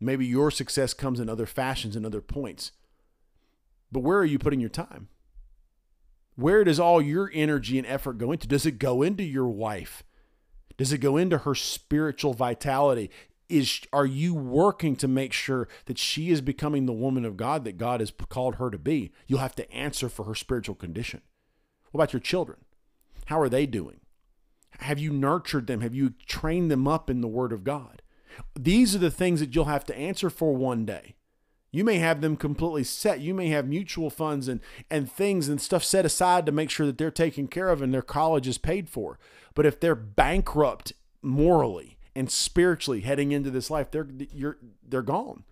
Maybe 0.00 0.26
your 0.26 0.50
success 0.50 0.94
comes 0.94 1.20
in 1.20 1.28
other 1.28 1.46
fashions 1.46 1.96
and 1.96 2.04
other 2.04 2.20
points. 2.20 2.72
But 3.90 4.00
where 4.00 4.18
are 4.18 4.24
you 4.24 4.38
putting 4.38 4.60
your 4.60 4.70
time? 4.70 5.08
Where 6.36 6.64
does 6.64 6.80
all 6.80 7.00
your 7.00 7.30
energy 7.32 7.78
and 7.78 7.86
effort 7.86 8.18
go 8.18 8.32
into? 8.32 8.48
Does 8.48 8.66
it 8.66 8.78
go 8.78 9.02
into 9.02 9.22
your 9.22 9.46
wife? 9.46 10.02
Does 10.76 10.92
it 10.92 10.98
go 10.98 11.16
into 11.16 11.38
her 11.38 11.54
spiritual 11.54 12.34
vitality? 12.34 13.10
Is 13.48 13.80
are 13.92 14.07
you 14.07 14.35
working 14.35 14.96
to 14.96 15.09
make 15.09 15.33
sure 15.33 15.68
that 15.87 15.98
she 15.98 16.30
is 16.30 16.40
becoming 16.40 16.87
the 16.87 16.92
woman 16.92 17.24
of 17.24 17.37
God 17.37 17.64
that 17.64 17.78
God 17.78 18.00
has 18.00 18.12
called 18.28 18.57
her 18.57 18.70
to 18.70 18.78
be? 18.78 19.12
You'll 19.26 19.40
have 19.40 19.54
to 19.57 19.72
answer 19.72 20.09
for 20.09 20.24
her 20.24 20.35
spiritual 20.35 20.74
condition. 20.74 21.20
What 21.90 21.98
about 21.98 22.12
your 22.12 22.20
children? 22.20 22.59
How 23.26 23.40
are 23.40 23.48
they 23.48 23.66
doing? 23.66 24.00
Have 24.80 24.98
you 24.98 25.12
nurtured 25.12 25.66
them? 25.66 25.80
Have 25.80 25.94
you 25.94 26.14
trained 26.26 26.70
them 26.70 26.88
up 26.88 27.09
in 27.09 27.20
the 27.20 27.28
word 27.28 27.52
of 27.52 27.64
God? 27.64 28.02
These 28.59 28.94
are 28.94 28.98
the 28.98 29.11
things 29.11 29.40
that 29.40 29.54
you'll 29.54 29.66
have 29.66 29.85
to 29.87 29.96
answer 29.96 30.28
for 30.28 30.54
one 30.57 30.85
day. 30.85 31.14
You 31.70 31.85
may 31.85 31.98
have 31.98 32.20
them 32.20 32.37
completely 32.37 32.85
set. 32.85 33.20
You 33.20 33.35
may 33.35 33.48
have 33.48 33.66
mutual 33.66 34.09
funds 34.09 34.46
and, 34.46 34.61
and 34.90 35.11
things 35.11 35.48
and 35.48 35.61
stuff 35.61 35.83
set 35.83 36.04
aside 36.04 36.46
to 36.46 36.52
make 36.52 36.70
sure 36.70 36.87
that 36.87 36.98
they're 36.98 37.11
taken 37.11 37.48
care 37.48 37.68
of 37.68 37.83
and 37.83 37.92
their 37.92 38.02
college 38.02 38.46
is 38.46 38.59
paid 38.59 38.88
for. 38.88 39.18
But 39.54 39.66
if 39.66 39.80
they're 39.80 39.96
bankrupt 39.96 40.92
morally, 41.20 41.93
and 42.16 42.31
spiritually 42.31 43.00
heading 43.00 43.33
into 43.33 43.50
this 43.50 43.70
life, 43.70 43.90
they're 43.90 44.09
you're 44.33 44.59
they're 44.87 45.03
gone. 45.03 45.44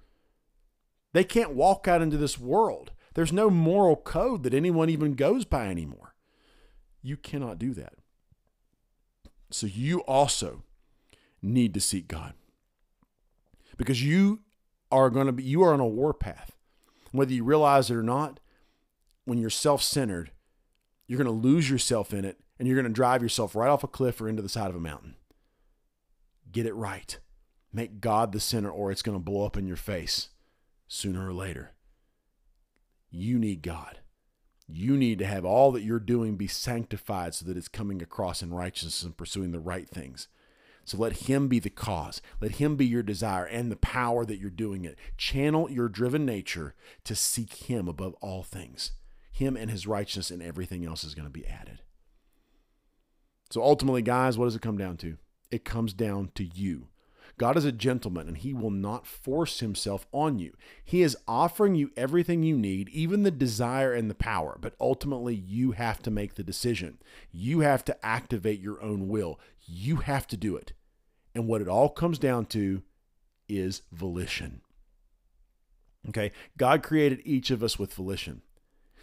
They 1.13 1.25
can't 1.25 1.55
walk 1.55 1.87
out 1.89 2.03
into 2.03 2.17
this 2.17 2.39
world. 2.39 2.93
There's 3.15 3.33
no 3.33 3.51
moral 3.51 3.97
code 3.97 4.43
that 4.45 4.55
anyone 4.55 4.89
even 4.89 5.15
goes 5.15 5.45
by 5.45 5.67
anymore. 5.69 6.15
You 7.03 7.17
cannot 7.17 7.59
do 7.59 7.75
that. 7.75 7.95
So 9.51 9.67
you 9.67 10.01
also 10.01 10.63
need 11.43 11.75
to 11.75 11.81
seek 11.81 12.09
God. 12.09 12.35
Because 13.77 14.03
you 14.03 14.41
are 14.91 15.11
going 15.11 15.27
to 15.27 15.33
be 15.33 15.43
you 15.43 15.63
are 15.63 15.75
on 15.75 15.81
a 15.81 15.87
warpath. 15.87 16.57
Whether 17.11 17.35
you 17.35 17.45
realize 17.45 17.91
it 17.91 17.97
or 17.97 18.03
not, 18.03 18.41
when 19.25 19.39
you're 19.39 19.51
self-centered, 19.51 20.31
you're 21.07 21.23
going 21.23 21.27
to 21.27 21.49
lose 21.49 21.69
yourself 21.69 22.15
in 22.15 22.25
it 22.25 22.41
and 22.59 22.67
you're 22.67 22.77
going 22.77 22.91
to 22.91 22.93
drive 22.93 23.23
yourself 23.23 23.55
right 23.55 23.69
off 23.69 23.85
a 23.85 23.89
cliff 23.89 24.21
or 24.21 24.29
into 24.29 24.41
the 24.41 24.49
side 24.49 24.71
of 24.71 24.77
a 24.77 24.81
mountain. 24.81 25.17
Get 26.53 26.67
it 26.67 26.75
right. 26.75 27.19
Make 27.73 28.01
God 28.01 28.33
the 28.33 28.41
center, 28.41 28.71
or 28.71 28.91
it's 28.91 29.03
going 29.03 29.17
to 29.17 29.25
blow 29.25 29.47
up 29.47 29.57
in 29.57 29.67
your 29.67 29.77
face 29.77 30.29
sooner 30.87 31.27
or 31.27 31.33
later. 31.33 31.73
You 33.11 33.39
need 33.39 33.63
God. 33.63 33.99
You 34.69 34.97
need 34.97 35.19
to 35.19 35.27
have 35.27 35.45
all 35.45 35.73
that 35.73 35.83
you're 35.83 35.99
doing 35.99 36.37
be 36.37 36.47
sanctified 36.47 37.35
so 37.35 37.47
that 37.47 37.57
it's 37.57 37.69
coming 37.69 38.03
across 38.03 38.43
in 38.43 38.55
righteousness 38.55 39.03
and 39.03 39.17
pursuing 39.17 39.53
the 39.53 39.61
right 39.61 39.89
things. 39.89 40.29
So 40.85 40.99
let 40.99 41.29
Him 41.29 41.49
be 41.49 41.59
the 41.59 41.71
cause. 41.71 42.21
Let 42.41 42.53
Him 42.53 42.77
be 42.77 42.87
your 42.87 43.03
desire 43.03 43.45
and 43.45 43.71
the 43.71 43.77
power 43.77 44.25
that 44.25 44.39
you're 44.39 44.51
doing 44.51 44.85
it. 44.85 44.99
Channel 45.17 45.71
your 45.71 45.89
driven 45.89 46.27
nature 46.27 46.75
to 47.05 47.15
seek 47.15 47.53
Him 47.55 47.89
above 47.89 48.15
all 48.21 48.43
things. 48.43 48.93
Him 49.31 49.57
and 49.57 49.71
His 49.71 49.87
righteousness, 49.87 50.31
and 50.31 50.43
everything 50.43 50.85
else 50.85 51.05
is 51.05 51.15
going 51.15 51.27
to 51.27 51.31
be 51.31 51.47
added. 51.47 51.81
So 53.51 53.63
ultimately, 53.63 54.03
guys, 54.03 54.37
what 54.37 54.47
does 54.47 54.57
it 54.57 54.63
come 54.63 54.79
down 54.79 54.97
to? 54.99 55.17
It 55.53 55.65
comes 55.65 55.93
down 55.93 56.31
to 56.35 56.45
you. 56.45 56.89
God 57.39 57.57
is 57.57 57.65
a 57.65 57.73
gentleman 57.73 58.29
and 58.29 58.39
he 58.39 58.53
will 58.53 58.71
not 58.71 59.07
force 59.07 59.61
himself 59.61 60.07
on 60.13 60.39
you. 60.39 60.53
He 60.85 61.03
is 61.03 61.17
offering 61.27 61.75
you 61.75 61.91
everything 61.97 62.43
you 62.43 62.57
need, 62.57 62.89
even 62.91 63.23
the 63.23 63.31
desire 63.31 63.93
and 63.93 64.11
the 64.11 64.15
power, 64.15 64.59
but 64.61 64.75
ultimately 64.81 65.35
you 65.35 65.73
have 65.73 66.03
to 66.03 66.11
make 66.11 66.35
the 66.35 66.43
decision. 66.43 66.99
You 67.31 67.61
have 67.61 67.85
to 67.87 68.07
activate 68.07 68.61
your 68.61 68.83
own 68.83 69.09
will. 69.09 69.41
You 69.65 69.97
have 69.97 70.27
to 70.29 70.37
do 70.37 70.57
it. 70.57 70.73
And 71.35 71.49
what 71.49 71.63
it 71.63 71.69
all 71.69 71.89
comes 71.89 72.19
down 72.19 72.47
to 72.47 72.83
is 73.49 73.83
volition. 73.91 74.61
Okay? 76.09 76.33
God 76.59 76.83
created 76.83 77.23
each 77.25 77.51
of 77.51 77.63
us 77.63 77.79
with 77.79 77.95
volition. 77.95 78.43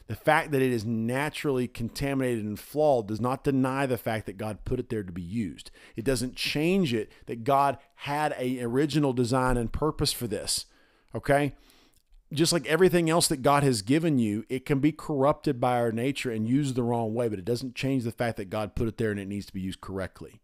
The 0.10 0.16
fact 0.16 0.52
that 0.52 0.62
it 0.62 0.74
is 0.74 0.84
naturally 0.84 1.68
contaminated 1.68 2.44
and 2.44 2.60
flawed 2.60 3.08
does 3.08 3.22
not 3.22 3.46
deny 3.46 3.86
the 3.86 3.98
fact 3.98 4.26
that 4.26 4.38
God 4.38 4.66
put 4.66 4.80
it 4.80 4.90
there 4.90 5.04
to 5.04 5.12
be 5.12 5.22
used. 5.22 5.72
It 5.96 6.04
doesn't 6.04 6.36
change 6.36 6.94
it 6.94 7.12
that 7.28 7.46
God 7.46 7.78
had 7.96 8.36
a 8.38 8.60
original 8.62 9.14
design 9.14 9.56
and 9.56 9.72
purpose 9.72 10.12
for 10.12 10.28
this. 10.28 10.66
Okay? 11.16 11.54
just 12.32 12.54
like 12.54 12.68
everything 12.68 13.10
else 13.10 13.28
that 13.28 13.42
God 13.42 13.64
has 13.64 13.82
given 13.82 14.20
you, 14.20 14.46
it 14.50 14.66
can 14.66 14.80
be 14.80 14.92
corrupted 14.92 15.60
by 15.60 15.78
our 15.78 15.92
nature 15.92 16.32
and 16.32 16.48
used 16.48 16.76
the 16.76 16.84
wrong 16.84 17.14
way, 17.14 17.28
but 17.28 17.40
it 17.40 17.46
doesn't 17.46 17.76
change 17.76 18.04
the 18.04 18.12
fact 18.12 18.38
that 18.38 18.50
God 18.50 18.76
put 18.76 18.88
it 18.88 18.98
there 18.98 19.12
and 19.12 19.20
it 19.20 19.28
needs 19.28 19.48
to 19.48 19.54
be 19.54 19.62
used 19.62 19.82
correctly. 19.82 20.40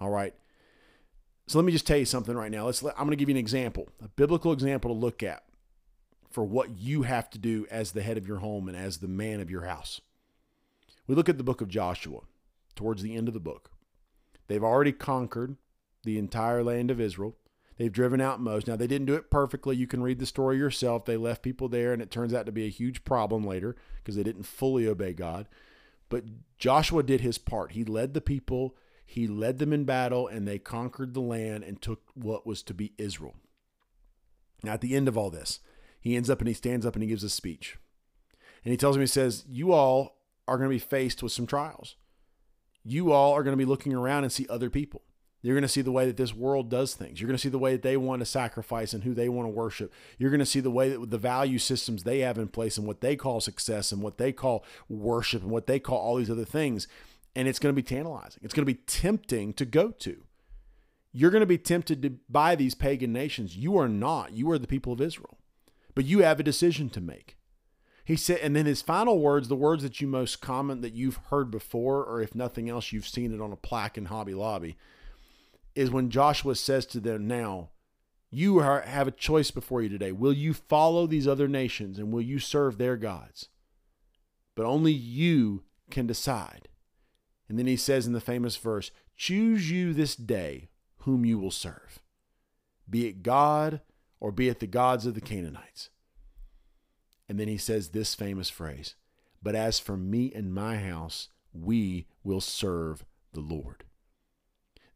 All 0.00 0.08
right. 0.08 0.34
So 1.46 1.58
let 1.58 1.64
me 1.64 1.72
just 1.72 1.86
tell 1.86 1.98
you 1.98 2.06
something 2.06 2.34
right 2.34 2.50
now. 2.50 2.64
Let's 2.64 2.82
I'm 2.82 2.92
going 2.96 3.10
to 3.10 3.16
give 3.16 3.28
you 3.28 3.34
an 3.34 3.38
example, 3.38 3.88
a 4.02 4.08
biblical 4.08 4.52
example 4.52 4.94
to 4.94 4.98
look 4.98 5.22
at 5.22 5.44
for 6.32 6.44
what 6.44 6.78
you 6.78 7.02
have 7.02 7.30
to 7.30 7.38
do 7.38 7.66
as 7.70 7.92
the 7.92 8.02
head 8.02 8.16
of 8.18 8.26
your 8.26 8.38
home 8.38 8.68
and 8.68 8.76
as 8.76 8.98
the 8.98 9.08
man 9.08 9.40
of 9.40 9.50
your 9.50 9.64
house. 9.64 10.00
We 11.06 11.14
look 11.14 11.28
at 11.28 11.38
the 11.38 11.44
book 11.44 11.60
of 11.60 11.68
Joshua 11.68 12.20
towards 12.74 13.02
the 13.02 13.14
end 13.14 13.28
of 13.28 13.34
the 13.34 13.40
book. 13.40 13.70
They've 14.48 14.62
already 14.62 14.92
conquered 14.92 15.56
the 16.04 16.18
entire 16.18 16.62
land 16.62 16.90
of 16.90 17.00
Israel. 17.00 17.36
They've 17.76 17.92
driven 17.92 18.20
out 18.20 18.40
most. 18.40 18.66
Now, 18.66 18.76
they 18.76 18.86
didn't 18.86 19.06
do 19.06 19.14
it 19.14 19.30
perfectly. 19.30 19.76
You 19.76 19.86
can 19.86 20.02
read 20.02 20.18
the 20.18 20.26
story 20.26 20.58
yourself. 20.58 21.04
They 21.04 21.16
left 21.16 21.42
people 21.42 21.68
there, 21.68 21.92
and 21.92 22.02
it 22.02 22.10
turns 22.10 22.34
out 22.34 22.46
to 22.46 22.52
be 22.52 22.66
a 22.66 22.70
huge 22.70 23.04
problem 23.04 23.46
later 23.46 23.76
because 23.96 24.16
they 24.16 24.22
didn't 24.22 24.44
fully 24.44 24.86
obey 24.86 25.12
God. 25.12 25.48
But 26.08 26.24
Joshua 26.58 27.02
did 27.02 27.22
his 27.22 27.38
part. 27.38 27.72
He 27.72 27.84
led 27.84 28.14
the 28.14 28.20
people, 28.20 28.76
he 29.04 29.26
led 29.26 29.58
them 29.58 29.72
in 29.72 29.84
battle, 29.84 30.28
and 30.28 30.46
they 30.46 30.58
conquered 30.58 31.14
the 31.14 31.20
land 31.20 31.64
and 31.64 31.80
took 31.80 32.02
what 32.14 32.46
was 32.46 32.62
to 32.64 32.74
be 32.74 32.92
Israel. 32.98 33.34
Now, 34.62 34.74
at 34.74 34.80
the 34.80 34.94
end 34.94 35.08
of 35.08 35.16
all 35.16 35.30
this, 35.30 35.60
he 36.02 36.16
ends 36.16 36.28
up 36.28 36.40
and 36.40 36.48
he 36.48 36.54
stands 36.54 36.84
up 36.84 36.94
and 36.94 37.02
he 37.02 37.08
gives 37.08 37.24
a 37.24 37.30
speech. 37.30 37.78
And 38.64 38.72
he 38.72 38.76
tells 38.76 38.96
me, 38.96 39.04
he 39.04 39.06
says, 39.06 39.44
You 39.48 39.72
all 39.72 40.18
are 40.48 40.58
going 40.58 40.68
to 40.68 40.74
be 40.74 40.78
faced 40.78 41.22
with 41.22 41.32
some 41.32 41.46
trials. 41.46 41.96
You 42.84 43.12
all 43.12 43.32
are 43.32 43.44
going 43.44 43.56
to 43.56 43.64
be 43.64 43.68
looking 43.68 43.94
around 43.94 44.24
and 44.24 44.32
see 44.32 44.46
other 44.50 44.68
people. 44.68 45.02
You're 45.42 45.54
going 45.54 45.62
to 45.62 45.68
see 45.68 45.80
the 45.80 45.92
way 45.92 46.06
that 46.06 46.16
this 46.16 46.34
world 46.34 46.70
does 46.70 46.94
things. 46.94 47.20
You're 47.20 47.28
going 47.28 47.36
to 47.36 47.42
see 47.42 47.48
the 47.48 47.58
way 47.58 47.72
that 47.72 47.82
they 47.82 47.96
want 47.96 48.20
to 48.20 48.26
sacrifice 48.26 48.92
and 48.92 49.04
who 49.04 49.14
they 49.14 49.28
want 49.28 49.46
to 49.46 49.50
worship. 49.50 49.92
You're 50.18 50.30
going 50.30 50.40
to 50.40 50.46
see 50.46 50.60
the 50.60 50.70
way 50.70 50.90
that 50.90 51.10
the 51.10 51.18
value 51.18 51.58
systems 51.58 52.02
they 52.02 52.20
have 52.20 52.38
in 52.38 52.48
place 52.48 52.78
and 52.78 52.86
what 52.86 53.00
they 53.00 53.16
call 53.16 53.40
success 53.40 53.92
and 53.92 54.02
what 54.02 54.18
they 54.18 54.32
call 54.32 54.64
worship 54.88 55.42
and 55.42 55.50
what 55.50 55.66
they 55.66 55.78
call 55.80 55.98
all 55.98 56.16
these 56.16 56.30
other 56.30 56.44
things. 56.44 56.88
And 57.34 57.48
it's 57.48 57.58
going 57.58 57.74
to 57.74 57.80
be 57.80 57.86
tantalizing. 57.86 58.40
It's 58.42 58.54
going 58.54 58.66
to 58.66 58.72
be 58.72 58.80
tempting 58.86 59.52
to 59.54 59.64
go 59.64 59.90
to. 59.90 60.24
You're 61.12 61.30
going 61.30 61.40
to 61.40 61.46
be 61.46 61.58
tempted 61.58 62.02
to 62.02 62.10
buy 62.28 62.54
these 62.56 62.74
pagan 62.74 63.12
nations. 63.12 63.56
You 63.56 63.76
are 63.78 63.88
not. 63.88 64.32
You 64.32 64.50
are 64.50 64.58
the 64.58 64.66
people 64.66 64.92
of 64.92 65.00
Israel. 65.00 65.38
But 65.94 66.04
you 66.04 66.20
have 66.20 66.40
a 66.40 66.44
decision 66.44 66.88
to 66.90 67.00
make. 67.00 67.36
He 68.04 68.16
said, 68.16 68.40
and 68.42 68.56
then 68.56 68.66
his 68.66 68.82
final 68.82 69.20
words, 69.20 69.48
the 69.48 69.54
words 69.54 69.82
that 69.82 70.00
you 70.00 70.08
most 70.08 70.40
common 70.40 70.80
that 70.80 70.94
you've 70.94 71.20
heard 71.30 71.50
before, 71.50 72.04
or 72.04 72.20
if 72.20 72.34
nothing 72.34 72.68
else, 72.68 72.92
you've 72.92 73.06
seen 73.06 73.32
it 73.32 73.40
on 73.40 73.52
a 73.52 73.56
plaque 73.56 73.96
in 73.96 74.06
Hobby 74.06 74.34
Lobby 74.34 74.76
is 75.74 75.90
when 75.90 76.10
Joshua 76.10 76.54
says 76.54 76.84
to 76.86 77.00
them, 77.00 77.26
Now, 77.26 77.70
you 78.30 78.58
are, 78.58 78.80
have 78.80 79.08
a 79.08 79.12
choice 79.12 79.50
before 79.50 79.82
you 79.82 79.88
today. 79.88 80.12
Will 80.12 80.32
you 80.32 80.52
follow 80.52 81.06
these 81.06 81.28
other 81.28 81.48
nations 81.48 81.98
and 81.98 82.12
will 82.12 82.22
you 82.22 82.38
serve 82.38 82.78
their 82.78 82.96
gods? 82.96 83.48
But 84.54 84.66
only 84.66 84.92
you 84.92 85.62
can 85.90 86.06
decide. 86.06 86.68
And 87.48 87.58
then 87.58 87.66
he 87.66 87.76
says 87.76 88.06
in 88.06 88.12
the 88.14 88.20
famous 88.20 88.56
verse, 88.56 88.90
Choose 89.16 89.70
you 89.70 89.92
this 89.92 90.16
day 90.16 90.68
whom 90.98 91.24
you 91.24 91.38
will 91.38 91.50
serve, 91.50 92.00
be 92.88 93.06
it 93.06 93.22
God 93.22 93.80
or 94.22 94.30
be 94.30 94.48
it 94.48 94.60
the 94.60 94.68
gods 94.68 95.04
of 95.04 95.14
the 95.14 95.20
Canaanites. 95.20 95.90
And 97.28 97.40
then 97.40 97.48
he 97.48 97.56
says 97.56 97.88
this 97.88 98.14
famous 98.14 98.48
phrase, 98.48 98.94
But 99.42 99.56
as 99.56 99.80
for 99.80 99.96
me 99.96 100.32
and 100.32 100.54
my 100.54 100.76
house, 100.76 101.28
we 101.52 102.06
will 102.22 102.40
serve 102.40 103.04
the 103.32 103.40
Lord. 103.40 103.82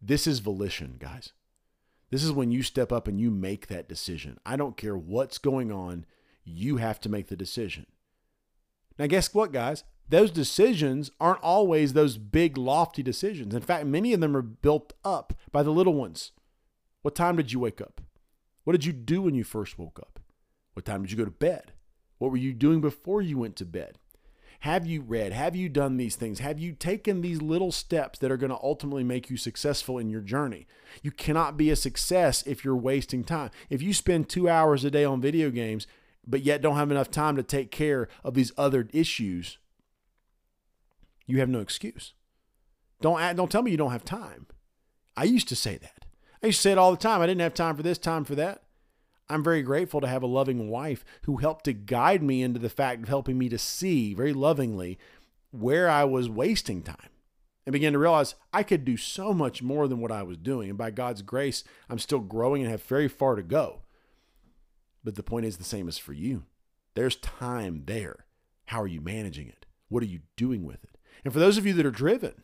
This 0.01 0.29
is 0.29 0.39
volition, 0.39 0.95
guys. 1.01 1.33
This 2.11 2.23
is 2.23 2.31
when 2.31 2.53
you 2.53 2.63
step 2.63 2.93
up 2.93 3.09
and 3.09 3.21
you 3.21 3.33
make 3.33 3.67
that 3.67 3.89
decision. 3.89 4.39
I 4.47 4.55
don't 4.55 4.77
care 4.77 4.97
what's 4.97 5.39
going 5.39 5.73
on, 5.73 6.07
you 6.45 6.77
have 6.77 7.01
to 7.01 7.09
make 7.09 7.27
the 7.27 7.37
decision. 7.37 7.87
Now, 8.97 9.09
guess 9.09 9.35
what, 9.35 9.51
guys? 9.51 9.83
Those 10.09 10.31
decisions 10.31 11.11
aren't 11.21 11.43
always 11.43 11.95
those 11.95 12.17
big, 12.17 12.57
lofty 12.57 13.03
decisions. 13.03 13.57
In 13.57 13.63
fact, 13.63 13.87
many 13.87 14.13
of 14.13 14.21
them 14.21 14.37
are 14.37 14.43
built 14.43 14.93
up 15.05 15.33
by 15.51 15.65
the 15.65 15.73
little 15.73 15.95
ones. 15.95 16.31
What 17.03 17.17
time 17.17 17.35
did 17.35 17.51
you 17.51 17.59
wake 17.59 17.81
up? 17.81 18.01
What 18.67 18.73
did 18.73 18.85
you 18.85 18.93
do 18.93 19.23
when 19.23 19.37
you 19.37 19.45
first 19.45 19.79
woke 19.79 20.01
up? 20.01 20.19
What 20.73 20.85
time 20.85 21.03
did 21.03 21.13
you 21.13 21.17
go 21.17 21.25
to 21.25 21.31
bed? 21.31 21.71
What 22.19 22.33
were 22.33 22.37
you 22.37 22.53
doing 22.53 22.81
before 22.81 23.23
you 23.23 23.39
went 23.39 23.55
to 23.57 23.65
bed? 23.65 24.01
Have 24.61 24.85
you 24.85 25.03
read? 25.03 25.33
Have 25.33 25.55
you 25.55 25.69
done 25.69 25.99
these 25.99 26.17
things? 26.17 26.41
Have 26.41 26.59
you 26.59 26.73
taken 26.73 27.21
these 27.21 27.41
little 27.41 27.71
steps 27.71 28.19
that 28.19 28.33
are 28.33 28.37
going 28.37 28.51
to 28.51 28.59
ultimately 28.61 29.05
make 29.05 29.31
you 29.31 29.37
successful 29.37 29.99
in 29.99 30.11
your 30.11 30.21
journey? 30.21 30.67
You 31.01 31.13
cannot 31.13 31.57
be 31.57 31.71
a 31.71 31.77
success 31.77 32.43
if 32.43 32.65
you're 32.65 32.75
wasting 32.75 33.23
time. 33.23 33.53
If 33.71 33.83
you 33.83 33.95
spend 33.95 34.29
two 34.29 34.49
hours 34.49 34.85
a 34.85 34.91
day 34.91 35.05
on 35.05 35.21
video 35.21 35.53
games, 35.53 35.87
but 36.27 36.43
yet 36.43 36.61
don't 36.61 36.75
have 36.75 36.91
enough 36.91 37.13
time 37.13 37.37
to 37.37 37.45
take 37.45 37.71
care 37.71 38.09
of 38.25 38.35
these 38.35 38.51
other 38.59 38.89
issues, 38.93 39.59
you 41.25 41.39
have 41.39 41.49
no 41.49 41.61
excuse. 41.61 42.15
Don't, 43.01 43.37
don't 43.37 43.49
tell 43.49 43.63
me 43.63 43.71
you 43.71 43.77
don't 43.77 43.93
have 43.93 44.05
time. 44.05 44.49
I 45.17 45.23
used 45.23 45.47
to 45.51 45.57
say 45.57 45.79
that. 45.79 46.06
I 46.43 46.47
used 46.47 46.59
to 46.59 46.63
say 46.63 46.73
it 46.73 46.79
all 46.79 46.91
the 46.91 46.97
time. 46.97 47.21
I 47.21 47.27
didn't 47.27 47.41
have 47.41 47.55
time 47.55 47.77
for 47.77 47.83
this, 47.83 47.99
time 47.99 48.25
for 48.25 48.35
that. 48.35 48.63
I'm 49.29 49.43
very 49.43 49.63
grateful 49.63 50.01
to 50.01 50.07
have 50.07 50.23
a 50.23 50.29
loving 50.29 50.69
wife 50.69 51.05
who 51.23 51.39
helped 51.39 51.65
to 51.65 51.73
guide 51.73 52.23
me 52.23 52.43
into 52.43 52.61
the 52.61 52.69
fact 52.69 53.03
of 53.03 53.09
helping 53.09 53.39
me 53.39 53.49
to 53.49 53.59
see 53.59 54.15
very 54.15 54.33
lovingly 54.33 54.99
where 55.51 55.89
I 55.91 56.05
was 56.05 56.29
wasting 56.29 56.83
time 56.83 57.11
and 57.65 57.73
began 57.73 57.93
to 57.93 57.99
realize 57.99 58.37
I 58.53 58.63
could 58.63 58.85
do 58.85 58.97
so 58.97 59.35
much 59.35 59.63
more 59.63 59.89
than 59.89 60.01
what 60.01 60.13
I 60.13 60.23
was 60.23 60.37
doing. 60.37 60.69
And 60.69 60.79
by 60.79 60.93
God's 60.93 61.23
grace, 61.23 61.65
I'm 61.91 61.99
still 61.99 62.21
growing 62.21 62.63
and 62.63 62.71
have 62.71 62.83
very 62.85 63.09
far 63.09 63.35
to 63.35 63.43
go. 63.43 63.83
But 65.03 65.17
the 65.17 65.25
point 65.25 65.47
is 65.47 65.57
the 65.57 65.65
same 65.65 65.89
as 65.89 65.99
for 65.99 66.13
you. 66.13 66.45
There's 66.95 67.17
time 67.17 67.83
there. 67.87 68.27
How 68.67 68.81
are 68.83 68.87
you 68.87 69.01
managing 69.01 69.49
it? 69.49 69.67
What 69.89 70.03
are 70.03 70.07
you 70.07 70.21
doing 70.37 70.65
with 70.65 70.83
it? 70.85 70.97
And 71.25 71.33
for 71.33 71.41
those 71.41 71.59
of 71.59 71.67
you 71.67 71.73
that 71.75 71.87
are 71.87 71.91
driven, 71.91 72.43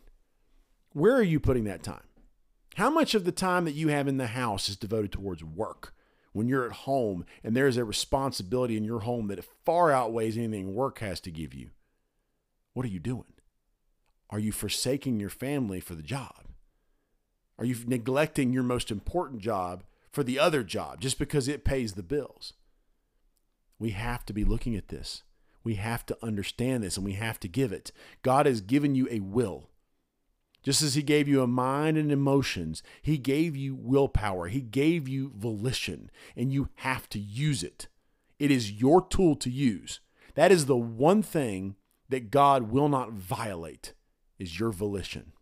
where 0.93 1.15
are 1.15 1.23
you 1.23 1.41
putting 1.41 1.65
that 1.65 1.83
time? 1.83 2.03
How 2.77 2.91
much 2.91 3.15
of 3.15 3.25
the 3.25 3.33
time 3.33 3.65
that 3.65 3.75
you 3.75 3.89
have 3.89 4.09
in 4.09 4.17
the 4.17 4.29
house 4.29 4.69
is 4.69 4.77
devoted 4.77 5.13
towards 5.13 5.45
work? 5.45 5.95
when 6.33 6.49
you're 6.49 6.67
at 6.67 6.73
home 6.73 7.25
and 7.45 7.55
there's 7.55 7.77
a 7.77 7.85
responsibility 7.85 8.77
in 8.77 8.85
your 8.85 9.01
home 9.01 9.29
that 9.29 9.45
far 9.65 9.91
outweighs 9.93 10.37
anything 10.37 10.75
work 10.75 10.99
has 10.99 11.21
to 11.21 11.31
give 11.31 11.55
you, 11.55 11.71
what 12.73 12.85
are 12.85 12.91
you 12.91 12.99
doing? 12.99 13.25
Are 14.31 14.39
you 14.39 14.51
forsaking 14.51 15.21
your 15.21 15.31
family 15.31 15.79
for 15.79 15.95
the 15.95 16.03
job? 16.03 16.47
Are 17.59 17.67
you 17.67 17.77
neglecting 17.87 18.53
your 18.53 18.63
most 18.63 18.91
important 18.91 19.43
job 19.43 19.85
for 20.11 20.25
the 20.25 20.39
other 20.39 20.63
job 20.63 21.01
just 21.01 21.19
because 21.19 21.49
it 21.49 21.65
pays 21.65 21.93
the 21.93 22.03
bills? 22.03 22.55
We 23.79 23.91
have 23.91 24.25
to 24.27 24.33
be 24.33 24.45
looking 24.45 24.75
at 24.75 24.89
this. 24.89 25.23
We 25.65 25.75
have 25.75 26.07
to 26.07 26.17
understand 26.23 26.83
this 26.83 26.97
and 26.97 27.05
we 27.05 27.13
have 27.13 27.39
to 27.41 27.49
give 27.49 27.73
it. 27.73 27.93
God 28.23 28.47
has 28.47 28.61
given 28.61 28.95
you 28.95 29.07
a 29.11 29.21
will. 29.21 29.69
Just 30.63 30.83
as 30.83 30.95
He 30.95 31.03
gave 31.03 31.29
you 31.29 31.43
a 31.43 31.47
mind 31.47 31.97
and 31.97 32.13
emotions, 32.13 32.83
He 33.01 33.19
gave 33.19 33.57
you 33.57 33.75
willpower, 33.75 34.49
He 34.49 34.61
gave 34.61 35.09
you 35.09 35.33
volition, 35.37 36.11
and 36.37 36.53
you 36.53 36.69
have 36.77 37.09
to 37.11 37.19
use 37.19 37.63
it. 37.63 37.89
It 38.39 38.51
is 38.51 38.73
your 38.73 39.07
tool 39.07 39.37
to 39.37 39.51
use. 39.51 40.01
That 40.35 40.53
is 40.53 40.67
the 40.67 40.77
one 40.77 41.23
thing 41.23 41.77
that 42.09 42.31
God 42.31 42.71
will 42.71 42.89
not 42.89 43.13
violate 43.13 43.95
is 44.39 44.59
your 44.59 44.73
volition. 44.73 45.33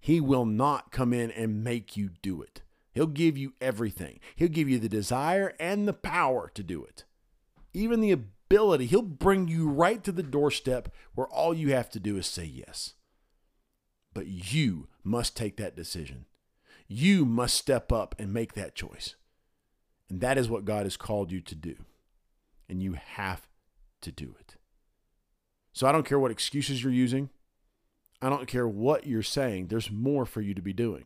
He 0.00 0.20
will 0.20 0.46
not 0.46 0.92
come 0.92 1.12
in 1.12 1.30
and 1.30 1.64
make 1.64 1.96
you 1.96 2.10
do 2.22 2.40
it. 2.42 2.62
He'll 2.92 3.06
give 3.06 3.36
you 3.36 3.54
everything. 3.60 4.20
He'll 4.36 4.48
give 4.48 4.68
you 4.68 4.78
the 4.78 4.88
desire 4.88 5.54
and 5.60 5.86
the 5.86 5.92
power 5.92 6.50
to 6.54 6.62
do 6.62 6.84
it. 6.84 7.04
Even 7.74 8.00
the 8.00 8.12
ability. 8.12 8.86
He'll 8.86 9.02
bring 9.02 9.48
you 9.48 9.68
right 9.68 10.02
to 10.04 10.12
the 10.12 10.22
doorstep 10.22 10.88
where 11.14 11.26
all 11.26 11.52
you 11.52 11.72
have 11.72 11.90
to 11.90 12.00
do 12.00 12.16
is 12.16 12.26
say 12.26 12.44
yes. 12.44 12.94
But 14.14 14.26
you 14.26 14.88
must 15.04 15.36
take 15.36 15.56
that 15.56 15.76
decision. 15.76 16.26
You 16.86 17.24
must 17.24 17.54
step 17.54 17.92
up 17.92 18.14
and 18.18 18.32
make 18.32 18.54
that 18.54 18.74
choice. 18.74 19.14
And 20.08 20.20
that 20.20 20.38
is 20.38 20.48
what 20.48 20.64
God 20.64 20.86
has 20.86 20.96
called 20.96 21.30
you 21.30 21.40
to 21.42 21.54
do. 21.54 21.76
And 22.68 22.82
you 22.82 22.94
have 22.94 23.48
to 24.00 24.10
do 24.10 24.34
it. 24.40 24.56
So 25.72 25.86
I 25.86 25.92
don't 25.92 26.06
care 26.06 26.18
what 26.18 26.30
excuses 26.30 26.82
you're 26.82 26.92
using. 26.92 27.30
I 28.20 28.28
don't 28.28 28.48
care 28.48 28.66
what 28.66 29.06
you're 29.06 29.22
saying. 29.22 29.68
There's 29.68 29.90
more 29.90 30.26
for 30.26 30.40
you 30.40 30.54
to 30.54 30.62
be 30.62 30.72
doing. 30.72 31.04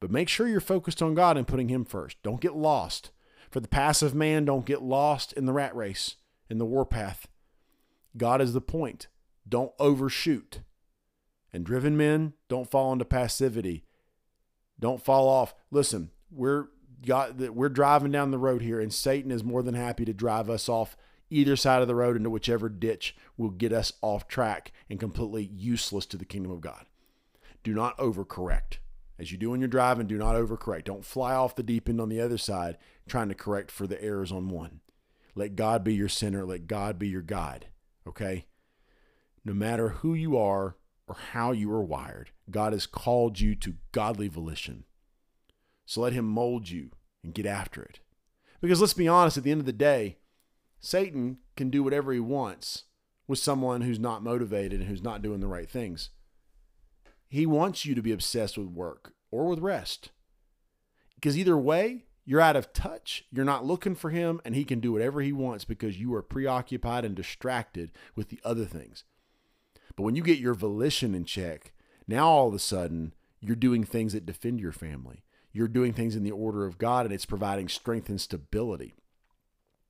But 0.00 0.10
make 0.10 0.28
sure 0.28 0.48
you're 0.48 0.60
focused 0.60 1.02
on 1.02 1.14
God 1.14 1.36
and 1.36 1.46
putting 1.46 1.68
Him 1.68 1.84
first. 1.84 2.16
Don't 2.22 2.40
get 2.40 2.56
lost. 2.56 3.10
For 3.50 3.60
the 3.60 3.68
passive 3.68 4.14
man, 4.14 4.44
don't 4.44 4.64
get 4.64 4.82
lost 4.82 5.32
in 5.34 5.44
the 5.44 5.52
rat 5.52 5.76
race, 5.76 6.16
in 6.48 6.58
the 6.58 6.64
warpath. 6.64 7.28
God 8.16 8.40
is 8.40 8.52
the 8.52 8.60
point. 8.60 9.08
Don't 9.46 9.72
overshoot. 9.78 10.60
And 11.52 11.64
driven 11.66 11.96
men 11.96 12.32
don't 12.48 12.70
fall 12.70 12.92
into 12.92 13.04
passivity. 13.04 13.84
Don't 14.80 15.02
fall 15.02 15.28
off. 15.28 15.54
Listen, 15.70 16.10
we're 16.30 16.68
got 17.04 17.36
we're 17.36 17.68
driving 17.68 18.12
down 18.12 18.30
the 18.30 18.38
road 18.38 18.62
here, 18.62 18.80
and 18.80 18.92
Satan 18.92 19.30
is 19.30 19.44
more 19.44 19.62
than 19.62 19.74
happy 19.74 20.04
to 20.04 20.14
drive 20.14 20.48
us 20.48 20.68
off 20.68 20.96
either 21.30 21.56
side 21.56 21.82
of 21.82 21.88
the 21.88 21.94
road 21.94 22.16
into 22.16 22.30
whichever 22.30 22.68
ditch 22.68 23.16
will 23.36 23.50
get 23.50 23.72
us 23.72 23.92
off 24.02 24.28
track 24.28 24.70
and 24.90 25.00
completely 25.00 25.50
useless 25.54 26.06
to 26.06 26.16
the 26.16 26.24
kingdom 26.24 26.52
of 26.52 26.60
God. 26.60 26.84
Do 27.62 27.74
not 27.74 27.96
overcorrect. 27.98 28.78
As 29.18 29.30
you 29.30 29.38
do 29.38 29.50
when 29.50 29.60
you're 29.60 29.68
driving, 29.68 30.06
do 30.06 30.18
not 30.18 30.34
overcorrect. 30.34 30.84
Don't 30.84 31.04
fly 31.04 31.34
off 31.34 31.54
the 31.54 31.62
deep 31.62 31.88
end 31.88 32.00
on 32.00 32.08
the 32.08 32.20
other 32.20 32.38
side 32.38 32.76
trying 33.06 33.28
to 33.28 33.34
correct 33.34 33.70
for 33.70 33.86
the 33.86 34.02
errors 34.02 34.32
on 34.32 34.48
one. 34.48 34.80
Let 35.34 35.56
God 35.56 35.84
be 35.84 35.94
your 35.94 36.08
center. 36.08 36.44
Let 36.44 36.66
God 36.66 36.98
be 36.98 37.08
your 37.08 37.22
guide. 37.22 37.66
Okay? 38.06 38.46
No 39.44 39.54
matter 39.54 39.88
who 39.88 40.12
you 40.14 40.36
are 40.36 40.76
or 41.06 41.16
how 41.32 41.52
you 41.52 41.72
are 41.72 41.82
wired, 41.82 42.30
God 42.50 42.72
has 42.72 42.86
called 42.86 43.40
you 43.40 43.54
to 43.56 43.76
godly 43.92 44.28
volition. 44.28 44.84
So 45.84 46.00
let 46.00 46.12
Him 46.12 46.26
mold 46.26 46.70
you 46.70 46.90
and 47.22 47.34
get 47.34 47.46
after 47.46 47.82
it. 47.82 48.00
Because 48.60 48.80
let's 48.80 48.94
be 48.94 49.08
honest, 49.08 49.36
at 49.36 49.44
the 49.44 49.50
end 49.50 49.60
of 49.60 49.66
the 49.66 49.72
day, 49.72 50.18
Satan 50.80 51.38
can 51.56 51.70
do 51.70 51.82
whatever 51.82 52.12
he 52.12 52.20
wants 52.20 52.84
with 53.26 53.38
someone 53.38 53.82
who's 53.82 53.98
not 53.98 54.22
motivated 54.22 54.80
and 54.80 54.88
who's 54.88 55.02
not 55.02 55.22
doing 55.22 55.40
the 55.40 55.46
right 55.46 55.68
things. 55.68 56.10
He 57.28 57.46
wants 57.46 57.84
you 57.84 57.94
to 57.94 58.02
be 58.02 58.12
obsessed 58.12 58.58
with 58.58 58.68
work 58.68 59.14
or 59.30 59.46
with 59.46 59.60
rest. 59.60 60.10
Because 61.14 61.38
either 61.38 61.56
way, 61.56 62.04
you're 62.24 62.40
out 62.40 62.56
of 62.56 62.72
touch. 62.72 63.24
You're 63.30 63.44
not 63.44 63.64
looking 63.64 63.94
for 63.94 64.10
him, 64.10 64.40
and 64.44 64.54
he 64.54 64.64
can 64.64 64.80
do 64.80 64.92
whatever 64.92 65.20
he 65.20 65.32
wants 65.32 65.64
because 65.64 65.98
you 65.98 66.12
are 66.14 66.22
preoccupied 66.22 67.04
and 67.04 67.14
distracted 67.14 67.92
with 68.14 68.28
the 68.28 68.40
other 68.44 68.64
things. 68.64 69.04
But 69.96 70.04
when 70.04 70.16
you 70.16 70.22
get 70.22 70.38
your 70.38 70.54
volition 70.54 71.14
in 71.14 71.24
check, 71.24 71.72
now 72.06 72.26
all 72.26 72.48
of 72.48 72.54
a 72.54 72.58
sudden 72.58 73.14
you're 73.40 73.56
doing 73.56 73.84
things 73.84 74.12
that 74.12 74.26
defend 74.26 74.60
your 74.60 74.72
family. 74.72 75.24
You're 75.52 75.68
doing 75.68 75.92
things 75.92 76.16
in 76.16 76.22
the 76.22 76.30
order 76.30 76.64
of 76.64 76.78
God, 76.78 77.04
and 77.04 77.14
it's 77.14 77.26
providing 77.26 77.68
strength 77.68 78.08
and 78.08 78.20
stability. 78.20 78.94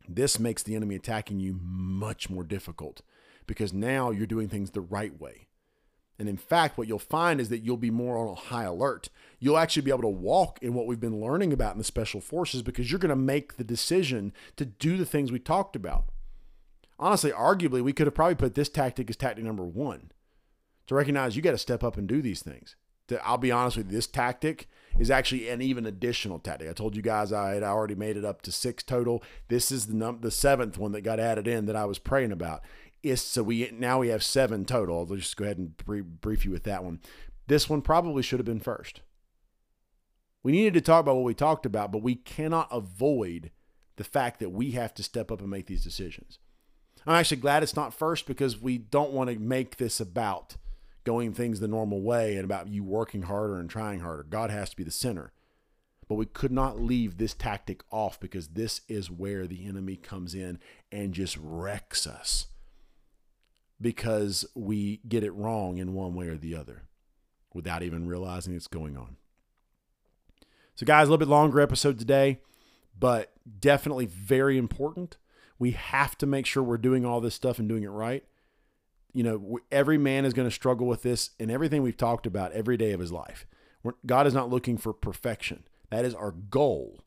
This 0.09 0.41
makes 0.41 0.63
the 0.63 0.75
enemy 0.75 0.97
attacking 0.97 1.39
you 1.39 1.59
much 1.63 2.29
more 2.29 2.43
difficult 2.43 3.03
because 3.47 3.73
now 3.73 4.11
you're 4.11 4.27
doing 4.27 4.49
things 4.49 4.71
the 4.71 4.81
right 4.81 5.19
way. 5.21 5.47
And 6.19 6.29
in 6.29 6.37
fact, 6.37 6.77
what 6.77 6.89
you'll 6.89 6.99
find 6.99 7.41
is 7.41 7.49
that 7.49 7.61
you'll 7.65 7.77
be 7.77 7.91
more 7.91 8.17
on 8.17 8.29
a 8.29 8.35
high 8.35 8.65
alert. 8.65 9.09
You'll 9.39 9.59
actually 9.59 9.83
be 9.83 9.91
able 9.91 10.03
to 10.03 10.09
walk 10.09 10.59
in 10.63 10.75
what 10.75 10.87
we've 10.87 11.01
been 11.01 11.21
learning 11.21 11.53
about 11.53 11.73
in 11.73 11.79
the 11.79 11.85
special 11.85 12.21
forces 12.21 12.63
because 12.63 12.91
you're 12.91 13.01
going 13.01 13.11
to 13.11 13.17
make 13.17 13.57
the 13.57 13.65
decision 13.65 14.33
to 14.57 14.65
do 14.65 14.97
the 14.97 15.07
things 15.07 15.33
we 15.33 15.39
talked 15.39 15.75
about. 15.75 16.05
Honestly, 17.03 17.33
arguably, 17.33 17.83
we 17.83 17.93
could 17.93 18.07
have 18.07 18.15
probably 18.15 18.37
put 18.37 18.55
this 18.55 18.69
tactic 18.69 19.11
as 19.11 19.17
tactic 19.17 19.45
number 19.45 19.65
one 19.65 20.13
to 20.87 20.95
recognize 20.95 21.35
you 21.35 21.43
got 21.43 21.51
to 21.51 21.59
step 21.59 21.83
up 21.83 21.97
and 21.97 22.07
do 22.07 22.23
these 22.23 22.45
things. 22.45 22.77
I'll 23.25 23.39
be 23.39 23.51
honest 23.51 23.77
with 23.77 23.87
you, 23.87 23.97
this 23.97 24.07
tactic 24.07 24.69
is 25.01 25.11
actually 25.11 25.49
an 25.49 25.61
even 25.61 25.85
additional 25.85 26.39
tactic. 26.39 26.71
I 26.71 26.73
told 26.73 26.95
you 26.95 27.03
guys 27.03 27.33
I 27.33 27.55
had 27.55 27.65
already 27.65 27.97
made 27.97 28.17
it 28.17 28.25
up 28.25 28.41
to 28.43 28.53
six 28.53 28.85
total. 28.85 29.21
This 29.49 29.73
is 29.73 29.89
the 29.89 29.95
num- 29.95 30.21
the 30.21 30.31
seventh 30.31 30.79
one 30.79 30.93
that 30.93 31.01
got 31.01 31.19
added 31.19 31.49
in 31.49 31.67
that 31.67 31.75
I 31.75 31.87
was 31.87 31.99
praying 31.99 32.31
about 32.31 32.63
is 33.03 33.21
so 33.21 33.43
we 33.43 33.69
now 33.73 33.99
we 33.99 34.09
have 34.09 34.23
seven 34.23 34.65
total. 34.65 35.01
I'll 35.01 35.17
just 35.17 35.37
go 35.37 35.45
ahead 35.45 35.59
and 35.59 35.77
brief 36.21 36.45
you 36.45 36.53
with 36.53 36.63
that 36.63 36.85
one. 36.85 37.01
This 37.49 37.69
one 37.69 37.83
probably 37.83 38.23
should 38.23 38.39
have 38.39 38.47
been 38.47 38.61
first. 38.61 39.01
We 40.45 40.53
needed 40.53 40.75
to 40.75 40.81
talk 40.81 41.01
about 41.01 41.17
what 41.17 41.25
we 41.25 41.35
talked 41.35 41.67
about, 41.67 41.91
but 41.91 42.03
we 42.03 42.15
cannot 42.15 42.69
avoid 42.71 43.51
the 43.97 44.05
fact 44.05 44.39
that 44.39 44.51
we 44.51 44.71
have 44.71 44.95
to 44.95 45.03
step 45.03 45.33
up 45.33 45.41
and 45.41 45.51
make 45.51 45.67
these 45.67 45.83
decisions. 45.83 46.39
I'm 47.07 47.15
actually 47.15 47.39
glad 47.39 47.63
it's 47.63 47.77
not 47.77 47.95
first 47.95 48.27
because 48.27 48.61
we 48.61 48.79
don't 48.79 49.13
want 49.13 49.31
to 49.31 49.39
make 49.39 49.77
this 49.77 50.01
about 50.01 50.57
going 51.05 51.33
things 51.33 51.61
the 51.61 51.69
normal 51.69 52.01
way 52.01 52.37
and 52.37 52.45
about 52.45 52.69
you 52.69 52.85
working 52.85 53.23
harder 53.23 53.59
and 53.59 53.69
trying 53.69 54.01
harder. 54.01 54.23
God 54.23 54.51
has 54.51 54.71
to 54.71 54.77
be 54.77 54.85
the 54.85 54.91
center. 54.91 55.33
But 56.09 56.17
we 56.17 56.27
could 56.27 56.53
not 56.53 56.81
leave 56.81 57.17
this 57.17 57.35
tactic 57.35 57.83
off 57.91 58.21
because 58.21 58.49
this 58.49 58.83
is 58.89 59.11
where 59.11 59.47
the 59.47 59.67
enemy 59.67 59.97
comes 59.97 60.35
in 60.35 60.59
and 60.91 61.15
just 61.15 61.39
wrecks 61.41 62.07
us 62.07 62.49
because 63.81 64.45
we 64.55 65.01
get 65.09 65.25
it 65.25 65.33
wrong 65.33 65.79
in 65.79 65.95
one 65.95 66.15
way 66.15 66.29
or 66.29 66.37
the 66.37 66.55
other 66.55 66.83
without 67.55 67.83
even 67.83 68.07
realizing 68.07 68.55
it's 68.55 68.67
going 68.67 68.97
on. 68.97 69.17
So, 70.75 70.87
guys, 70.87 71.09
a 71.09 71.11
little 71.11 71.19
bit 71.19 71.29
longer 71.29 71.61
episode 71.61 71.99
today, 71.99 72.41
but 72.99 73.33
definitely 73.61 74.07
very 74.07 74.57
important. 74.57 75.17
We 75.59 75.73
have 75.73 76.17
to 76.19 76.27
make 76.27 76.47
sure 76.47 76.63
we're 76.63 76.79
doing 76.79 77.05
all 77.05 77.21
this 77.21 77.35
stuff 77.35 77.59
and 77.59 77.69
doing 77.69 77.83
it 77.83 77.89
right. 77.89 78.25
You 79.13 79.23
know, 79.23 79.59
every 79.71 79.99
man 79.99 80.25
is 80.25 80.33
going 80.33 80.49
to 80.49 80.55
struggle 80.55 80.87
with 80.87 81.03
this 81.03 81.31
and 81.39 81.51
everything 81.51 81.83
we've 81.83 81.97
talked 81.97 82.27
about 82.27 82.53
every 82.53 82.77
day 82.77 82.93
of 82.93 83.01
his 83.01 83.13
life. 83.13 83.47
God 84.07 84.27
is 84.27 84.35
not 84.35 84.51
looking 84.51 84.79
for 84.79 84.93
perfection. 84.93 85.65
That 85.91 86.05
is 86.05 86.15
our 86.15 86.33
goal. 86.33 87.01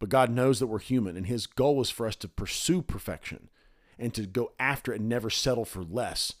But 0.00 0.08
God 0.08 0.30
knows 0.30 0.58
that 0.58 0.66
we're 0.66 0.78
human, 0.80 1.16
and 1.16 1.26
His 1.26 1.46
goal 1.46 1.80
is 1.80 1.90
for 1.90 2.06
us 2.06 2.16
to 2.16 2.28
pursue 2.28 2.82
perfection 2.82 3.50
and 3.98 4.12
to 4.14 4.26
go 4.26 4.52
after 4.58 4.92
it 4.92 5.00
and 5.00 5.08
never 5.08 5.28
settle 5.28 5.66
for 5.66 5.82
less. 5.84 6.32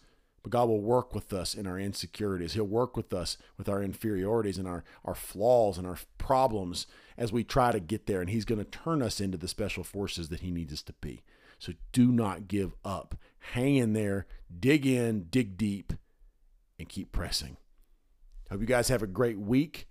But 0.42 0.50
God 0.50 0.68
will 0.68 0.80
work 0.80 1.14
with 1.14 1.34
us 1.34 1.54
in 1.54 1.66
our 1.66 1.78
insecurities. 1.78 2.54
He'll 2.54 2.64
work 2.64 2.96
with 2.96 3.12
us 3.12 3.36
with 3.58 3.68
our 3.68 3.82
inferiorities 3.82 4.56
and 4.56 4.66
our, 4.66 4.82
our 5.04 5.14
flaws 5.14 5.76
and 5.76 5.86
our 5.86 5.98
problems 6.16 6.86
as 7.18 7.30
we 7.30 7.44
try 7.44 7.70
to 7.70 7.80
get 7.80 8.06
there. 8.06 8.22
And 8.22 8.30
He's 8.30 8.46
going 8.46 8.64
to 8.64 8.70
turn 8.70 9.02
us 9.02 9.20
into 9.20 9.36
the 9.36 9.48
special 9.48 9.84
forces 9.84 10.30
that 10.30 10.40
He 10.40 10.50
needs 10.50 10.72
us 10.72 10.82
to 10.82 10.94
be. 10.94 11.22
So 11.60 11.74
do 11.92 12.10
not 12.10 12.48
give 12.48 12.74
up. 12.84 13.14
Hang 13.52 13.76
in 13.76 13.92
there, 13.92 14.26
dig 14.58 14.86
in, 14.86 15.26
dig 15.30 15.56
deep, 15.56 15.92
and 16.78 16.88
keep 16.88 17.12
pressing. 17.12 17.58
Hope 18.50 18.60
you 18.60 18.66
guys 18.66 18.88
have 18.88 19.02
a 19.02 19.06
great 19.06 19.38
week. 19.38 19.86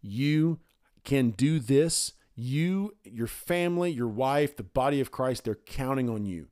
You 0.00 0.60
can 1.02 1.30
do 1.30 1.58
this. 1.58 2.12
You, 2.36 2.94
your 3.04 3.26
family, 3.26 3.90
your 3.90 4.08
wife, 4.08 4.56
the 4.56 4.62
body 4.62 5.00
of 5.00 5.10
Christ, 5.10 5.44
they're 5.44 5.54
counting 5.54 6.10
on 6.10 6.26
you. 6.26 6.48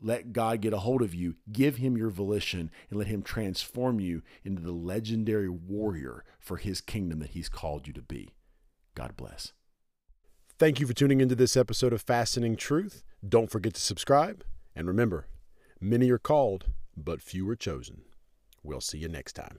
Let 0.00 0.32
God 0.32 0.60
get 0.60 0.72
a 0.72 0.78
hold 0.78 1.02
of 1.02 1.14
you. 1.14 1.36
Give 1.50 1.76
him 1.76 1.96
your 1.96 2.10
volition 2.10 2.70
and 2.90 2.98
let 2.98 3.08
him 3.08 3.22
transform 3.22 3.98
you 3.98 4.22
into 4.44 4.62
the 4.62 4.72
legendary 4.72 5.48
warrior 5.48 6.22
for 6.38 6.58
his 6.58 6.80
kingdom 6.80 7.18
that 7.20 7.30
he's 7.30 7.48
called 7.48 7.86
you 7.86 7.92
to 7.94 8.02
be. 8.02 8.34
God 8.94 9.16
bless. 9.16 9.52
Thank 10.58 10.80
you 10.80 10.86
for 10.86 10.94
tuning 10.94 11.20
into 11.20 11.34
this 11.34 11.54
episode 11.54 11.92
of 11.92 12.00
Fastening 12.00 12.56
Truth. 12.56 13.02
Don't 13.26 13.50
forget 13.50 13.74
to 13.74 13.80
subscribe. 13.82 14.42
And 14.74 14.88
remember, 14.88 15.26
many 15.82 16.08
are 16.08 16.16
called, 16.16 16.72
but 16.96 17.20
few 17.20 17.46
are 17.50 17.56
chosen. 17.56 18.00
We'll 18.62 18.80
see 18.80 18.96
you 18.96 19.08
next 19.08 19.34
time. 19.34 19.58